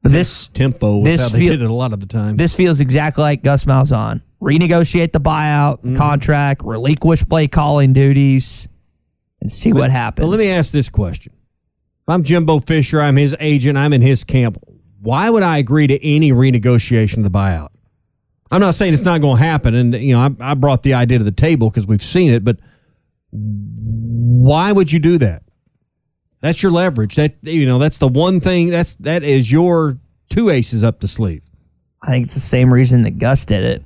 But 0.03 0.11
this 0.11 0.49
Tempo 0.49 0.97
was 0.97 1.05
this 1.05 1.21
how 1.21 1.29
they 1.29 1.39
feel- 1.39 1.53
did 1.53 1.61
it 1.61 1.69
a 1.69 1.73
lot 1.73 1.93
of 1.93 2.01
the 2.01 2.07
time. 2.07 2.35
This 2.35 2.53
feels 2.53 2.81
exactly 2.81 3.21
like 3.21 3.41
Gus 3.41 3.63
Malzahn. 3.63 4.21
Renegotiate 4.41 5.13
the 5.13 5.21
buyout 5.21 5.77
Mm-hmm. 5.77 5.95
contract, 5.95 6.61
relinquish 6.65 7.23
play 7.29 7.47
calling 7.47 7.93
duties, 7.93 8.67
and 9.41 9.51
see 9.51 9.73
what 9.73 9.91
happens. 9.91 10.25
But 10.25 10.29
let 10.29 10.39
me 10.39 10.49
ask 10.49 10.71
this 10.71 10.89
question: 10.89 11.33
If 11.33 12.13
I'm 12.13 12.23
Jimbo 12.23 12.59
Fisher, 12.59 13.01
I'm 13.01 13.15
his 13.15 13.35
agent, 13.39 13.77
I'm 13.77 13.93
in 13.93 14.01
his 14.01 14.23
camp. 14.23 14.57
Why 15.01 15.29
would 15.29 15.43
I 15.43 15.57
agree 15.57 15.87
to 15.87 16.05
any 16.05 16.31
renegotiation 16.31 17.17
of 17.17 17.23
the 17.23 17.31
buyout? 17.31 17.69
I'm 18.51 18.61
not 18.61 18.73
saying 18.73 18.93
it's 18.93 19.03
not 19.03 19.21
going 19.21 19.37
to 19.37 19.43
happen, 19.43 19.75
and 19.75 19.93
you 19.93 20.13
know 20.13 20.21
I, 20.21 20.51
I 20.51 20.53
brought 20.55 20.83
the 20.83 20.95
idea 20.95 21.19
to 21.19 21.23
the 21.23 21.31
table 21.31 21.69
because 21.69 21.85
we've 21.85 22.03
seen 22.03 22.31
it. 22.31 22.43
But 22.43 22.57
why 23.31 24.71
would 24.71 24.91
you 24.91 24.99
do 24.99 25.17
that? 25.19 25.43
That's 26.41 26.63
your 26.63 26.71
leverage. 26.71 27.15
That 27.15 27.35
you 27.41 27.65
know 27.65 27.79
that's 27.79 27.99
the 27.99 28.07
one 28.07 28.39
thing 28.39 28.69
that's 28.69 28.95
that 28.95 29.23
is 29.23 29.51
your 29.51 29.99
two 30.29 30.49
aces 30.49 30.83
up 30.83 30.99
the 30.99 31.07
sleeve. 31.07 31.43
I 32.01 32.07
think 32.07 32.25
it's 32.25 32.33
the 32.33 32.39
same 32.39 32.73
reason 32.73 33.03
that 33.03 33.19
Gus 33.19 33.45
did 33.45 33.63
it. 33.63 33.83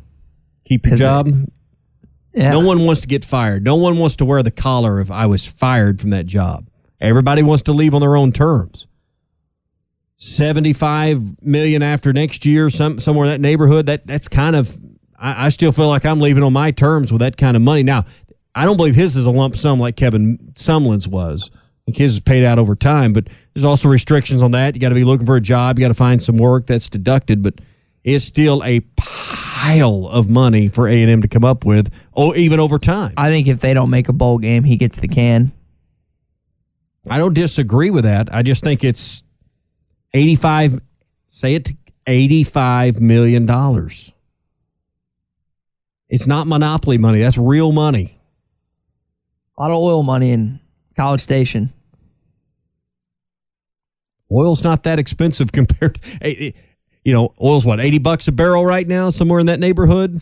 Keep 0.65 0.85
your 0.85 0.97
job. 0.97 1.29
Yeah. 2.33 2.51
No 2.51 2.59
one 2.61 2.85
wants 2.85 3.01
to 3.01 3.07
get 3.07 3.23
fired. 3.23 3.63
No 3.63 3.75
one 3.75 3.97
wants 3.97 4.15
to 4.17 4.25
wear 4.25 4.41
the 4.41 4.51
collar 4.51 4.99
if 4.99 5.11
I 5.11 5.27
was 5.27 5.47
fired 5.47 6.01
from 6.01 6.09
that 6.11 6.25
job. 6.25 6.67
Everybody 6.99 7.43
wants 7.43 7.63
to 7.63 7.73
leave 7.73 7.93
on 7.93 8.01
their 8.01 8.15
own 8.15 8.31
terms. 8.31 8.87
75 10.15 11.43
million 11.43 11.83
after 11.83 12.13
next 12.13 12.45
year, 12.45 12.69
some 12.69 12.97
somewhere 12.99 13.25
in 13.25 13.31
that 13.31 13.41
neighborhood. 13.41 13.87
That 13.87 14.07
that's 14.07 14.27
kind 14.27 14.55
of 14.55 14.75
I, 15.17 15.47
I 15.47 15.49
still 15.49 15.71
feel 15.71 15.89
like 15.89 16.05
I'm 16.05 16.21
leaving 16.21 16.43
on 16.43 16.53
my 16.53 16.71
terms 16.71 17.11
with 17.11 17.19
that 17.19 17.37
kind 17.37 17.55
of 17.57 17.61
money. 17.61 17.83
Now, 17.83 18.05
I 18.55 18.65
don't 18.65 18.77
believe 18.77 18.95
his 18.95 19.15
is 19.15 19.25
a 19.25 19.31
lump 19.31 19.55
sum 19.55 19.79
like 19.79 19.95
Kevin 19.95 20.53
Sumlin's 20.55 21.07
was. 21.07 21.51
His 21.87 22.13
is 22.13 22.19
paid 22.21 22.45
out 22.45 22.59
over 22.59 22.75
time, 22.75 23.11
but 23.11 23.27
there's 23.53 23.65
also 23.65 23.89
restrictions 23.89 24.41
on 24.41 24.51
that. 24.51 24.75
You 24.75 24.79
got 24.79 24.89
to 24.89 24.95
be 24.95 25.03
looking 25.03 25.25
for 25.25 25.35
a 25.35 25.41
job. 25.41 25.77
You 25.77 25.83
got 25.83 25.89
to 25.89 25.93
find 25.93 26.23
some 26.23 26.37
work 26.37 26.67
that's 26.67 26.87
deducted, 26.87 27.43
but 27.43 27.55
it's 28.03 28.25
still 28.25 28.63
a 28.63 28.81
pile 28.95 30.07
of 30.07 30.29
money 30.29 30.67
for 30.67 30.87
A 30.87 31.01
and 31.01 31.09
M 31.09 31.21
to 31.21 31.27
come 31.27 31.45
up 31.45 31.65
with, 31.65 31.91
or 32.11 32.35
even 32.35 32.59
over 32.59 32.79
time. 32.79 33.13
I 33.17 33.29
think 33.29 33.47
if 33.47 33.61
they 33.61 33.73
don't 33.73 33.89
make 33.89 34.09
a 34.09 34.13
bowl 34.13 34.37
game, 34.37 34.63
he 34.63 34.75
gets 34.77 34.99
the 34.99 35.07
can. 35.07 35.51
I 37.09 37.17
don't 37.17 37.33
disagree 37.33 37.89
with 37.89 38.05
that. 38.05 38.33
I 38.33 38.43
just 38.43 38.63
think 38.63 38.83
it's 38.83 39.23
85 40.13 40.79
say 41.29 41.55
it 41.55 41.71
85 42.07 43.01
million 43.01 43.45
dollars. 43.45 44.11
It's 46.09 46.27
not 46.27 46.47
monopoly 46.47 46.97
money. 46.97 47.21
That's 47.21 47.37
real 47.37 47.71
money. 47.71 48.19
A 49.57 49.61
lot 49.61 49.71
of 49.71 49.77
oil 49.77 50.03
money 50.03 50.31
in 50.31 50.59
College 50.95 51.21
Station. 51.21 51.73
Oil's 54.31 54.63
not 54.63 54.83
that 54.83 54.99
expensive 54.99 55.51
compared 55.51 55.99
eh, 56.21 56.51
you 57.03 57.13
know, 57.13 57.33
oil's 57.41 57.65
what, 57.65 57.79
80 57.79 57.99
bucks 57.99 58.27
a 58.27 58.31
barrel 58.31 58.65
right 58.65 58.87
now 58.87 59.09
somewhere 59.09 59.39
in 59.39 59.47
that 59.47 59.59
neighborhood? 59.59 60.21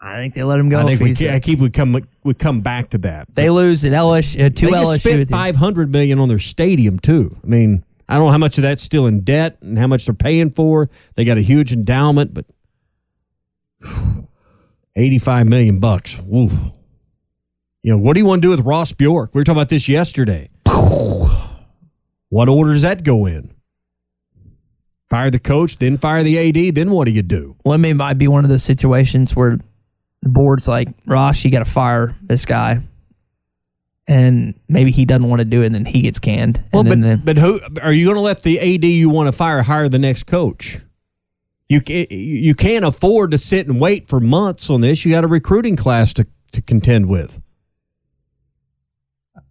I 0.00 0.16
think 0.16 0.34
they 0.34 0.42
let 0.42 0.58
him 0.58 0.68
go. 0.68 0.78
I 0.80 0.96
think 0.96 1.00
we, 1.00 1.28
I 1.28 1.38
keep 1.38 1.60
we 1.60 1.70
come 1.70 1.96
we 2.24 2.34
come 2.34 2.60
back 2.60 2.90
to 2.90 2.98
that. 2.98 3.32
they 3.34 3.50
lose 3.50 3.84
at 3.84 3.92
LSU, 3.92 4.46
uh, 4.46 4.50
to 4.50 4.66
they 4.66 4.72
LSU. 4.72 4.98
spent 4.98 5.28
500 5.30 5.92
million 5.92 6.18
on 6.18 6.28
their 6.28 6.40
stadium 6.40 6.98
too. 6.98 7.36
I 7.42 7.46
mean, 7.46 7.84
I 8.08 8.14
don't 8.14 8.24
know 8.24 8.30
how 8.32 8.38
much 8.38 8.58
of 8.58 8.62
that's 8.62 8.82
still 8.82 9.06
in 9.06 9.20
debt 9.20 9.58
and 9.62 9.78
how 9.78 9.86
much 9.86 10.06
they're 10.06 10.14
paying 10.14 10.50
for. 10.50 10.90
They 11.14 11.24
got 11.24 11.38
a 11.38 11.40
huge 11.40 11.72
endowment, 11.72 12.34
but 12.34 12.46
85 14.96 15.46
million 15.46 15.78
bucks. 15.78 16.20
Oof. 16.34 16.52
You 17.84 17.92
know, 17.92 17.98
what 17.98 18.14
do 18.14 18.20
you 18.20 18.26
want 18.26 18.42
to 18.42 18.46
do 18.46 18.50
with 18.50 18.66
Ross 18.66 18.92
Bjork? 18.92 19.34
We 19.34 19.40
were 19.40 19.44
talking 19.44 19.58
about 19.58 19.68
this 19.68 19.88
yesterday. 19.88 20.50
What 22.28 22.48
order 22.48 22.72
does 22.72 22.80
that 22.80 23.04
go 23.04 23.26
in? 23.26 23.52
Fire 25.12 25.30
the 25.30 25.38
coach, 25.38 25.76
then 25.76 25.98
fire 25.98 26.22
the 26.22 26.38
AD, 26.38 26.74
then 26.74 26.90
what 26.90 27.04
do 27.04 27.12
you 27.12 27.20
do? 27.20 27.54
Well, 27.66 27.74
it 27.84 27.94
might 27.94 28.14
be 28.14 28.28
one 28.28 28.44
of 28.44 28.48
those 28.48 28.62
situations 28.62 29.36
where 29.36 29.58
the 30.22 30.28
board's 30.30 30.66
like, 30.66 30.88
Ross, 31.04 31.44
you 31.44 31.50
got 31.50 31.58
to 31.58 31.70
fire 31.70 32.16
this 32.22 32.46
guy. 32.46 32.80
And 34.08 34.54
maybe 34.70 34.90
he 34.90 35.04
doesn't 35.04 35.28
want 35.28 35.40
to 35.40 35.44
do 35.44 35.60
it, 35.60 35.66
and 35.66 35.74
then 35.74 35.84
he 35.84 36.00
gets 36.00 36.18
canned. 36.18 36.64
Well, 36.72 36.80
and 36.80 36.88
but, 36.88 37.00
then 37.02 37.18
the, 37.18 37.24
but 37.26 37.36
who 37.36 37.60
are 37.82 37.92
you 37.92 38.06
going 38.06 38.16
to 38.16 38.22
let 38.22 38.42
the 38.42 38.58
AD 38.58 38.84
you 38.84 39.10
want 39.10 39.26
to 39.28 39.32
fire 39.32 39.60
hire 39.60 39.90
the 39.90 39.98
next 39.98 40.22
coach? 40.22 40.78
You 41.68 41.82
you 41.86 42.54
can't 42.54 42.86
afford 42.86 43.32
to 43.32 43.38
sit 43.38 43.68
and 43.68 43.78
wait 43.78 44.08
for 44.08 44.18
months 44.18 44.70
on 44.70 44.80
this. 44.80 45.04
You 45.04 45.12
got 45.12 45.24
a 45.24 45.28
recruiting 45.28 45.76
class 45.76 46.14
to, 46.14 46.26
to 46.52 46.62
contend 46.62 47.10
with. 47.10 47.38
I 49.36 49.42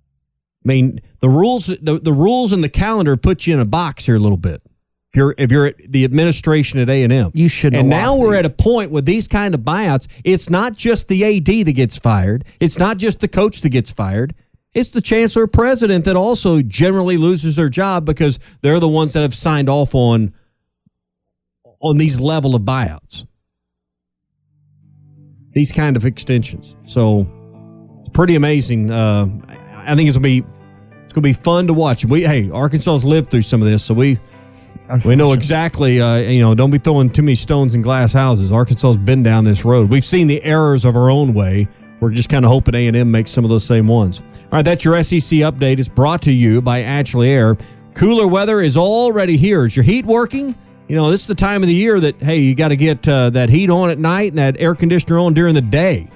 mean, 0.64 1.02
the 1.20 1.30
rules 1.30 1.68
the, 1.68 2.00
the 2.02 2.14
rules 2.14 2.52
and 2.52 2.64
the 2.64 2.70
calendar 2.70 3.16
put 3.16 3.46
you 3.46 3.54
in 3.54 3.60
a 3.60 3.66
box 3.66 4.08
here 4.08 4.16
a 4.16 4.20
little 4.20 4.38
bit. 4.38 4.64
If 5.12 5.18
you're 5.18 5.36
if 5.38 5.52
you're 5.52 5.66
at 5.66 5.92
the 5.92 6.06
administration 6.06 6.80
at 6.80 6.90
A 6.90 7.04
and 7.04 7.12
M, 7.12 7.32
you 7.34 7.50
should. 7.50 7.76
And 7.76 7.90
now 7.90 8.18
we're 8.18 8.36
at 8.36 8.46
a 8.46 8.50
point 8.50 8.92
with 8.92 9.06
these 9.06 9.28
kind 9.28 9.54
of 9.54 9.60
buyouts. 9.60 10.08
It's 10.24 10.50
not 10.50 10.74
just 10.74 11.10
the 11.10 11.26
AD 11.26 11.66
that 11.66 11.74
gets 11.74 11.98
fired. 11.98 12.46
It's 12.62 12.80
not 12.80 12.98
just 12.98 13.20
the 13.20 13.28
coach 13.28 13.60
that 13.62 13.70
gets 13.70 13.92
fired. 13.92 14.34
It's 14.74 14.92
the 14.92 15.02
chancellor 15.02 15.48
president 15.48 16.06
that 16.06 16.16
also 16.16 16.62
generally 16.62 17.18
loses 17.18 17.58
their 17.58 17.68
job 17.68 18.06
because 18.06 18.40
they're 18.62 18.80
the 18.80 18.88
ones 18.88 19.12
that 19.12 19.22
have 19.22 19.36
signed 19.36 19.68
off 19.68 19.94
on 19.94 20.34
on 21.82 21.98
these 21.98 22.22
level 22.22 22.56
of 22.56 22.62
buyouts. 22.62 23.26
These 25.52 25.74
kind 25.74 25.98
of 25.98 26.06
extensions. 26.06 26.78
So 26.84 27.28
it's 28.00 28.10
pretty 28.14 28.36
amazing. 28.36 28.92
Uh, 28.92 29.28
I 29.76 29.94
think 29.94 30.08
it's 30.08 30.18
gonna 30.18 30.24
be 30.24 30.46
it's 31.04 31.12
gonna 31.12 31.22
be 31.22 31.34
fun 31.34 31.68
to 31.68 31.74
watch. 31.74 32.06
We 32.06 32.24
hey, 32.24 32.50
Arkansas's 32.50 33.04
lived 33.04 33.30
through 33.30 33.42
some 33.42 33.62
of 33.62 33.68
this, 33.68 33.84
so 33.84 33.94
we 33.94 34.18
we 35.06 35.16
know 35.16 35.34
exactly. 35.34 36.02
Uh, 36.02 36.18
you 36.18 36.42
know, 36.42 36.56
don't 36.56 36.72
be 36.72 36.78
throwing 36.78 37.10
too 37.10 37.22
many 37.22 37.36
stones 37.36 37.76
in 37.76 37.82
glass 37.82 38.14
houses. 38.14 38.52
Arkansas's 38.52 38.98
been 38.98 39.24
down 39.24 39.44
this 39.44 39.64
road. 39.66 39.90
We've 39.90 40.04
seen 40.04 40.28
the 40.28 40.44
errors 40.44 40.86
of 40.86 40.96
our 40.96 41.10
own 41.10 41.34
way. 41.34 41.68
We're 42.00 42.12
just 42.12 42.30
kind 42.30 42.44
of 42.44 42.52
hoping 42.52 42.74
A 42.74 42.88
and 42.88 42.98
M 42.98 43.12
makes 43.12 43.32
some 43.32 43.44
of 43.44 43.50
those 43.50 43.64
same 43.64 43.88
ones. 43.88 44.22
All 44.22 44.50
right, 44.54 44.66
that's 44.66 44.84
your 44.84 45.02
SEC 45.04 45.22
update. 45.22 45.80
It's 45.80 45.88
brought 45.88 46.22
to 46.24 46.32
you 46.32 46.62
by 46.62 46.82
Ashley 46.82 47.30
Air. 47.30 47.58
Cooler 47.94 48.28
weather 48.28 48.62
is 48.62 48.76
already 48.76 49.38
here. 49.38 49.66
Is 49.66 49.76
your 49.76 49.84
heat 49.84 50.06
working? 50.06 50.56
You 50.88 50.96
know, 50.96 51.10
this 51.10 51.22
is 51.22 51.28
the 51.28 51.36
time 51.36 51.62
of 51.62 51.70
the 51.70 51.76
year 51.76 52.00
that 52.00 52.22
hey, 52.22 52.40
you 52.40 52.56
got 52.56 52.70
to 52.70 52.76
get 52.76 53.08
uh, 53.08 53.30
that 53.30 53.50
heat 53.50 53.70
on 53.70 53.90
at 53.90 54.00
night 54.00 54.32
and 54.32 54.38
that 54.40 54.60
air 54.60 54.76
conditioner 54.76 55.20
on 55.20 55.34
during 55.34 55.54
the 55.54 55.62
day. 55.62 56.08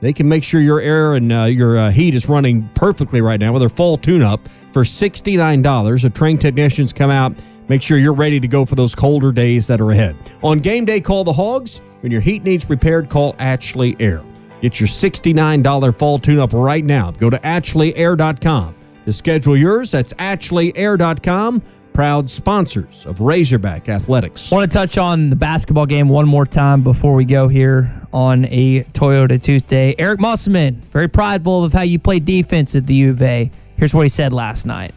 They 0.00 0.12
can 0.12 0.28
make 0.28 0.42
sure 0.42 0.60
your 0.60 0.80
air 0.80 1.14
and 1.14 1.32
uh, 1.32 1.44
your 1.44 1.78
uh, 1.78 1.90
heat 1.90 2.14
is 2.14 2.28
running 2.28 2.68
perfectly 2.74 3.20
right 3.20 3.38
now 3.38 3.52
with 3.52 3.62
their 3.62 3.68
fall 3.68 3.96
tune-up 3.96 4.40
for 4.72 4.82
$69. 4.82 6.02
The 6.02 6.10
trained 6.10 6.40
technicians 6.40 6.92
come 6.92 7.10
out, 7.10 7.40
make 7.68 7.82
sure 7.82 7.98
you're 7.98 8.14
ready 8.14 8.40
to 8.40 8.48
go 8.48 8.64
for 8.64 8.74
those 8.74 8.94
colder 8.94 9.32
days 9.32 9.66
that 9.66 9.80
are 9.80 9.90
ahead. 9.90 10.16
On 10.42 10.58
game 10.58 10.84
day, 10.84 11.00
call 11.00 11.24
the 11.24 11.32
Hogs. 11.32 11.80
When 12.00 12.10
your 12.10 12.20
heat 12.20 12.42
needs 12.42 12.68
repaired, 12.68 13.08
call 13.08 13.36
Ashley 13.38 13.96
Air. 14.00 14.24
Get 14.60 14.78
your 14.78 14.88
$69 14.88 15.98
fall 15.98 16.18
tune-up 16.18 16.52
right 16.52 16.84
now. 16.84 17.10
Go 17.10 17.30
to 17.30 17.44
ashley.air.com 17.46 18.74
to 19.04 19.12
schedule 19.12 19.56
yours. 19.56 19.90
That's 19.90 20.12
ashley.air.com. 20.18 21.62
Proud 21.92 22.30
sponsors 22.30 23.04
of 23.04 23.20
Razorback 23.20 23.88
Athletics. 23.90 24.50
Want 24.50 24.70
to 24.70 24.78
touch 24.78 24.96
on 24.96 25.28
the 25.28 25.36
basketball 25.36 25.84
game 25.84 26.08
one 26.08 26.26
more 26.26 26.46
time 26.46 26.82
before 26.82 27.14
we 27.14 27.26
go 27.26 27.48
here 27.48 27.92
on 28.14 28.46
a 28.46 28.84
Toyota 28.92 29.42
Tuesday. 29.42 29.94
Eric 29.98 30.18
Musselman, 30.18 30.76
very 30.92 31.08
prideful 31.08 31.64
of 31.64 31.72
how 31.74 31.82
you 31.82 31.98
play 31.98 32.18
defense 32.18 32.74
at 32.74 32.86
the 32.86 32.94
U 32.94 33.10
of 33.10 33.20
A. 33.20 33.50
Here's 33.76 33.92
what 33.92 34.04
he 34.04 34.08
said 34.08 34.32
last 34.32 34.64
night. 34.64 34.94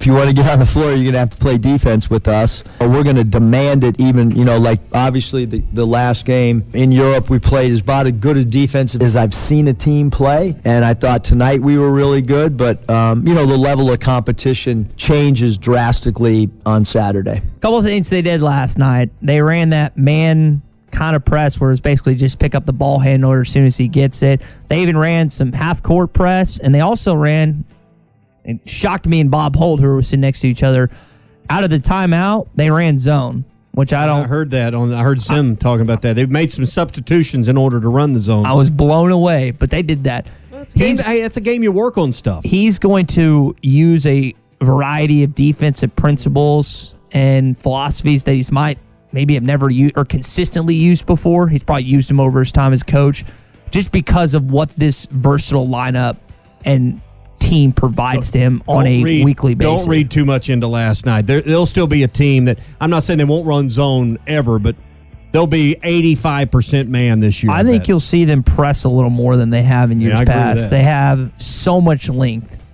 If 0.00 0.06
you 0.06 0.14
want 0.14 0.28
to 0.28 0.34
get 0.34 0.50
on 0.50 0.58
the 0.58 0.64
floor, 0.64 0.92
you're 0.92 1.02
going 1.02 1.12
to 1.12 1.18
have 1.18 1.28
to 1.28 1.36
play 1.36 1.58
defense 1.58 2.08
with 2.08 2.26
us. 2.26 2.64
We're 2.80 3.02
going 3.02 3.16
to 3.16 3.24
demand 3.24 3.84
it 3.84 4.00
even, 4.00 4.30
you 4.30 4.46
know, 4.46 4.56
like 4.56 4.80
obviously 4.94 5.44
the, 5.44 5.62
the 5.74 5.86
last 5.86 6.24
game 6.24 6.64
in 6.72 6.90
Europe 6.90 7.28
we 7.28 7.38
played 7.38 7.70
is 7.70 7.82
about 7.82 8.06
as 8.06 8.12
good 8.12 8.38
as 8.38 8.46
defensive 8.46 9.02
as 9.02 9.14
I've 9.14 9.34
seen 9.34 9.68
a 9.68 9.74
team 9.74 10.10
play. 10.10 10.56
And 10.64 10.86
I 10.86 10.94
thought 10.94 11.22
tonight 11.22 11.60
we 11.60 11.76
were 11.76 11.90
really 11.90 12.22
good, 12.22 12.56
but, 12.56 12.88
um, 12.88 13.26
you 13.26 13.34
know, 13.34 13.44
the 13.44 13.58
level 13.58 13.92
of 13.92 14.00
competition 14.00 14.90
changes 14.96 15.58
drastically 15.58 16.48
on 16.64 16.86
Saturday. 16.86 17.42
A 17.58 17.60
couple 17.60 17.82
things 17.82 18.08
they 18.08 18.22
did 18.22 18.40
last 18.40 18.78
night. 18.78 19.10
They 19.20 19.42
ran 19.42 19.68
that 19.68 19.98
man 19.98 20.62
kind 20.90 21.14
of 21.14 21.26
press 21.26 21.60
where 21.60 21.70
it's 21.70 21.80
basically 21.80 22.14
just 22.14 22.38
pick 22.38 22.54
up 22.54 22.64
the 22.64 22.72
ball 22.72 23.00
handler 23.00 23.42
as 23.42 23.50
soon 23.50 23.66
as 23.66 23.76
he 23.76 23.86
gets 23.86 24.22
it. 24.22 24.40
They 24.68 24.80
even 24.80 24.96
ran 24.96 25.28
some 25.28 25.52
half 25.52 25.82
court 25.82 26.14
press, 26.14 26.58
and 26.58 26.74
they 26.74 26.80
also 26.80 27.14
ran 27.14 27.66
it 28.44 28.68
shocked 28.68 29.06
me 29.06 29.20
and 29.20 29.30
Bob 29.30 29.56
Holt, 29.56 29.80
who 29.80 29.88
were 29.88 30.02
sitting 30.02 30.20
next 30.20 30.40
to 30.40 30.48
each 30.48 30.62
other. 30.62 30.90
Out 31.48 31.64
of 31.64 31.70
the 31.70 31.78
timeout, 31.78 32.48
they 32.54 32.70
ran 32.70 32.96
zone, 32.96 33.44
which 33.72 33.92
I 33.92 34.06
don't. 34.06 34.24
I 34.24 34.26
heard 34.26 34.50
that 34.52 34.74
on. 34.74 34.92
I 34.94 35.02
heard 35.02 35.20
Sim 35.20 35.56
talking 35.56 35.82
about 35.82 36.02
that. 36.02 36.14
They've 36.14 36.30
made 36.30 36.52
some 36.52 36.64
substitutions 36.64 37.48
in 37.48 37.56
order 37.56 37.80
to 37.80 37.88
run 37.88 38.12
the 38.12 38.20
zone. 38.20 38.46
I 38.46 38.52
was 38.52 38.70
blown 38.70 39.10
away, 39.10 39.50
but 39.50 39.70
they 39.70 39.82
did 39.82 40.04
that. 40.04 40.26
He's, 40.74 41.00
hey, 41.00 41.22
that's 41.22 41.36
a 41.36 41.40
game 41.40 41.62
you 41.62 41.72
work 41.72 41.96
on 41.98 42.12
stuff. 42.12 42.44
He's 42.44 42.78
going 42.78 43.06
to 43.06 43.56
use 43.62 44.06
a 44.06 44.34
variety 44.60 45.22
of 45.22 45.34
defensive 45.34 45.96
principles 45.96 46.94
and 47.12 47.58
philosophies 47.60 48.24
that 48.24 48.32
he's 48.32 48.52
might 48.52 48.78
maybe 49.10 49.34
have 49.34 49.42
never 49.42 49.70
used 49.70 49.96
or 49.96 50.04
consistently 50.04 50.74
used 50.74 51.06
before. 51.06 51.48
He's 51.48 51.64
probably 51.64 51.84
used 51.84 52.08
them 52.10 52.20
over 52.20 52.38
his 52.40 52.52
time 52.52 52.72
as 52.72 52.82
coach, 52.82 53.24
just 53.70 53.90
because 53.90 54.34
of 54.34 54.50
what 54.50 54.68
this 54.70 55.06
versatile 55.06 55.66
lineup 55.66 56.18
and 56.64 57.00
team 57.40 57.72
provides 57.72 58.30
to 58.30 58.38
him 58.38 58.62
on 58.68 58.84
Don't 58.84 58.92
a 58.92 59.02
read- 59.02 59.24
weekly 59.24 59.54
basis. 59.54 59.80
Don't 59.82 59.90
read 59.90 60.10
too 60.10 60.24
much 60.24 60.48
into 60.48 60.68
last 60.68 61.06
night. 61.06 61.26
There, 61.26 61.40
there'll 61.40 61.66
still 61.66 61.88
be 61.88 62.04
a 62.04 62.08
team 62.08 62.44
that 62.44 62.58
I'm 62.80 62.90
not 62.90 63.02
saying 63.02 63.18
they 63.18 63.24
won't 63.24 63.46
run 63.46 63.68
zone 63.68 64.18
ever, 64.26 64.58
but 64.58 64.76
they'll 65.32 65.46
be 65.46 65.76
85 65.82 66.50
percent 66.50 66.88
man 66.88 67.20
this 67.20 67.42
year. 67.42 67.50
I 67.52 67.64
think 67.64 67.88
you'll 67.88 67.98
see 68.00 68.24
them 68.24 68.42
press 68.42 68.84
a 68.84 68.88
little 68.88 69.10
more 69.10 69.36
than 69.36 69.50
they 69.50 69.62
have 69.62 69.90
in 69.90 70.00
years 70.00 70.16
I 70.18 70.20
with 70.20 70.28
past. 70.28 70.70
They 70.70 70.84
have 70.84 71.32
so 71.38 71.80
much 71.80 72.08
length. 72.08 72.59